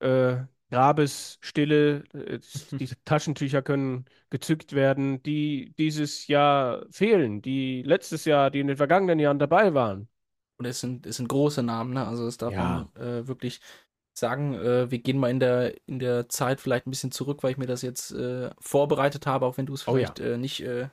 Äh, 0.00 0.44
Grabes, 0.74 1.38
Stille, 1.40 2.04
äh, 2.14 2.38
die 2.78 2.88
Taschentücher 3.04 3.62
können 3.62 4.06
gezückt 4.30 4.72
werden, 4.72 5.22
die 5.22 5.74
dieses 5.78 6.26
Jahr 6.26 6.86
fehlen, 6.90 7.42
die 7.42 7.82
letztes 7.82 8.24
Jahr, 8.24 8.50
die 8.50 8.60
in 8.60 8.66
den 8.68 8.76
vergangenen 8.76 9.18
Jahren 9.18 9.38
dabei 9.38 9.74
waren. 9.74 10.08
Und 10.56 10.66
es 10.66 10.80
sind, 10.80 11.06
es 11.06 11.16
sind 11.16 11.28
große 11.28 11.62
Namen, 11.62 11.94
ne? 11.94 12.06
Also 12.06 12.24
das 12.24 12.36
darf 12.36 12.52
Ja. 12.52 12.88
man 12.94 13.02
äh, 13.02 13.26
wirklich 13.26 13.60
sagen. 14.14 14.54
Äh, 14.54 14.90
wir 14.90 14.98
gehen 15.00 15.18
mal 15.18 15.30
in 15.30 15.40
der, 15.40 15.74
in 15.86 15.98
der 15.98 16.28
Zeit 16.28 16.60
vielleicht 16.60 16.86
ein 16.86 16.90
bisschen 16.90 17.10
zurück, 17.12 17.42
weil 17.42 17.52
ich 17.52 17.58
mir 17.58 17.66
das 17.66 17.82
jetzt 17.82 18.12
äh, 18.12 18.50
vorbereitet 18.60 19.26
habe, 19.26 19.46
auch 19.46 19.56
wenn 19.56 19.66
du 19.66 19.74
es 19.74 19.86
Oh 19.86 19.96
ja. 19.96 20.06
vielleicht 20.06 20.20
äh, 20.20 20.38
nicht 20.38 20.60
äh, 20.60 20.88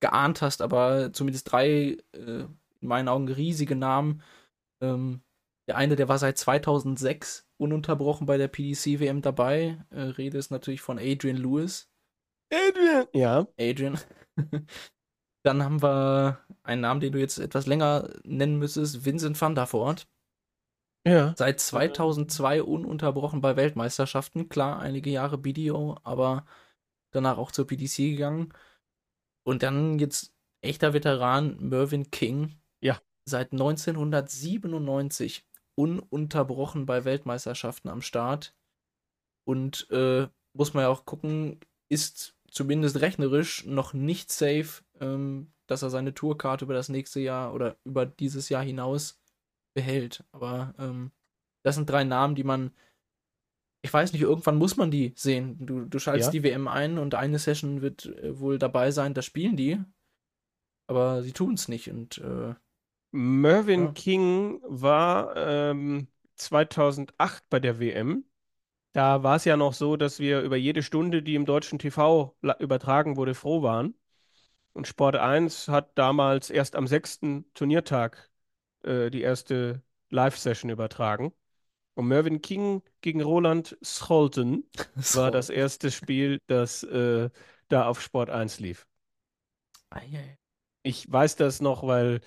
geahnt 0.00 0.42
hast, 0.42 0.62
aber 0.62 1.12
zumindest 1.12 1.50
drei 1.52 1.98
in 2.80 2.88
meinen 2.88 3.08
Augen 3.08 3.28
riesige 3.28 3.76
Namen. 3.76 4.22
Ähm, 4.80 5.22
der 5.66 5.76
eine, 5.76 5.96
der 5.96 6.08
war 6.08 6.18
seit 6.18 6.38
2006 6.38 7.47
ununterbrochen 7.58 8.26
bei 8.26 8.38
der 8.38 8.48
PDC-WM 8.48 9.20
dabei. 9.20 9.84
Äh, 9.90 10.00
Rede 10.00 10.38
ist 10.38 10.50
natürlich 10.50 10.80
von 10.80 10.98
Adrian 10.98 11.36
Lewis. 11.36 11.90
Adrian! 12.52 13.06
Ja. 13.12 13.46
Adrian. 13.58 13.98
Dann 15.44 15.62
haben 15.62 15.82
wir 15.82 16.44
einen 16.62 16.82
Namen, 16.82 17.00
den 17.00 17.12
du 17.12 17.18
jetzt 17.18 17.38
etwas 17.38 17.66
länger 17.66 18.10
nennen 18.24 18.58
müsstest, 18.58 19.04
Vincent 19.04 19.40
van 19.40 19.54
der 19.54 19.72
Voort. 19.72 20.08
Ja. 21.06 21.34
Seit 21.36 21.60
2002 21.60 22.62
ununterbrochen 22.62 23.40
bei 23.40 23.56
Weltmeisterschaften. 23.56 24.48
Klar, 24.48 24.80
einige 24.80 25.10
Jahre 25.10 25.38
BDO, 25.38 25.96
aber 26.04 26.44
danach 27.12 27.38
auch 27.38 27.52
zur 27.52 27.66
PDC 27.66 27.96
gegangen. 28.10 28.52
Und 29.44 29.62
dann 29.62 29.98
jetzt 29.98 30.34
echter 30.60 30.92
Veteran 30.92 31.56
Mervyn 31.60 32.10
King. 32.10 32.60
Ja. 32.82 33.00
Seit 33.24 33.52
1997 33.52 35.47
ununterbrochen 35.78 36.86
bei 36.86 37.04
Weltmeisterschaften 37.04 37.88
am 37.88 38.02
Start. 38.02 38.54
Und 39.44 39.88
äh, 39.90 40.26
muss 40.52 40.74
man 40.74 40.82
ja 40.82 40.88
auch 40.88 41.04
gucken, 41.04 41.60
ist 41.88 42.36
zumindest 42.50 43.00
rechnerisch 43.00 43.64
noch 43.64 43.92
nicht 43.94 44.32
safe, 44.32 44.82
ähm, 45.00 45.52
dass 45.68 45.82
er 45.82 45.90
seine 45.90 46.14
Tourkarte 46.14 46.64
über 46.64 46.74
das 46.74 46.88
nächste 46.88 47.20
Jahr 47.20 47.54
oder 47.54 47.76
über 47.84 48.06
dieses 48.06 48.48
Jahr 48.48 48.64
hinaus 48.64 49.20
behält. 49.74 50.24
Aber 50.32 50.74
ähm, 50.78 51.12
das 51.62 51.76
sind 51.76 51.88
drei 51.88 52.02
Namen, 52.04 52.34
die 52.34 52.44
man, 52.44 52.72
ich 53.82 53.92
weiß 53.92 54.12
nicht, 54.12 54.22
irgendwann 54.22 54.56
muss 54.56 54.76
man 54.76 54.90
die 54.90 55.12
sehen. 55.14 55.64
Du, 55.64 55.84
du 55.84 55.98
schaltest 56.00 56.28
Ja. 56.28 56.40
die 56.40 56.42
WM 56.42 56.66
ein 56.66 56.98
und 56.98 57.14
eine 57.14 57.38
Session 57.38 57.82
wird 57.82 58.06
äh, 58.06 58.38
wohl 58.40 58.58
dabei 58.58 58.90
sein, 58.90 59.14
da 59.14 59.22
spielen 59.22 59.56
die. 59.56 59.78
Aber 60.88 61.22
sie 61.22 61.32
tun 61.32 61.54
es 61.54 61.68
nicht 61.68 61.88
und 61.90 62.18
äh, 62.18 62.54
Mervyn 63.10 63.86
Ja. 63.86 63.92
King 63.92 64.60
war 64.64 65.34
ähm, 65.36 66.08
2008 66.36 67.48
bei 67.48 67.60
der 67.60 67.80
WM. 67.80 68.24
Da 68.92 69.22
war 69.22 69.36
es 69.36 69.44
ja 69.44 69.56
noch 69.56 69.72
so, 69.74 69.96
dass 69.96 70.18
wir 70.18 70.40
über 70.42 70.56
jede 70.56 70.82
Stunde, 70.82 71.22
die 71.22 71.34
im 71.34 71.46
deutschen 71.46 71.78
TV 71.78 72.36
übertragen 72.58 73.16
wurde, 73.16 73.34
froh 73.34 73.62
waren. 73.62 73.94
Und 74.72 74.86
Sport 74.86 75.16
1 75.16 75.68
hat 75.68 75.96
damals 75.98 76.50
erst 76.50 76.76
am 76.76 76.86
sechsten 76.86 77.46
Turniertag 77.54 78.30
äh, 78.84 79.10
die 79.10 79.22
erste 79.22 79.82
Live-Session 80.10 80.70
übertragen. 80.70 81.32
Und 81.94 82.08
Mervyn 82.08 82.42
King 82.42 82.82
gegen 83.00 83.22
Roland 83.22 83.76
Scholten 83.82 84.70
war 85.14 85.30
das 85.30 85.50
erste 85.50 85.90
Spiel, 85.90 86.40
das 86.46 86.82
äh, 86.84 87.30
da 87.68 87.86
auf 87.86 88.00
Sport 88.00 88.30
1 88.30 88.60
lief. 88.60 88.86
Ich 90.82 91.10
weiß 91.10 91.36
das 91.36 91.60
noch, 91.60 91.86
weil 91.86 92.20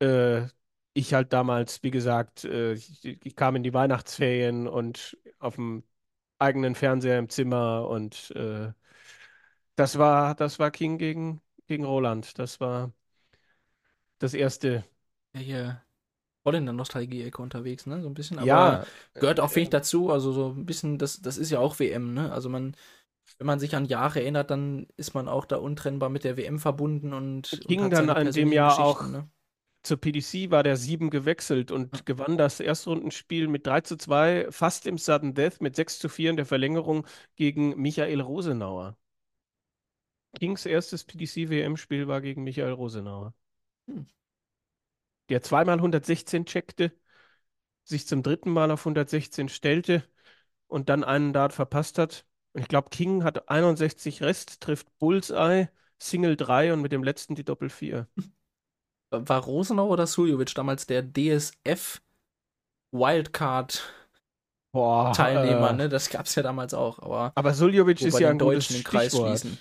äh, 0.00 0.46
ich 0.94 1.14
halt 1.14 1.32
damals, 1.32 1.82
wie 1.82 1.90
gesagt, 1.90 2.44
äh, 2.44 2.72
ich, 2.74 3.04
ich 3.04 3.36
kam 3.36 3.56
in 3.56 3.62
die 3.62 3.74
Weihnachtsferien 3.74 4.66
und 4.68 5.16
auf 5.38 5.56
dem 5.56 5.84
eigenen 6.38 6.74
Fernseher 6.74 7.18
im 7.18 7.28
Zimmer 7.28 7.88
und 7.88 8.30
äh, 8.32 8.72
das 9.76 9.98
war, 9.98 10.34
das 10.34 10.58
war 10.58 10.70
King 10.70 10.98
gegen, 10.98 11.40
gegen 11.66 11.84
Roland. 11.84 12.38
Das 12.38 12.60
war 12.60 12.92
das 14.18 14.34
erste. 14.34 14.84
Ja, 15.34 15.40
hier 15.40 15.82
voll 16.44 16.56
in 16.56 16.66
der 16.66 16.74
Nostalgie-Ecke 16.74 17.42
unterwegs, 17.42 17.86
ne? 17.86 18.02
So 18.02 18.08
ein 18.08 18.14
bisschen. 18.14 18.38
Aber 18.38 18.80
Ja, 18.80 18.86
gehört 19.14 19.40
auch, 19.40 19.50
finde 19.50 19.64
ich, 19.64 19.70
dazu. 19.70 20.10
Also 20.10 20.32
so 20.32 20.50
ein 20.50 20.66
bisschen, 20.66 20.98
das, 20.98 21.20
das 21.22 21.38
ist 21.38 21.50
ja 21.50 21.60
auch 21.60 21.78
WM, 21.80 22.14
ne? 22.14 22.32
Also 22.32 22.48
man, 22.48 22.76
wenn 23.38 23.46
man 23.48 23.60
sich 23.60 23.76
an 23.76 23.86
Jahre 23.86 24.20
erinnert, 24.22 24.50
dann 24.50 24.88
ist 24.96 25.14
man 25.14 25.28
auch 25.28 25.46
da 25.46 25.56
untrennbar 25.58 26.08
mit 26.10 26.24
der 26.24 26.36
WM 26.36 26.58
verbunden 26.60 27.12
und, 27.14 27.60
und 27.66 27.68
Ging 27.68 27.82
hat 27.82 27.92
dann 27.92 28.08
in 28.08 28.32
dem 28.32 28.52
Jahr 28.52 28.78
auch- 28.80 29.06
Ne? 29.08 29.28
Zur 29.88 29.96
PDC 29.98 30.50
war 30.50 30.62
der 30.62 30.76
7 30.76 31.10
gewechselt 31.10 31.70
und 31.72 32.06
gewann 32.06 32.38
das 32.38 32.60
Erstrundenspiel 32.60 33.48
mit 33.48 33.66
3 33.66 33.80
zu 33.80 33.96
2, 33.96 34.48
fast 34.50 34.86
im 34.86 34.98
Sudden 34.98 35.34
Death 35.34 35.60
mit 35.60 35.76
6 35.76 35.98
zu 35.98 36.08
4 36.08 36.30
in 36.30 36.36
der 36.36 36.46
Verlängerung 36.46 37.06
gegen 37.36 37.76
Michael 37.80 38.20
Rosenauer. 38.20 38.96
Kings 40.38 40.66
erstes 40.66 41.04
PDC-WM-Spiel 41.04 42.06
war 42.06 42.20
gegen 42.20 42.44
Michael 42.44 42.72
Rosenauer. 42.72 43.34
Hm. 43.86 44.06
Der 45.30 45.42
zweimal 45.42 45.76
116 45.76 46.44
checkte, 46.46 46.92
sich 47.84 48.06
zum 48.06 48.22
dritten 48.22 48.50
Mal 48.50 48.70
auf 48.70 48.80
116 48.80 49.48
stellte 49.48 50.04
und 50.66 50.90
dann 50.90 51.02
einen 51.04 51.32
Dart 51.32 51.54
verpasst 51.54 51.98
hat. 51.98 52.26
Und 52.52 52.60
ich 52.60 52.68
glaube, 52.68 52.90
King 52.90 53.24
hat 53.24 53.48
61 53.48 54.22
Rest, 54.22 54.60
trifft 54.60 54.86
Bullseye, 54.98 55.68
Single 55.98 56.36
3 56.36 56.74
und 56.74 56.82
mit 56.82 56.92
dem 56.92 57.02
letzten 57.02 57.34
die 57.34 57.44
Doppel 57.44 57.70
4. 57.70 58.06
war 59.10 59.42
Rosenau 59.42 59.88
oder 59.88 60.06
Suljovic 60.06 60.54
damals 60.54 60.86
der 60.86 61.02
DSF 61.02 62.00
Wildcard 62.92 63.82
Boah, 64.72 65.12
Teilnehmer, 65.12 65.70
äh, 65.70 65.72
ne? 65.74 65.88
Das 65.88 66.10
gab's 66.10 66.34
ja 66.34 66.42
damals 66.42 66.74
auch, 66.74 66.98
aber 66.98 67.32
Aber 67.34 67.54
Suljovic 67.54 68.00
ist 68.02 68.18
ja 68.18 68.30
ein 68.30 68.38
Deutschen 68.38 68.76
den 68.76 68.84
Kreis 68.84 69.12
Stichwort. 69.12 69.40
schließen. 69.40 69.58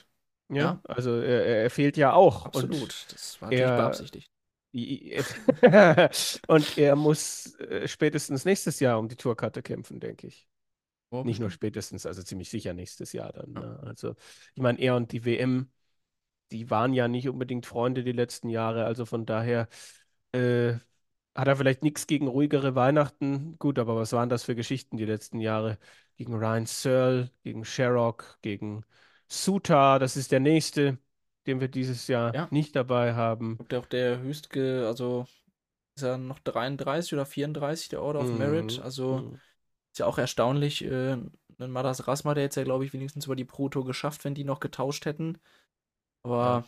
Ja, 0.49 0.55
Ja. 0.63 0.81
also 0.83 1.11
er, 1.19 1.45
er 1.63 1.69
fehlt 1.69 1.97
ja 1.97 2.13
auch. 2.13 2.45
Absolut. 2.45 3.05
das 3.11 3.41
war 3.41 3.47
natürlich 3.49 3.69
er- 3.71 3.77
beabsichtigt. 3.77 4.29
Und, 5.63 6.41
und 6.47 6.77
er 6.77 6.95
muss 6.95 7.55
äh, 7.59 7.87
spätestens 7.87 8.45
nächstes 8.45 8.79
Jahr 8.79 8.99
um 8.99 9.07
die 9.07 9.15
Tourkarte 9.15 9.63
kämpfen, 9.63 9.99
denke 9.99 10.27
ich. 10.27 10.47
Oh, 11.09 11.23
Nicht 11.23 11.39
nur 11.39 11.49
spätestens, 11.49 12.05
also 12.05 12.21
ziemlich 12.21 12.49
sicher 12.49 12.73
nächstes 12.73 13.13
Jahr 13.13 13.31
dann. 13.33 13.53
Ja. 13.55 13.61
Ne? 13.61 13.79
Also, 13.85 14.15
ich 14.55 14.61
meine, 14.61 14.79
er 14.79 14.95
und 14.95 15.11
die 15.13 15.25
WM, 15.25 15.71
die 16.51 16.69
waren 16.69 16.93
ja 16.93 17.07
nicht 17.07 17.29
unbedingt 17.29 17.65
Freunde 17.65 18.03
die 18.03 18.11
letzten 18.11 18.49
Jahre. 18.49 18.85
Also 18.85 19.05
von 19.05 19.25
daher 19.25 19.67
äh, 20.31 20.73
hat 21.35 21.47
er 21.47 21.55
vielleicht 21.55 21.83
nichts 21.83 22.07
gegen 22.07 22.27
ruhigere 22.27 22.75
Weihnachten. 22.75 23.57
Gut, 23.59 23.79
aber 23.79 23.95
was 23.95 24.13
waren 24.13 24.29
das 24.29 24.43
für 24.43 24.55
Geschichten 24.55 24.97
die 24.97 25.05
letzten 25.05 25.39
Jahre? 25.39 25.77
Gegen 26.17 26.33
Ryan 26.35 26.65
Searle, 26.65 27.31
gegen 27.43 27.63
Sherrock, 27.65 28.39
gegen 28.41 28.83
Suta, 29.29 29.99
das 29.99 30.17
ist 30.17 30.31
der 30.31 30.39
nächste, 30.39 30.97
den 31.45 31.59
wir 31.59 31.67
dieses 31.67 32.07
Jahr 32.07 32.33
Ja. 32.33 32.47
nicht 32.51 32.75
dabei 32.75 33.13
haben. 33.13 33.57
Ob 33.59 33.69
der 33.69 33.79
auch 33.79 33.85
der 33.85 34.19
höchstge, 34.19 34.85
also 34.87 35.27
ist 35.95 36.03
er 36.03 36.17
noch 36.17 36.39
33 36.39 37.13
oder 37.13 37.25
34, 37.25 37.89
der 37.89 38.01
Order 38.01 38.21
of 38.21 38.31
Merit. 38.33 38.79
Mhm. 38.79 38.83
Also 38.83 39.17
Mhm. 39.17 39.41
ist 39.91 39.99
ja 39.99 40.05
auch 40.05 40.17
erstaunlich. 40.17 40.83
Äh, 40.85 41.17
Madas 41.59 42.07
Rasma, 42.07 42.33
der 42.35 42.43
jetzt 42.43 42.55
ja, 42.55 42.63
glaube 42.63 42.85
ich, 42.85 42.93
wenigstens 42.93 43.25
über 43.25 43.35
die 43.35 43.45
Pro-Tour 43.45 43.85
geschafft, 43.85 44.23
wenn 44.25 44.35
die 44.35 44.43
noch 44.43 44.59
getauscht 44.59 45.05
hätten. 45.05 45.39
Aber 46.35 46.65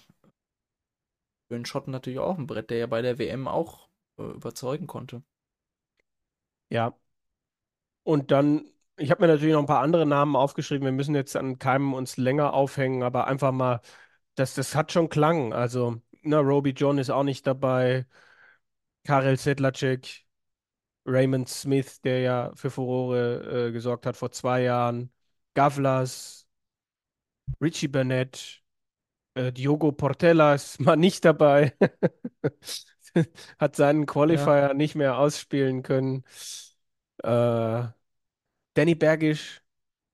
für 1.48 1.56
den 1.56 1.66
Schotten 1.66 1.92
natürlich 1.92 2.20
auch 2.20 2.38
ein 2.38 2.48
Brett, 2.48 2.70
der 2.70 2.78
ja 2.78 2.88
bei 2.88 3.02
der 3.02 3.18
WM 3.20 3.48
auch 3.48 3.90
äh, 4.18 4.24
überzeugen 4.24 4.88
konnte. 4.88 5.24
Ja. 6.70 6.96
Und 8.04 8.32
dann, 8.32 8.66
ich 8.98 9.12
habe 9.12 9.22
mir 9.22 9.28
natürlich 9.28 9.54
noch 9.54 9.62
ein 9.62 9.66
paar 9.68 9.82
andere 9.82 10.06
Namen 10.06 10.36
aufgeschrieben. 10.36 10.86
Wir 10.86 10.92
müssen 10.92 11.16
jetzt 11.16 11.36
an 11.36 11.60
keinem 11.60 11.94
uns 11.94 12.18
länger 12.18 12.54
aufhängen, 12.54 13.04
aber 13.04 13.28
einfach 13.28 13.52
mal, 13.52 13.82
das, 14.36 14.56
das 14.56 14.76
hat 14.76 14.92
schon 14.92 15.10
Klang. 15.10 15.54
Also, 15.54 16.02
na, 16.22 16.40
Roby 16.40 16.72
John 16.72 16.98
ist 16.98 17.10
auch 17.10 17.24
nicht 17.24 17.46
dabei. 17.48 18.06
Karel 19.04 19.38
Sedlacek, 19.38 20.26
Raymond 21.06 21.50
Smith, 21.50 22.02
der 22.02 22.22
ja 22.22 22.52
für 22.56 22.72
Furore 22.72 23.68
äh, 23.70 23.72
gesorgt 23.72 24.06
hat 24.06 24.18
vor 24.18 24.32
zwei 24.32 24.64
Jahren. 24.64 25.12
Gavlas, 25.56 26.48
Richie 27.62 27.88
Burnett, 27.88 28.62
äh, 29.40 29.52
Diogo 29.52 29.92
Portela 29.92 30.56
ist 30.56 30.80
mal 30.82 30.96
nicht 30.96 31.26
dabei. 31.26 31.74
Hat 33.58 33.76
seinen 33.76 34.06
Qualifier 34.06 34.74
nicht 34.74 34.96
mehr 34.96 35.18
ausspielen 35.18 35.82
können. 35.84 36.24
Äh, 37.24 37.84
Danny 38.74 38.96
Bergisch, 38.96 39.62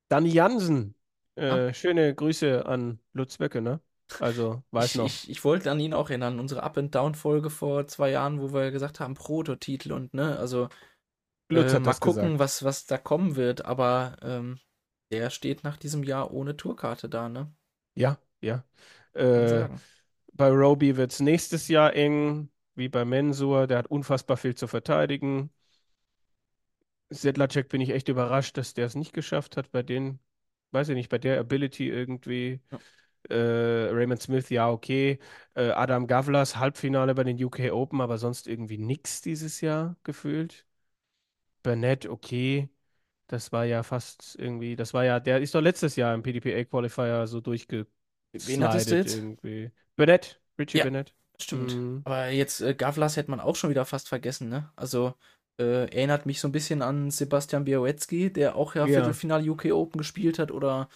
Danny 0.07 0.29
Jansen. 0.29 0.95
Äh, 1.35 1.73
schöne 1.73 2.15
Grüße 2.15 2.65
an 2.65 2.99
Lutz 3.13 3.37
Böcke, 3.37 3.61
ne? 3.61 3.81
Also, 4.19 4.63
weiß 4.71 4.91
ich, 4.91 4.95
noch. 4.95 5.05
Ich, 5.07 5.29
ich 5.29 5.43
wollte 5.43 5.69
an 5.71 5.79
ihn 5.79 5.93
auch 5.93 6.09
erinnern, 6.09 6.39
unsere 6.39 6.63
Up-and-Down-Folge 6.63 7.49
vor 7.49 7.87
zwei 7.87 8.11
Jahren, 8.11 8.39
wo 8.39 8.53
wir 8.53 8.71
gesagt 8.71 8.99
haben, 8.99 9.15
Prototitel 9.15 9.91
und 9.91 10.13
ne, 10.13 10.37
also 10.37 10.69
Lutz 11.49 11.73
äh, 11.73 11.79
mal 11.79 11.93
gucken, 11.95 12.23
gesagt. 12.23 12.39
was, 12.39 12.63
was 12.63 12.85
da 12.85 12.97
kommen 12.97 13.35
wird, 13.35 13.65
aber 13.65 14.15
ähm, 14.21 14.59
der 15.11 15.29
steht 15.31 15.63
nach 15.63 15.77
diesem 15.77 16.03
Jahr 16.03 16.31
ohne 16.31 16.55
Tourkarte 16.55 17.09
da, 17.09 17.29
ne? 17.29 17.51
Ja, 17.95 18.17
ja. 18.41 18.63
Äh, 19.15 19.69
bei 20.33 20.49
Roby 20.49 20.97
wird 20.97 21.11
es 21.11 21.19
nächstes 21.19 21.67
Jahr 21.67 21.93
eng, 21.95 22.49
wie 22.75 22.89
bei 22.89 23.05
Mensur. 23.05 23.67
Der 23.67 23.79
hat 23.79 23.87
unfassbar 23.87 24.37
viel 24.37 24.55
zu 24.55 24.67
verteidigen. 24.67 25.51
Sedlacek 27.09 27.69
bin 27.69 27.81
ich 27.81 27.91
echt 27.91 28.09
überrascht, 28.09 28.57
dass 28.57 28.73
der 28.73 28.85
es 28.85 28.95
nicht 28.95 29.13
geschafft 29.13 29.57
hat. 29.57 29.71
Bei 29.71 29.83
den, 29.83 30.19
weiß 30.71 30.89
ich 30.89 30.95
nicht, 30.95 31.09
bei 31.09 31.17
der 31.17 31.39
Ability 31.39 31.89
irgendwie. 31.89 32.61
Ja. 32.71 32.79
Äh, 33.29 33.89
Raymond 33.91 34.21
Smith, 34.21 34.49
ja, 34.49 34.69
okay. 34.69 35.19
Äh, 35.55 35.69
Adam 35.71 36.05
Gavlas, 36.07 36.57
Halbfinale 36.57 37.15
bei 37.15 37.23
den 37.23 37.43
UK 37.43 37.71
Open, 37.71 38.01
aber 38.01 38.17
sonst 38.17 38.47
irgendwie 38.47 38.77
nix 38.77 39.21
dieses 39.21 39.61
Jahr 39.61 39.95
gefühlt. 40.03 40.65
Burnett, 41.63 42.05
okay. 42.05 42.69
Das 43.27 43.51
war 43.51 43.65
ja 43.65 43.83
fast 43.83 44.35
irgendwie, 44.37 44.75
das 44.75 44.93
war 44.93 45.05
ja, 45.05 45.19
der 45.19 45.41
ist 45.41 45.55
doch 45.55 45.61
letztes 45.61 45.95
Jahr 45.95 46.13
im 46.13 46.23
PDPA 46.23 46.63
Qualifier 46.65 47.27
so 47.27 47.41
durchgeslidet 47.41 47.89
Wen 48.47 48.63
hattest 48.63 48.91
du 48.91 48.95
jetzt? 48.97 49.15
irgendwie. 49.15 49.71
Burnett, 49.95 50.41
Richie 50.59 50.77
Ja. 50.79 50.83
Burnett. 50.83 51.13
Stimmt. 51.39 51.75
Mhm. 51.75 52.01
Aber 52.05 52.29
jetzt 52.29 52.61
äh, 52.61 52.73
Gavlas 52.73 53.17
hätte 53.17 53.29
man 53.31 53.39
auch 53.39 53.55
schon 53.55 53.69
wieder 53.69 53.85
fast 53.85 54.07
vergessen, 54.07 54.49
ne? 54.49 54.71
Also 54.75 55.13
äh, 55.59 55.85
erinnert 55.89 56.25
mich 56.25 56.39
so 56.39 56.47
ein 56.47 56.51
bisschen 56.53 56.81
an 56.81 57.11
Sebastian 57.11 57.65
Białecki, 57.65 58.31
der 58.31 58.55
auch 58.55 58.75
ja 58.75 58.81
Ja. 58.85 58.87
Viertelfinale 58.87 59.49
UK 59.49 59.65
Open 59.71 59.97
gespielt 59.97 60.39
hat. 60.39 60.51
Oder 60.51 60.87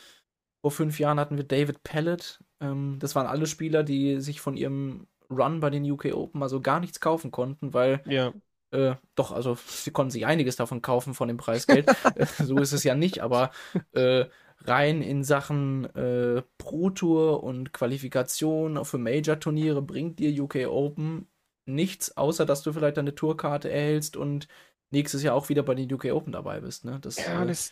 vor 0.62 0.72
fünf 0.72 1.00
Jahren 1.00 1.20
hatten 1.20 1.38
wir 1.38 1.44
David 1.46 1.84
Pellet. 1.84 2.40
Ähm, 2.62 2.98
das 3.00 3.16
waren 3.16 3.28
alle 3.28 3.48
Spieler, 3.48 3.84
die 3.84 4.20
sich 4.22 4.42
von 4.42 4.56
ihrem 4.56 5.08
Run 5.30 5.60
bei 5.60 5.70
den 5.70 5.90
UK 5.90 6.14
Open 6.14 6.42
also 6.42 6.62
gar 6.62 6.80
nichts 6.80 7.00
kaufen 7.00 7.32
konnten, 7.32 7.74
weil 7.74 8.02
Ja, 8.08 8.34
äh, 8.72 8.96
doch, 9.16 9.32
also 9.32 9.58
sie 9.68 9.92
konnten 9.92 10.12
sich 10.12 10.26
einiges 10.26 10.56
davon 10.56 10.82
kaufen 10.82 11.14
von 11.14 11.28
dem 11.28 11.38
Preisgeld. 11.38 11.88
Äh, 12.16 12.26
so 12.44 12.58
ist 12.60 12.72
es 12.74 12.84
ja 12.84 12.96
nicht, 12.96 13.20
aber 13.22 13.52
äh, 13.94 14.26
rein 14.66 15.02
in 15.02 15.24
Sachen 15.24 15.86
äh, 15.96 16.42
Pro 16.58 16.90
Tour 16.90 17.44
und 17.44 17.74
Qualifikation 17.74 18.84
für 18.86 18.98
Major-Turniere 18.98 19.82
bringt 19.82 20.20
dir 20.20 20.44
UK 20.44 20.68
Open 20.68 21.28
nichts, 21.66 22.18
außer 22.18 22.46
dass 22.46 22.64
du 22.64 22.74
vielleicht 22.74 22.98
eine 22.98 23.16
Tourkarte 23.16 23.70
erhältst 23.70 24.18
und 24.18 24.48
nächstes 24.92 25.24
Jahr 25.24 25.36
auch 25.36 25.50
wieder 25.50 25.64
bei 25.64 25.76
den 25.76 25.92
UK 25.92 26.06
Open 26.06 26.32
dabei 26.32 26.62
bist. 26.62 26.86
Ne? 26.86 27.00
Das, 27.00 27.18
ja, 27.18 27.44
äh, 27.44 27.48
das, 27.48 27.72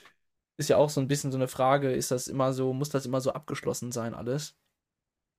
ist 0.57 0.69
ja 0.69 0.77
auch 0.77 0.89
so 0.89 1.01
ein 1.01 1.07
bisschen 1.07 1.31
so 1.31 1.37
eine 1.37 1.47
Frage, 1.47 1.91
ist 1.91 2.11
das 2.11 2.27
immer 2.27 2.53
so, 2.53 2.73
muss 2.73 2.89
das 2.89 3.05
immer 3.05 3.21
so 3.21 3.31
abgeschlossen 3.31 3.91
sein, 3.91 4.13
alles? 4.13 4.55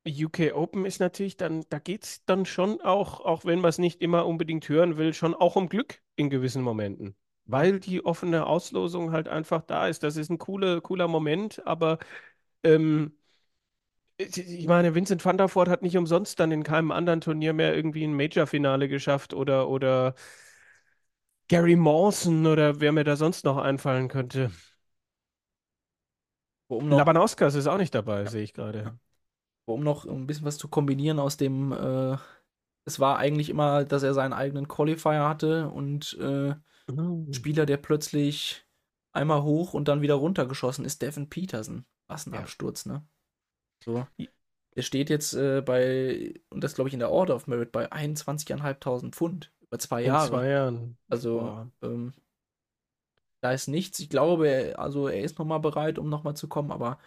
UK 0.06 0.54
Open 0.54 0.86
ist 0.86 1.00
natürlich 1.00 1.36
dann, 1.36 1.64
da 1.70 1.78
geht 1.78 2.04
es 2.04 2.24
dann 2.24 2.46
schon 2.46 2.80
auch, 2.80 3.20
auch 3.20 3.44
wenn 3.44 3.60
man 3.60 3.68
es 3.68 3.78
nicht 3.78 4.00
immer 4.00 4.26
unbedingt 4.26 4.68
hören 4.68 4.96
will, 4.96 5.12
schon 5.12 5.34
auch 5.34 5.56
um 5.56 5.68
Glück 5.68 6.00
in 6.16 6.30
gewissen 6.30 6.62
Momenten. 6.62 7.16
Weil 7.48 7.80
die 7.80 8.04
offene 8.04 8.46
Auslosung 8.46 9.10
halt 9.12 9.26
einfach 9.28 9.62
da 9.62 9.88
ist. 9.88 10.02
Das 10.02 10.16
ist 10.16 10.30
ein 10.30 10.38
cooler, 10.38 10.80
cooler 10.80 11.08
Moment, 11.08 11.66
aber 11.66 11.98
ähm, 12.62 13.12
ich 14.18 14.66
meine, 14.66 14.94
Vincent 14.94 15.24
van 15.24 15.38
der 15.38 15.48
Voort 15.54 15.68
hat 15.68 15.82
nicht 15.82 15.96
umsonst 15.96 16.40
dann 16.40 16.50
in 16.50 16.64
keinem 16.64 16.90
anderen 16.90 17.20
Turnier 17.20 17.52
mehr 17.52 17.74
irgendwie 17.74 18.04
ein 18.04 18.14
Major-Finale 18.14 18.88
geschafft 18.88 19.32
oder, 19.32 19.68
oder 19.68 20.14
Gary 21.48 21.76
Mawson 21.76 22.46
oder 22.46 22.80
wer 22.80 22.92
mir 22.92 23.04
da 23.04 23.16
sonst 23.16 23.44
noch 23.44 23.56
einfallen 23.56 24.08
könnte. 24.08 24.50
Um 26.68 26.88
noch, 26.88 26.98
Labanauskas 26.98 27.54
ist 27.54 27.66
auch 27.66 27.78
nicht 27.78 27.94
dabei, 27.94 28.26
sehe 28.26 28.42
ich 28.42 28.52
gerade. 28.52 28.82
Ja. 28.82 28.98
um 29.66 29.82
noch 29.82 30.04
ein 30.04 30.26
bisschen 30.26 30.44
was 30.46 30.58
zu 30.58 30.68
kombinieren 30.68 31.18
aus 31.18 31.36
dem, 31.36 31.72
äh, 31.72 32.16
es 32.84 32.98
war 32.98 33.18
eigentlich 33.18 33.50
immer, 33.50 33.84
dass 33.84 34.02
er 34.02 34.14
seinen 34.14 34.32
eigenen 34.32 34.68
Qualifier 34.68 35.28
hatte 35.28 35.68
und 35.68 36.18
äh, 36.20 36.54
Mhm. 36.88 37.32
Spieler, 37.32 37.66
der 37.66 37.76
plötzlich 37.76 38.66
einmal 39.12 39.42
hoch 39.42 39.74
und 39.74 39.88
dann 39.88 40.00
wieder 40.02 40.14
runtergeschossen 40.14 40.84
ist, 40.84 41.02
Devin 41.02 41.28
Peterson. 41.28 41.84
Was 42.06 42.26
ein 42.26 42.34
Ja. 42.34 42.40
Absturz, 42.40 42.86
ne? 42.86 43.06
So. 43.84 44.06
Der 44.76 44.82
steht 44.82 45.10
jetzt 45.10 45.34
äh, 45.34 45.60
bei, 45.60 46.34
und 46.50 46.62
das 46.62 46.74
glaube 46.74 46.88
ich 46.88 46.94
in 46.94 47.00
der 47.00 47.10
Order 47.10 47.34
of 47.34 47.46
Merit, 47.46 47.72
bei 47.72 47.90
21.500 47.90 49.12
Pfund 49.12 49.52
über 49.60 49.78
zwei 49.78 50.02
In 50.02 50.06
Jahre. 50.08 50.28
zwei 50.30 50.48
Jahren. 50.48 50.96
Also, 51.08 51.66
ähm, 51.82 52.12
da 53.40 53.52
ist 53.52 53.68
nichts. 53.68 53.98
Ich 54.00 54.08
glaube, 54.08 54.48
er, 54.48 54.78
also 54.78 55.08
er 55.08 55.22
ist 55.22 55.38
nochmal 55.38 55.60
bereit, 55.60 55.98
um 55.98 56.08
nochmal 56.08 56.36
zu 56.36 56.48
kommen, 56.48 56.70
aber 56.72 56.98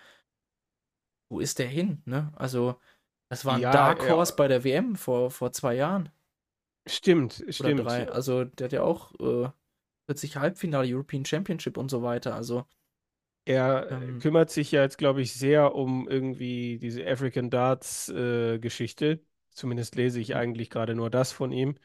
wo 1.29 1.39
ist 1.39 1.59
der 1.59 1.67
hin, 1.67 2.01
ne? 2.05 2.31
Also, 2.35 2.75
das 3.29 3.45
war 3.45 3.55
ein 3.55 3.61
Ja, 3.61 3.71
Dark 3.71 4.03
ja. 4.03 4.09
Horse 4.11 4.35
bei 4.35 4.47
der 4.47 4.63
WM 4.63 4.95
vor, 4.95 5.31
vor 5.31 5.51
zwei 5.53 5.75
Jahren 5.75 6.09
Stimmt, 6.87 7.41
oder 7.41 7.53
stimmt. 7.53 7.85
drei. 7.85 8.09
Also, 8.09 8.43
der 8.43 8.65
hat 8.65 8.71
ja 8.73 8.83
auch 8.83 9.13
äh, 9.19 9.49
plötzlich 10.11 10.37
Halbfinale, 10.37 10.87
European 10.93 11.25
Championship 11.25 11.77
und 11.77 11.89
so 11.91 12.01
weiter. 12.03 12.35
Also, 12.35 12.65
Er 13.45 13.91
äh, 13.91 13.95
Ähm. 13.95 14.19
kümmert 14.19 14.51
sich 14.51 14.71
ja 14.71 14.81
jetzt, 14.83 14.97
glaube 14.97 15.21
ich, 15.21 15.33
sehr 15.33 15.73
um 15.75 16.07
irgendwie 16.07 16.77
diese 16.79 17.05
African 17.07 17.49
Darts 17.49 18.09
äh, 18.09 18.59
Geschichte. 18.59 19.23
Zumindest 19.51 19.95
lese 19.95 20.19
ich 20.19 20.35
Mhm. 20.35 20.35
eigentlich 20.35 20.69
gerade 20.69 20.95
nur 20.95 21.09
das 21.09 21.31
von 21.31 21.51
ihm. 21.51 21.75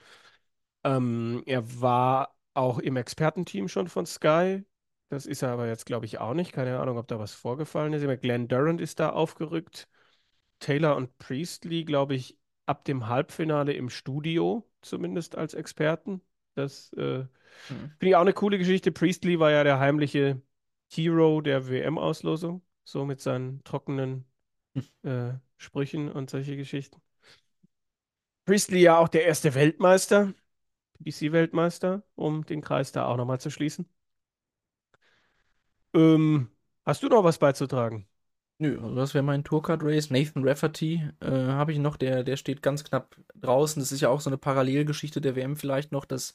Ähm, 0.84 1.42
er 1.46 1.80
war 1.82 2.36
auch 2.54 2.78
im 2.80 2.96
Expertenteam 2.96 3.68
schon 3.68 3.88
von 3.88 4.06
Sky. 4.06 4.64
Das 5.10 5.26
ist 5.26 5.42
er 5.42 5.50
aber 5.50 5.68
jetzt, 5.68 5.86
glaube 5.86 6.06
ich, 6.06 6.18
auch 6.20 6.34
nicht. 6.34 6.52
Keine 6.52 6.78
Ahnung, 6.80 6.98
ob 6.98 7.08
da 7.08 7.18
was 7.18 7.32
vorgefallen 7.34 7.92
ist. 7.94 8.04
Aber 8.04 8.16
Glenn 8.18 8.48
Durrant 8.48 8.80
ist 8.80 9.00
da 9.00 9.10
aufgerückt. 9.10 9.88
Taylor 10.60 10.96
und 10.96 11.16
Priestley, 11.18 11.84
glaube 11.84 12.14
ich, 12.16 12.38
ab 12.66 12.84
dem 12.84 13.08
Halbfinale 13.08 13.72
im 13.74 13.90
Studio, 13.90 14.68
zumindest 14.82 15.36
als 15.36 15.54
Experten. 15.54 16.22
Das 16.56 16.92
äh, 16.94 17.20
mhm. 17.20 17.28
Finde 17.68 18.08
ich 18.08 18.16
auch 18.16 18.22
eine 18.22 18.34
coole 18.34 18.58
Geschichte. 18.58 18.92
Priestley 18.92 19.38
war 19.40 19.52
ja 19.52 19.64
der 19.64 19.78
heimliche 19.80 20.42
Hero 20.92 21.40
der 21.42 21.68
WM-Auslosung, 21.68 22.62
so 22.84 23.04
mit 23.06 23.20
seinen 23.20 23.64
trockenen 23.64 24.26
Hm. 24.74 25.10
äh, 25.10 25.38
Sprüchen 25.58 26.12
und 26.12 26.30
solche 26.30 26.56
Geschichten. 26.56 27.00
Priestley 28.46 28.80
ja 28.80 28.98
auch 28.98 29.08
der 29.08 29.24
erste 29.26 29.54
Weltmeister, 29.54 30.32
BBC-Weltmeister, 31.00 32.02
um 32.16 32.44
den 32.46 32.62
Kreis 32.62 32.92
da 32.92 33.06
auch 33.06 33.16
nochmal 33.16 33.40
zu 33.40 33.50
schließen. 33.50 33.88
Ähm, 35.94 36.50
hast 36.84 37.02
du 37.02 37.08
noch 37.08 37.24
was 37.24 37.38
beizutragen? 37.38 38.06
Nö, 38.58 38.80
also 38.82 38.94
das 38.94 39.12
wäre 39.12 39.22
mein 39.24 39.44
Tourcard-Race. 39.44 40.10
Nathan 40.10 40.46
Rafferty 40.46 41.08
äh, 41.20 41.30
habe 41.30 41.72
ich 41.72 41.78
noch, 41.78 41.96
der, 41.96 42.24
der 42.24 42.36
steht 42.36 42.62
ganz 42.62 42.84
knapp 42.84 43.16
draußen. 43.34 43.80
Das 43.80 43.92
ist 43.92 44.00
ja 44.00 44.08
auch 44.08 44.20
so 44.20 44.30
eine 44.30 44.38
Parallelgeschichte 44.38 45.20
der 45.20 45.36
WM 45.36 45.56
vielleicht 45.56 45.92
noch, 45.92 46.06
dass 46.06 46.34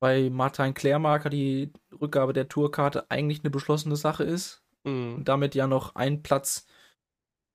bei 0.00 0.28
Martin 0.28 0.74
Klärmarker 0.74 1.30
die 1.30 1.72
Rückgabe 1.98 2.34
der 2.34 2.48
Tourkarte 2.48 3.10
eigentlich 3.10 3.40
eine 3.40 3.50
beschlossene 3.50 3.96
Sache 3.96 4.24
ist. 4.24 4.62
Mhm. 4.84 5.14
Und 5.16 5.24
damit 5.28 5.54
ja 5.54 5.66
noch 5.66 5.94
ein 5.94 6.22
Platz 6.22 6.66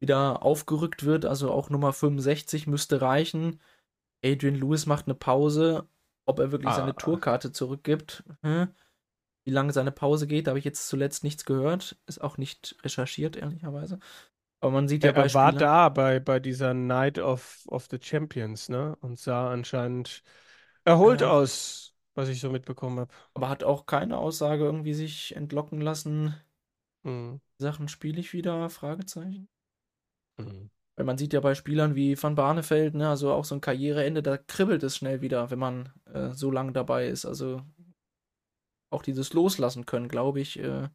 wieder 0.02 0.42
aufgerückt 0.42 1.04
wird, 1.06 1.26
also 1.26 1.52
auch 1.52 1.70
Nummer 1.70 1.94
65 1.94 2.66
müsste 2.66 3.02
reichen. 3.02 3.60
Adrian 4.26 4.56
Lewis 4.56 4.86
macht 4.88 5.06
eine 5.08 5.16
Pause. 5.16 5.88
Ob 6.26 6.40
er 6.40 6.52
wirklich 6.52 6.70
Ah. 6.72 6.76
seine 6.76 6.96
Tourkarte 6.96 7.52
zurückgibt, 7.52 8.24
hm? 8.44 8.68
Wie 9.50 9.54
lange 9.54 9.74
seine 9.74 9.92
Pause 9.92 10.28
geht, 10.28 10.48
habe 10.48 10.60
ich 10.60 10.66
jetzt 10.66 10.88
zuletzt 10.88 11.24
nichts 11.24 11.44
gehört. 11.46 11.98
Ist 12.08 12.22
auch 12.22 12.38
nicht 12.38 12.76
recherchiert, 12.84 13.36
ehrlicherweise. 13.36 14.00
Aber 14.62 14.72
man 14.72 14.88
sieht 14.88 15.04
ja 15.04 15.12
bei 15.12 15.24
er 15.24 15.34
war 15.34 15.52
Spielern- 15.52 15.60
da 15.60 15.90
bei, 15.90 16.20
bei 16.20 16.40
dieser 16.40 16.74
Night 16.74 17.18
of, 17.20 17.64
of 17.68 17.88
the 17.90 17.98
Champions, 18.02 18.70
ne? 18.70 18.96
Und 19.02 19.18
sah 19.20 19.50
anscheinend 19.52 20.24
erholt 20.86 21.22
Ja. 21.22 21.32
aus, 21.32 21.96
was 22.16 22.30
ich 22.30 22.40
so 22.42 22.50
mitbekommen 22.52 23.00
habe. 23.00 23.14
aber 23.34 23.50
hat 23.50 23.64
auch 23.64 23.86
keine 23.86 24.18
Aussage 24.18 24.64
irgendwie 24.66 24.94
sich 24.94 25.36
entlocken 25.36 25.82
lassen. 25.82 26.36
Mhm. 27.04 27.40
Sachen 27.58 27.88
spiele 27.88 28.20
ich 28.20 28.34
wieder? 28.34 28.70
Fragezeichen. 28.70 29.48
Mhm. 30.38 30.70
Weil 30.96 31.06
man 31.06 31.18
sieht 31.18 31.32
ja 31.34 31.40
bei 31.40 31.56
Spielern 31.56 31.96
wie 31.96 32.22
Van 32.22 32.36
Barneveld, 32.36 32.94
ne, 32.94 33.10
also 33.10 33.32
auch 33.32 33.46
so 33.46 33.56
ein 33.56 33.62
Karriereende, 33.62 34.22
da 34.22 34.38
kribbelt 34.38 34.84
es 34.84 34.98
schnell 34.98 35.22
wieder, 35.22 35.50
wenn 35.52 35.60
man 35.60 35.94
äh, 36.14 36.34
so 36.34 36.52
lange 36.52 36.74
dabei 36.74 37.08
ist. 37.08 37.26
Also 37.26 37.62
auch 38.90 39.02
dieses 39.02 39.34
Loslassen 39.34 39.86
können, 39.86 40.08
glaube 40.08 40.40
ich, 40.40 40.60
äh, 40.60 40.90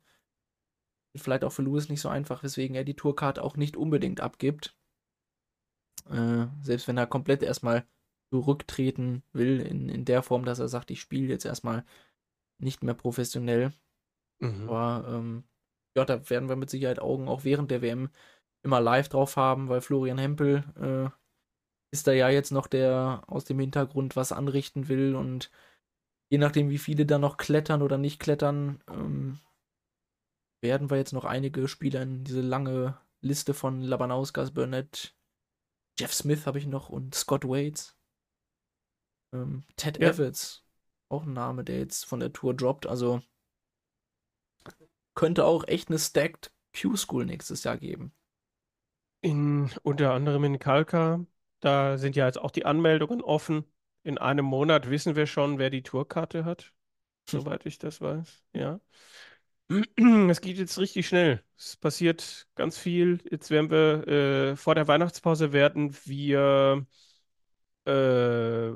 vielleicht 1.17 1.45
auch 1.45 1.53
für 1.53 1.63
Lewis 1.63 1.89
nicht 1.89 2.01
so 2.01 2.09
einfach, 2.09 2.43
weswegen 2.43 2.75
er 2.75 2.85
die 2.85 2.97
Tourcard 2.97 3.39
auch 3.39 3.57
nicht 3.57 3.77
unbedingt 3.77 4.21
abgibt. 4.21 4.77
Äh, 6.11 6.47
selbst 6.61 6.89
wenn 6.89 6.99
er 6.99 7.07
komplett 7.07 7.43
erstmal 7.43 7.87
zurücktreten 8.31 9.23
will, 9.33 9.61
in, 9.61 9.89
in 9.89 10.05
der 10.05 10.23
Form, 10.23 10.45
dass 10.45 10.59
er 10.59 10.69
sagt, 10.69 10.91
ich 10.91 11.01
spiele 11.01 11.29
jetzt 11.29 11.45
erstmal 11.45 11.85
nicht 12.59 12.83
mehr 12.83 12.95
professionell. 12.95 13.73
Mhm. 14.41 14.69
Aber 14.69 15.09
ähm, 15.09 15.45
ja, 15.97 16.05
da 16.05 16.29
werden 16.29 16.49
wir 16.49 16.57
mit 16.57 16.71
Sicherheit 16.71 16.99
Augen 16.99 17.29
auch 17.29 17.45
während 17.45 17.71
der 17.71 17.83
WM 17.83 18.11
immer 18.63 18.81
live 18.81 19.09
drauf 19.09 19.37
haben, 19.37 19.69
weil 19.69 19.81
Florian 19.81 20.19
Hempel 20.19 20.65
äh, 20.81 21.11
ist 21.93 22.07
da 22.09 22.13
ja 22.13 22.29
jetzt 22.29 22.51
noch 22.51 22.67
der 22.67 23.23
aus 23.29 23.45
dem 23.45 23.61
Hintergrund 23.61 24.17
was 24.17 24.33
anrichten 24.33 24.89
will 24.89 25.15
und 25.15 25.51
je 26.29 26.39
nachdem, 26.39 26.71
wie 26.71 26.79
viele 26.79 27.07
da 27.07 27.19
noch 27.19 27.37
klettern 27.39 27.83
oder 27.83 27.99
nicht 27.99 28.21
klettern, 28.21 28.83
ähm, 28.89 29.41
werden 30.61 30.91
wir 30.91 30.97
jetzt 30.97 31.13
noch 31.13 31.25
einige 31.25 31.69
Spieler 31.69 32.03
in 32.03 32.25
diese 32.25 32.41
lange 32.41 32.99
Liste 33.21 33.55
von 33.55 33.81
Labanauskas, 33.83 34.53
Burnett, 34.53 35.15
Jeff 35.99 36.13
Smith 36.15 36.47
habe 36.47 36.59
ich 36.59 36.67
noch 36.67 36.89
und 36.89 37.15
Scott 37.15 37.45
Waits. 37.45 37.97
Ähm, 39.35 39.65
Ted 39.77 39.99
Ja. 39.99 40.09
Evans, 40.09 40.65
auch 41.11 41.25
ein 41.25 41.35
Name, 41.35 41.63
der 41.65 41.79
jetzt 41.79 42.05
von 42.07 42.21
der 42.21 42.33
Tour 42.33 42.55
droppt. 42.55 42.87
Also 42.87 43.23
könnte 45.15 45.45
auch 45.45 45.67
echt 45.67 45.89
eine 45.89 45.99
Stacked 45.99 46.53
Q-School 46.81 47.27
nächstes 47.27 47.65
Jahr 47.65 47.79
geben. 47.79 48.13
In, 49.23 49.71
unter 49.83 50.13
anderem 50.13 50.45
in 50.45 50.59
Kalka, 50.61 51.25
da 51.61 51.97
sind 51.99 52.15
ja 52.17 52.27
jetzt 52.27 52.39
auch 52.39 52.51
die 52.51 52.65
Anmeldungen 52.67 53.23
offen. 53.23 53.65
In 54.05 54.19
einem 54.19 54.45
Monat 54.45 54.91
wissen 54.91 55.17
wir 55.17 55.27
schon, 55.27 55.59
wer 55.59 55.71
die 55.71 55.83
Tourkarte 55.83 56.45
hat, 56.45 56.73
soweit 57.29 57.67
ich 57.67 57.79
das 57.79 58.01
weiß. 58.01 58.45
Ja. 58.53 58.81
Es 60.31 60.41
geht 60.43 60.59
jetzt 60.59 60.79
richtig 60.79 61.09
schnell. 61.09 61.43
Es 61.57 61.77
passiert 61.77 62.47
ganz 62.55 62.79
viel. 62.79 63.19
Jetzt 63.31 63.51
werden 63.51 63.71
wir 63.71 64.07
äh, 64.07 64.57
vor 64.57 64.75
der 64.75 64.89
Weihnachtspause 64.89 65.53
werden 65.53 65.97
wir 66.05 66.87
äh, 67.87 68.71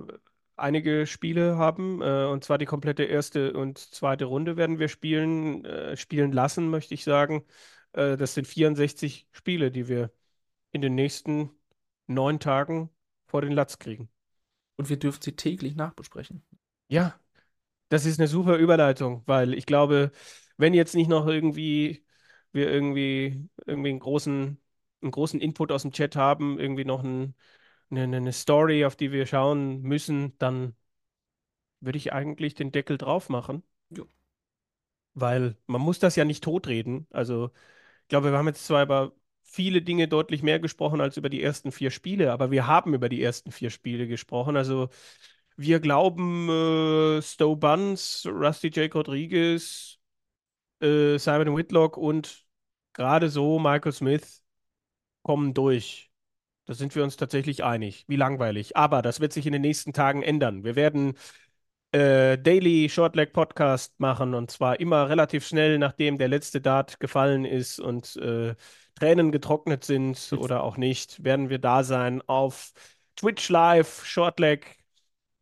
einige 0.56 1.06
Spiele 1.06 1.56
haben, 1.56 2.02
äh, 2.02 2.24
und 2.26 2.44
zwar 2.44 2.58
die 2.58 2.66
komplette 2.66 3.04
erste 3.04 3.52
und 3.52 3.78
zweite 3.78 4.24
Runde 4.26 4.56
werden 4.56 4.78
wir 4.78 4.88
spielen, 4.88 5.64
äh, 5.64 5.96
spielen 5.96 6.32
lassen, 6.32 6.70
möchte 6.70 6.94
ich 6.94 7.04
sagen. 7.04 7.44
Äh, 7.92 8.16
das 8.16 8.34
sind 8.34 8.46
64 8.46 9.28
Spiele, 9.32 9.70
die 9.70 9.88
wir 9.88 10.12
in 10.72 10.82
den 10.82 10.94
nächsten 10.94 11.50
neun 12.06 12.40
Tagen 12.40 12.90
vor 13.26 13.42
den 13.42 13.52
Latz 13.52 13.78
kriegen. 13.78 14.10
Und 14.78 14.88
wir 14.88 14.98
dürfen 14.98 15.22
sie 15.22 15.36
täglich 15.36 15.76
nachbesprechen. 15.76 16.44
Ja, 16.88 17.20
das 17.90 18.06
ist 18.06 18.20
eine 18.20 18.28
super 18.28 18.56
Überleitung, 18.56 19.22
weil 19.26 19.54
ich 19.54 19.66
glaube, 19.66 20.12
wenn 20.58 20.74
jetzt 20.74 20.94
nicht 20.94 21.08
noch 21.08 21.26
irgendwie 21.26 22.04
wir 22.52 22.70
irgendwie 22.70 23.48
irgendwie 23.66 23.90
einen 23.90 24.00
großen 24.00 24.60
einen 25.02 25.12
großen 25.12 25.40
Input 25.40 25.72
aus 25.72 25.82
dem 25.82 25.92
Chat 25.92 26.16
haben, 26.16 26.58
irgendwie 26.58 26.84
noch 26.84 27.04
ein, 27.04 27.34
eine, 27.90 28.04
eine 28.04 28.32
Story, 28.32 28.84
auf 28.86 28.96
die 28.96 29.12
wir 29.12 29.26
schauen 29.26 29.82
müssen, 29.82 30.36
dann 30.38 30.76
würde 31.80 31.98
ich 31.98 32.12
eigentlich 32.12 32.54
den 32.54 32.70
Deckel 32.72 32.98
drauf 32.98 33.28
machen. 33.28 33.62
Jo. 33.90 34.06
Weil 35.14 35.56
man 35.66 35.80
muss 35.80 35.98
das 35.98 36.16
ja 36.16 36.24
nicht 36.24 36.44
totreden. 36.44 37.06
Also 37.10 37.50
ich 38.02 38.08
glaube, 38.08 38.32
wir 38.32 38.38
haben 38.38 38.48
jetzt 38.48 38.66
zwar 38.66 38.84
über 38.84 39.14
viele 39.50 39.82
Dinge 39.82 40.08
deutlich 40.08 40.42
mehr 40.42 40.60
gesprochen 40.60 41.00
als 41.00 41.16
über 41.16 41.30
die 41.30 41.42
ersten 41.42 41.72
vier 41.72 41.90
Spiele, 41.90 42.32
aber 42.32 42.50
wir 42.50 42.66
haben 42.66 42.94
über 42.94 43.08
die 43.08 43.22
ersten 43.22 43.50
vier 43.50 43.70
Spiele 43.70 44.06
gesprochen. 44.06 44.56
Also 44.56 44.90
wir 45.56 45.80
glauben, 45.80 46.48
äh, 46.48 47.22
Stowe 47.22 47.56
Buns, 47.56 48.26
Rusty 48.26 48.68
J. 48.68 48.94
Rodriguez, 48.94 49.98
äh, 50.80 51.18
Simon 51.18 51.56
Whitlock 51.56 51.96
und 51.96 52.46
gerade 52.92 53.28
so 53.30 53.58
Michael 53.58 53.92
Smith 53.92 54.44
kommen 55.22 55.54
durch. 55.54 56.10
Da 56.66 56.74
sind 56.74 56.94
wir 56.94 57.04
uns 57.04 57.16
tatsächlich 57.16 57.64
einig. 57.64 58.04
Wie 58.08 58.16
langweilig. 58.16 58.76
Aber 58.76 59.02
das 59.02 59.20
wird 59.20 59.32
sich 59.32 59.46
in 59.46 59.52
den 59.54 59.62
nächsten 59.62 59.92
Tagen 59.94 60.22
ändern. 60.22 60.64
Wir 60.64 60.76
werden 60.76 61.14
äh, 61.92 62.38
Daily 62.38 62.88
Shortleg 62.88 63.32
Podcast 63.32 63.98
machen 64.00 64.34
und 64.34 64.50
zwar 64.50 64.80
immer 64.80 65.08
relativ 65.08 65.46
schnell, 65.46 65.78
nachdem 65.78 66.18
der 66.18 66.28
letzte 66.28 66.60
Dart 66.60 67.00
gefallen 67.00 67.44
ist 67.44 67.80
und 67.80 68.16
äh, 68.16 68.54
Tränen 68.98 69.32
getrocknet 69.32 69.84
sind 69.84 70.32
oder 70.36 70.62
auch 70.62 70.76
nicht, 70.76 71.22
werden 71.22 71.50
wir 71.50 71.58
da 71.58 71.84
sein 71.84 72.22
auf 72.26 72.72
Twitch 73.16 73.48
Live, 73.48 74.04
Shortleg 74.04 74.76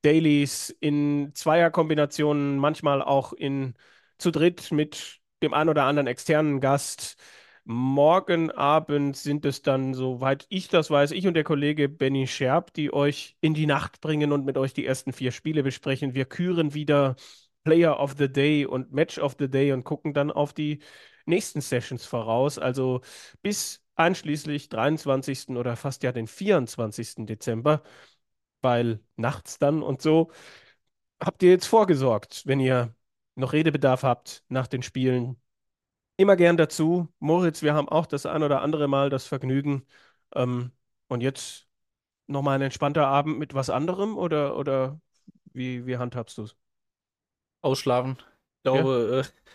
Dailies 0.02 0.70
in 0.80 1.32
Zweierkombinationen, 1.34 2.58
manchmal 2.58 3.02
auch 3.02 3.32
in 3.32 3.74
zu 4.18 4.30
dritt 4.30 4.70
mit 4.72 5.20
dem 5.42 5.54
ein 5.54 5.68
oder 5.68 5.84
anderen 5.84 6.06
externen 6.06 6.60
Gast. 6.60 7.16
Morgen 7.64 8.50
Abend 8.52 9.16
sind 9.16 9.44
es 9.44 9.62
dann, 9.62 9.94
soweit 9.94 10.46
ich 10.48 10.68
das 10.68 10.90
weiß, 10.90 11.10
ich 11.10 11.26
und 11.26 11.34
der 11.34 11.42
Kollege 11.44 11.88
Benny 11.88 12.26
Scherb, 12.26 12.72
die 12.74 12.92
euch 12.92 13.36
in 13.40 13.54
die 13.54 13.66
Nacht 13.66 14.00
bringen 14.00 14.32
und 14.32 14.44
mit 14.44 14.56
euch 14.56 14.72
die 14.72 14.86
ersten 14.86 15.12
vier 15.12 15.32
Spiele 15.32 15.62
besprechen. 15.62 16.14
Wir 16.14 16.26
küren 16.26 16.74
wieder 16.74 17.16
Player 17.64 17.98
of 17.98 18.14
the 18.18 18.30
Day 18.30 18.64
und 18.66 18.92
Match 18.92 19.18
of 19.18 19.34
the 19.38 19.48
Day 19.50 19.72
und 19.72 19.82
gucken 19.82 20.14
dann 20.14 20.30
auf 20.30 20.52
die 20.52 20.78
nächsten 21.26 21.60
Sessions 21.60 22.04
voraus. 22.06 22.58
Also 22.58 23.02
bis 23.42 23.82
einschließlich 23.96 24.68
23. 24.68 25.56
oder 25.56 25.76
fast 25.76 26.02
ja 26.02 26.12
den 26.12 26.26
24. 26.26 27.26
Dezember, 27.26 27.82
weil 28.62 29.00
nachts 29.16 29.58
dann 29.58 29.82
und 29.82 30.02
so 30.02 30.30
habt 31.20 31.42
ihr 31.42 31.50
jetzt 31.50 31.66
vorgesorgt, 31.66 32.42
wenn 32.46 32.60
ihr 32.60 32.94
noch 33.34 33.52
Redebedarf 33.52 34.02
habt 34.02 34.44
nach 34.48 34.66
den 34.66 34.82
Spielen 34.82 35.40
immer 36.16 36.36
gern 36.36 36.56
dazu. 36.56 37.08
Moritz, 37.18 37.62
wir 37.62 37.74
haben 37.74 37.88
auch 37.88 38.06
das 38.06 38.26
ein 38.26 38.42
oder 38.42 38.62
andere 38.62 38.88
Mal 38.88 39.10
das 39.10 39.26
Vergnügen. 39.26 39.86
Ähm, 40.34 40.72
und 41.08 41.22
jetzt 41.22 41.68
nochmal 42.26 42.56
ein 42.56 42.62
entspannter 42.62 43.06
Abend 43.06 43.38
mit 43.38 43.54
was 43.54 43.70
anderem 43.70 44.16
oder, 44.18 44.56
oder 44.56 45.00
wie, 45.52 45.86
wie 45.86 45.98
handhabst 45.98 46.38
du 46.38 46.42
es? 46.42 46.56
Ausschlafen. 47.62 48.16
Ich 48.18 48.62
glaube, 48.62 49.24
äh, 49.24 49.52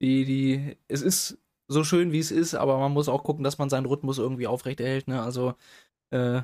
die, 0.00 0.24
die, 0.24 0.76
es 0.88 1.02
ist 1.02 1.38
so 1.68 1.84
schön, 1.84 2.12
wie 2.12 2.18
es 2.18 2.30
ist, 2.30 2.54
aber 2.54 2.78
man 2.78 2.92
muss 2.92 3.08
auch 3.08 3.24
gucken, 3.24 3.44
dass 3.44 3.58
man 3.58 3.70
seinen 3.70 3.86
Rhythmus 3.86 4.18
irgendwie 4.18 4.46
aufrechterhält. 4.46 5.08
Ne? 5.08 5.22
Also, 5.22 5.54
äh, 6.10 6.42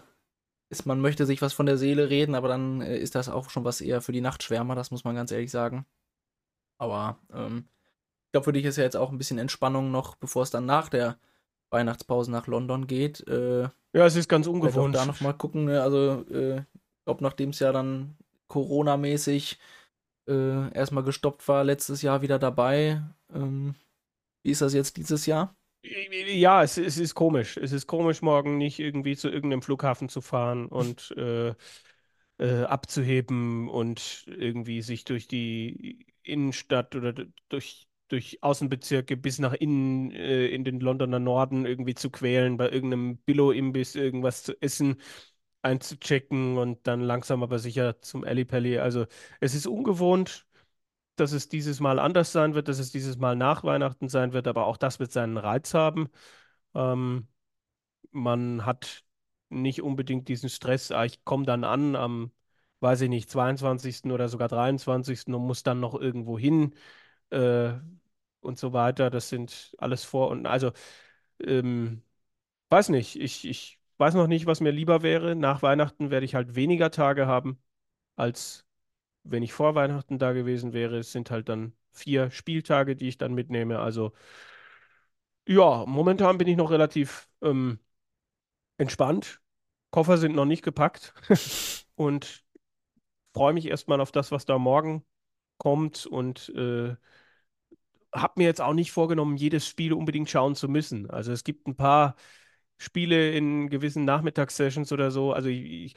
ist, 0.70 0.86
man 0.86 1.00
möchte 1.00 1.26
sich 1.26 1.42
was 1.42 1.52
von 1.52 1.66
der 1.66 1.76
Seele 1.76 2.10
reden, 2.10 2.34
aber 2.34 2.48
dann 2.48 2.80
äh, 2.80 2.96
ist 2.96 3.14
das 3.14 3.28
auch 3.28 3.50
schon 3.50 3.64
was 3.64 3.80
eher 3.80 4.00
für 4.00 4.12
die 4.12 4.20
Nachtschwärmer, 4.20 4.74
das 4.74 4.90
muss 4.90 5.04
man 5.04 5.14
ganz 5.16 5.32
ehrlich 5.32 5.50
sagen. 5.50 5.84
Aber 6.78 7.18
ähm, 7.32 7.64
ich 8.26 8.32
glaube, 8.32 8.44
für 8.44 8.52
dich 8.52 8.64
ist 8.64 8.76
ja 8.76 8.84
jetzt 8.84 8.96
auch 8.96 9.10
ein 9.10 9.18
bisschen 9.18 9.38
Entspannung 9.38 9.90
noch, 9.90 10.14
bevor 10.14 10.44
es 10.44 10.50
dann 10.50 10.64
nach 10.66 10.88
der 10.88 11.18
Weihnachtspause 11.70 12.30
nach 12.30 12.46
London 12.46 12.86
geht. 12.86 13.26
Äh, 13.28 13.62
Ja, 13.92 14.06
es 14.06 14.16
ist 14.16 14.28
ganz 14.28 14.46
ungewohnt. 14.46 14.94
da 14.94 15.04
nochmal 15.04 15.34
gucken. 15.34 15.64
Ne? 15.64 15.82
Also, 15.82 16.24
äh, 16.30 16.58
ich 16.58 17.04
glaube, 17.04 17.22
nachdem 17.24 17.50
es 17.50 17.58
ja 17.58 17.72
dann 17.72 18.16
Corona-mäßig 18.48 19.58
äh, 20.30 20.72
erstmal 20.74 21.04
gestoppt 21.04 21.48
war, 21.48 21.64
letztes 21.64 22.02
Jahr 22.02 22.22
wieder 22.22 22.38
dabei. 22.38 23.02
Ähm, 23.34 23.74
wie 24.44 24.50
ist 24.52 24.62
das 24.62 24.74
jetzt 24.74 24.96
dieses 24.98 25.26
Jahr? 25.26 25.56
Ja, 25.82 26.62
es, 26.62 26.76
es 26.76 26.98
ist 26.98 27.14
komisch. 27.14 27.56
Es 27.56 27.72
ist 27.72 27.86
komisch, 27.86 28.20
morgen 28.22 28.58
nicht 28.58 28.78
irgendwie 28.78 29.16
zu 29.16 29.28
irgendeinem 29.30 29.62
Flughafen 29.62 30.08
zu 30.08 30.20
fahren 30.20 30.66
und 30.66 31.10
äh, 31.16 31.54
äh, 32.38 32.64
abzuheben 32.64 33.68
und 33.68 34.24
irgendwie 34.28 34.82
sich 34.82 35.04
durch 35.04 35.28
die 35.28 36.06
Innenstadt 36.22 36.96
oder 36.96 37.14
durch, 37.48 37.88
durch 38.08 38.42
Außenbezirke 38.42 39.16
bis 39.16 39.38
nach 39.38 39.54
innen 39.54 40.12
äh, 40.12 40.48
in 40.48 40.64
den 40.64 40.80
Londoner 40.80 41.18
Norden 41.20 41.66
irgendwie 41.66 41.94
zu 41.94 42.10
quälen, 42.10 42.56
bei 42.58 42.70
irgendeinem 42.70 43.18
Billo-Imbiss 43.18 43.94
irgendwas 43.96 44.42
zu 44.44 44.60
essen, 44.62 45.00
einzuchecken 45.62 46.58
und 46.58 46.86
dann 46.86 47.00
langsam 47.00 47.42
aber 47.42 47.58
sicher 47.58 48.00
zum 48.00 48.24
Ellipelli. 48.24 48.78
Also 48.78 49.06
es 49.40 49.54
ist 49.54 49.66
ungewohnt, 49.66 50.46
dass 51.16 51.32
es 51.32 51.48
dieses 51.48 51.80
Mal 51.80 51.98
anders 51.98 52.32
sein 52.32 52.54
wird, 52.54 52.68
dass 52.68 52.78
es 52.78 52.92
dieses 52.92 53.18
Mal 53.18 53.36
nach 53.36 53.64
Weihnachten 53.64 54.08
sein 54.08 54.32
wird, 54.32 54.48
aber 54.48 54.66
auch 54.66 54.76
das 54.78 55.00
wird 55.00 55.12
seinen 55.12 55.36
Reiz 55.38 55.74
haben. 55.74 56.08
Ähm, 56.74 57.28
man 58.12 58.64
hat 58.66 59.04
nicht 59.48 59.82
unbedingt 59.82 60.28
diesen 60.28 60.48
Stress, 60.48 60.90
ah, 60.92 61.04
ich 61.04 61.24
komme 61.24 61.44
dann 61.46 61.64
an 61.64 61.96
am, 61.96 62.32
weiß 62.80 63.02
ich 63.02 63.08
nicht, 63.08 63.30
22. 63.30 64.12
oder 64.12 64.28
sogar 64.28 64.48
23. 64.48 65.34
und 65.34 65.46
muss 65.46 65.62
dann 65.62 65.80
noch 65.80 65.94
irgendwo 65.94 66.38
hin 66.38 66.74
äh, 67.30 67.74
und 68.40 68.58
so 68.58 68.72
weiter. 68.72 69.10
Das 69.10 69.28
sind 69.28 69.74
alles 69.78 70.04
Vor- 70.04 70.30
und 70.30 70.46
also, 70.46 70.72
ähm, 71.40 72.02
weiß 72.70 72.90
nicht, 72.90 73.16
ich, 73.20 73.46
ich 73.48 73.79
weiß 74.00 74.14
noch 74.14 74.26
nicht, 74.26 74.46
was 74.46 74.60
mir 74.60 74.70
lieber 74.72 75.02
wäre. 75.02 75.36
Nach 75.36 75.62
Weihnachten 75.62 76.10
werde 76.10 76.26
ich 76.26 76.34
halt 76.34 76.54
weniger 76.54 76.90
Tage 76.90 77.26
haben, 77.26 77.62
als 78.16 78.66
wenn 79.24 79.42
ich 79.44 79.52
vor 79.52 79.74
Weihnachten 79.76 80.18
da 80.18 80.32
gewesen 80.32 80.72
wäre. 80.74 80.98
Es 80.98 81.12
sind 81.12 81.30
halt 81.30 81.48
dann 81.50 81.74
vier 81.92 82.30
Spieltage, 82.32 82.96
die 82.96 83.08
ich 83.08 83.18
dann 83.18 83.34
mitnehme. 83.34 83.80
Also, 83.80 84.12
ja, 85.46 85.84
momentan 85.86 86.38
bin 86.38 86.48
ich 86.48 86.56
noch 86.56 86.70
relativ 86.70 87.28
ähm, 87.42 87.78
entspannt. 88.78 89.40
Koffer 89.90 90.18
sind 90.18 90.34
noch 90.36 90.44
nicht 90.44 90.62
gepackt 90.64 91.14
und 91.96 92.44
freue 93.34 93.52
mich 93.54 93.66
erstmal 93.66 94.00
auf 94.00 94.12
das, 94.12 94.32
was 94.32 94.46
da 94.46 94.58
morgen 94.58 95.04
kommt 95.58 96.06
und 96.06 96.50
äh, 96.50 96.96
habe 98.12 98.34
mir 98.36 98.44
jetzt 98.44 98.60
auch 98.60 98.72
nicht 98.74 98.92
vorgenommen, 98.92 99.36
jedes 99.36 99.66
Spiel 99.66 99.92
unbedingt 99.92 100.28
schauen 100.30 100.54
zu 100.54 100.68
müssen. 100.68 101.08
Also 101.10 101.32
es 101.32 101.44
gibt 101.44 101.66
ein 101.68 101.76
paar 101.76 102.16
Spiele 102.80 103.32
in 103.32 103.70
gewissen 103.70 104.04
Nachmittagssessions 104.06 104.92
oder 104.92 105.10
so. 105.12 105.32
Also 105.34 105.48
ich, 105.50 105.94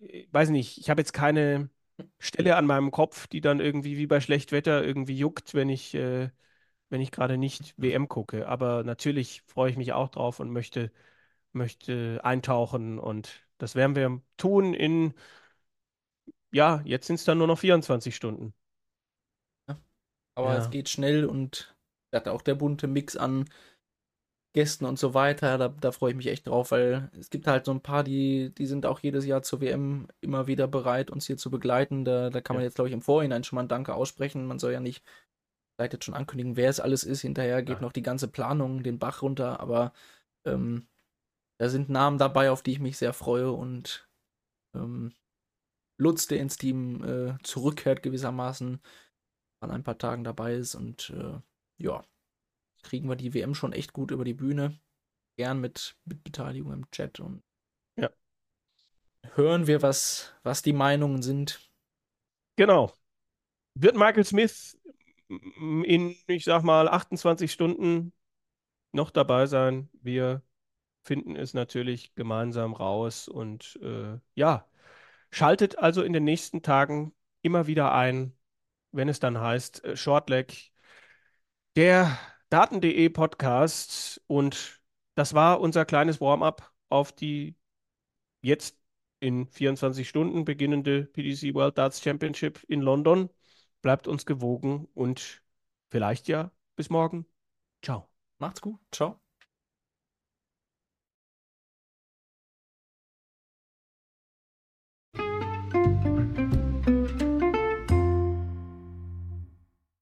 ich 0.00 0.28
weiß 0.32 0.50
nicht, 0.50 0.78
ich 0.78 0.90
habe 0.90 1.00
jetzt 1.00 1.12
keine 1.12 1.70
Stelle 2.18 2.56
an 2.56 2.66
meinem 2.66 2.90
Kopf, 2.90 3.26
die 3.28 3.40
dann 3.40 3.60
irgendwie 3.60 3.98
wie 3.98 4.06
bei 4.06 4.20
Schlechtwetter 4.20 4.84
irgendwie 4.84 5.16
juckt, 5.18 5.54
wenn 5.54 5.68
ich, 5.70 5.94
äh, 5.94 6.30
wenn 6.90 7.00
ich 7.02 7.12
gerade 7.12 7.38
nicht 7.38 7.74
WM 7.78 8.08
gucke. 8.08 8.48
Aber 8.48 8.84
natürlich 8.84 9.42
freue 9.46 9.70
ich 9.70 9.76
mich 9.78 9.92
auch 9.94 10.08
drauf 10.10 10.40
und 10.40 10.50
möchte, 10.52 10.92
möchte 11.52 12.20
eintauchen 12.24 12.98
und 12.98 13.30
das 13.58 13.74
werden 13.76 13.96
wir 13.96 14.22
tun 14.38 14.74
in, 14.74 15.14
ja, 16.52 16.82
jetzt 16.84 17.06
sind 17.06 17.16
es 17.16 17.24
dann 17.24 17.38
nur 17.38 17.46
noch 17.46 17.58
24 17.58 18.14
Stunden. 18.16 18.54
Aber 20.34 20.56
Ja. 20.56 20.56
es 20.56 20.70
geht 20.70 20.88
schnell 20.88 21.24
und 21.26 21.76
hat 22.14 22.28
auch 22.28 22.40
der 22.42 22.54
bunte 22.54 22.86
Mix 22.86 23.16
an 23.16 23.48
Gästen 24.58 24.86
und 24.86 24.98
so 24.98 25.14
weiter. 25.14 25.56
Da, 25.56 25.68
da 25.68 25.92
freue 25.92 26.10
ich 26.10 26.16
mich 26.16 26.26
echt 26.26 26.48
drauf, 26.48 26.72
weil 26.72 27.10
es 27.16 27.30
gibt 27.30 27.46
halt 27.46 27.64
so 27.64 27.70
ein 27.70 27.80
paar, 27.80 28.02
die, 28.02 28.52
die 28.58 28.66
sind 28.66 28.86
auch 28.86 28.98
jedes 28.98 29.24
Jahr 29.24 29.42
zur 29.42 29.60
WM 29.60 30.08
immer 30.20 30.48
wieder 30.48 30.66
bereit, 30.66 31.12
uns 31.12 31.26
hier 31.28 31.36
zu 31.36 31.48
begleiten. 31.48 32.04
Da, 32.04 32.28
da 32.30 32.40
kann 32.40 32.56
man 32.56 32.62
Ja. 32.62 32.66
jetzt, 32.66 32.74
glaube 32.74 32.88
ich, 32.88 32.94
im 32.94 33.00
Vorhinein 33.02 33.44
schon 33.44 33.56
mal 33.56 33.62
ein 33.62 33.68
Danke 33.68 33.94
aussprechen. 33.94 34.46
Man 34.46 34.58
soll 34.58 34.72
ja 34.72 34.80
nicht 34.80 35.04
vielleicht 35.76 35.92
jetzt 35.92 36.04
schon 36.06 36.14
ankündigen, 36.14 36.56
wer 36.56 36.70
es 36.70 36.80
alles 36.80 37.04
ist. 37.04 37.20
Hinterher 37.20 37.62
geht 37.62 37.76
Ja. 37.76 37.80
noch 37.82 37.92
die 37.92 38.02
ganze 38.02 38.26
Planung 38.26 38.82
den 38.82 38.98
Bach 38.98 39.22
runter, 39.22 39.60
aber 39.60 39.92
ähm, 40.44 40.88
da 41.60 41.68
sind 41.68 41.88
Namen 41.88 42.18
dabei, 42.18 42.50
auf 42.50 42.62
die 42.62 42.72
ich 42.72 42.80
mich 42.80 42.98
sehr 42.98 43.12
freue 43.12 43.52
und 43.52 44.08
ähm, 44.74 45.12
Lutz, 46.00 46.26
der 46.26 46.40
ins 46.40 46.56
Team 46.56 47.04
äh, 47.04 47.38
zurückkehrt 47.44 48.02
gewissermaßen, 48.02 48.80
an 49.62 49.70
ein 49.70 49.84
paar 49.84 49.98
Tagen 49.98 50.24
dabei 50.24 50.54
ist 50.54 50.74
und 50.74 51.10
äh, 51.10 51.40
ja, 51.80 52.02
kriegen 52.82 53.08
wir 53.08 53.16
die 53.16 53.34
WM 53.34 53.54
schon 53.54 53.72
echt 53.72 53.92
gut 53.92 54.10
über 54.10 54.24
die 54.24 54.34
Bühne. 54.34 54.78
Gern 55.36 55.60
mit, 55.60 55.96
mit 56.04 56.24
Beteiligung 56.24 56.72
im 56.72 56.90
Chat 56.90 57.20
und 57.20 57.42
Ja. 57.96 58.10
hören 59.34 59.66
wir, 59.66 59.82
was, 59.82 60.34
was 60.42 60.62
die 60.62 60.72
Meinungen 60.72 61.22
sind. 61.22 61.60
Genau. 62.56 62.92
Wird 63.74 63.96
Michael 63.96 64.24
Smith 64.24 64.76
in, 65.28 66.16
ich 66.26 66.44
sag 66.44 66.62
mal, 66.62 66.88
28 66.88 67.52
Stunden 67.52 68.12
noch 68.92 69.10
dabei 69.10 69.46
sein? 69.46 69.88
Wir 70.02 70.42
finden 71.04 71.36
es 71.36 71.54
natürlich 71.54 72.14
gemeinsam 72.14 72.74
raus 72.74 73.28
und 73.28 73.78
äh, 73.82 74.18
ja, 74.34 74.66
schaltet 75.30 75.78
also 75.78 76.02
in 76.02 76.12
den 76.12 76.24
nächsten 76.24 76.62
Tagen 76.62 77.14
immer 77.42 77.66
wieder 77.66 77.92
ein, 77.94 78.36
wenn 78.92 79.08
es 79.08 79.20
dann 79.20 79.40
heißt 79.40 79.84
äh, 79.84 79.96
Shortleg, 79.96 80.72
der 81.76 82.18
Daten.de 82.50 83.08
Podcast 83.10 84.22
und 84.26 84.80
das 85.14 85.34
war 85.34 85.60
unser 85.60 85.84
kleines 85.84 86.20
Warm-up 86.20 86.72
auf 86.88 87.12
die 87.12 87.56
jetzt 88.40 88.78
in 89.20 89.46
24 89.48 90.08
Stunden 90.08 90.44
beginnende 90.44 91.04
PDC 91.04 91.54
World 91.54 91.76
Darts 91.76 92.02
Championship 92.02 92.64
in 92.68 92.80
London. 92.80 93.28
Bleibt 93.82 94.08
uns 94.08 94.26
gewogen 94.26 94.88
und 94.94 95.42
vielleicht 95.90 96.28
ja 96.28 96.50
bis 96.76 96.90
morgen. 96.90 97.26
Ciao. 97.82 98.08
Macht's 98.38 98.60
gut. 98.60 98.78
Ciao. 98.92 99.20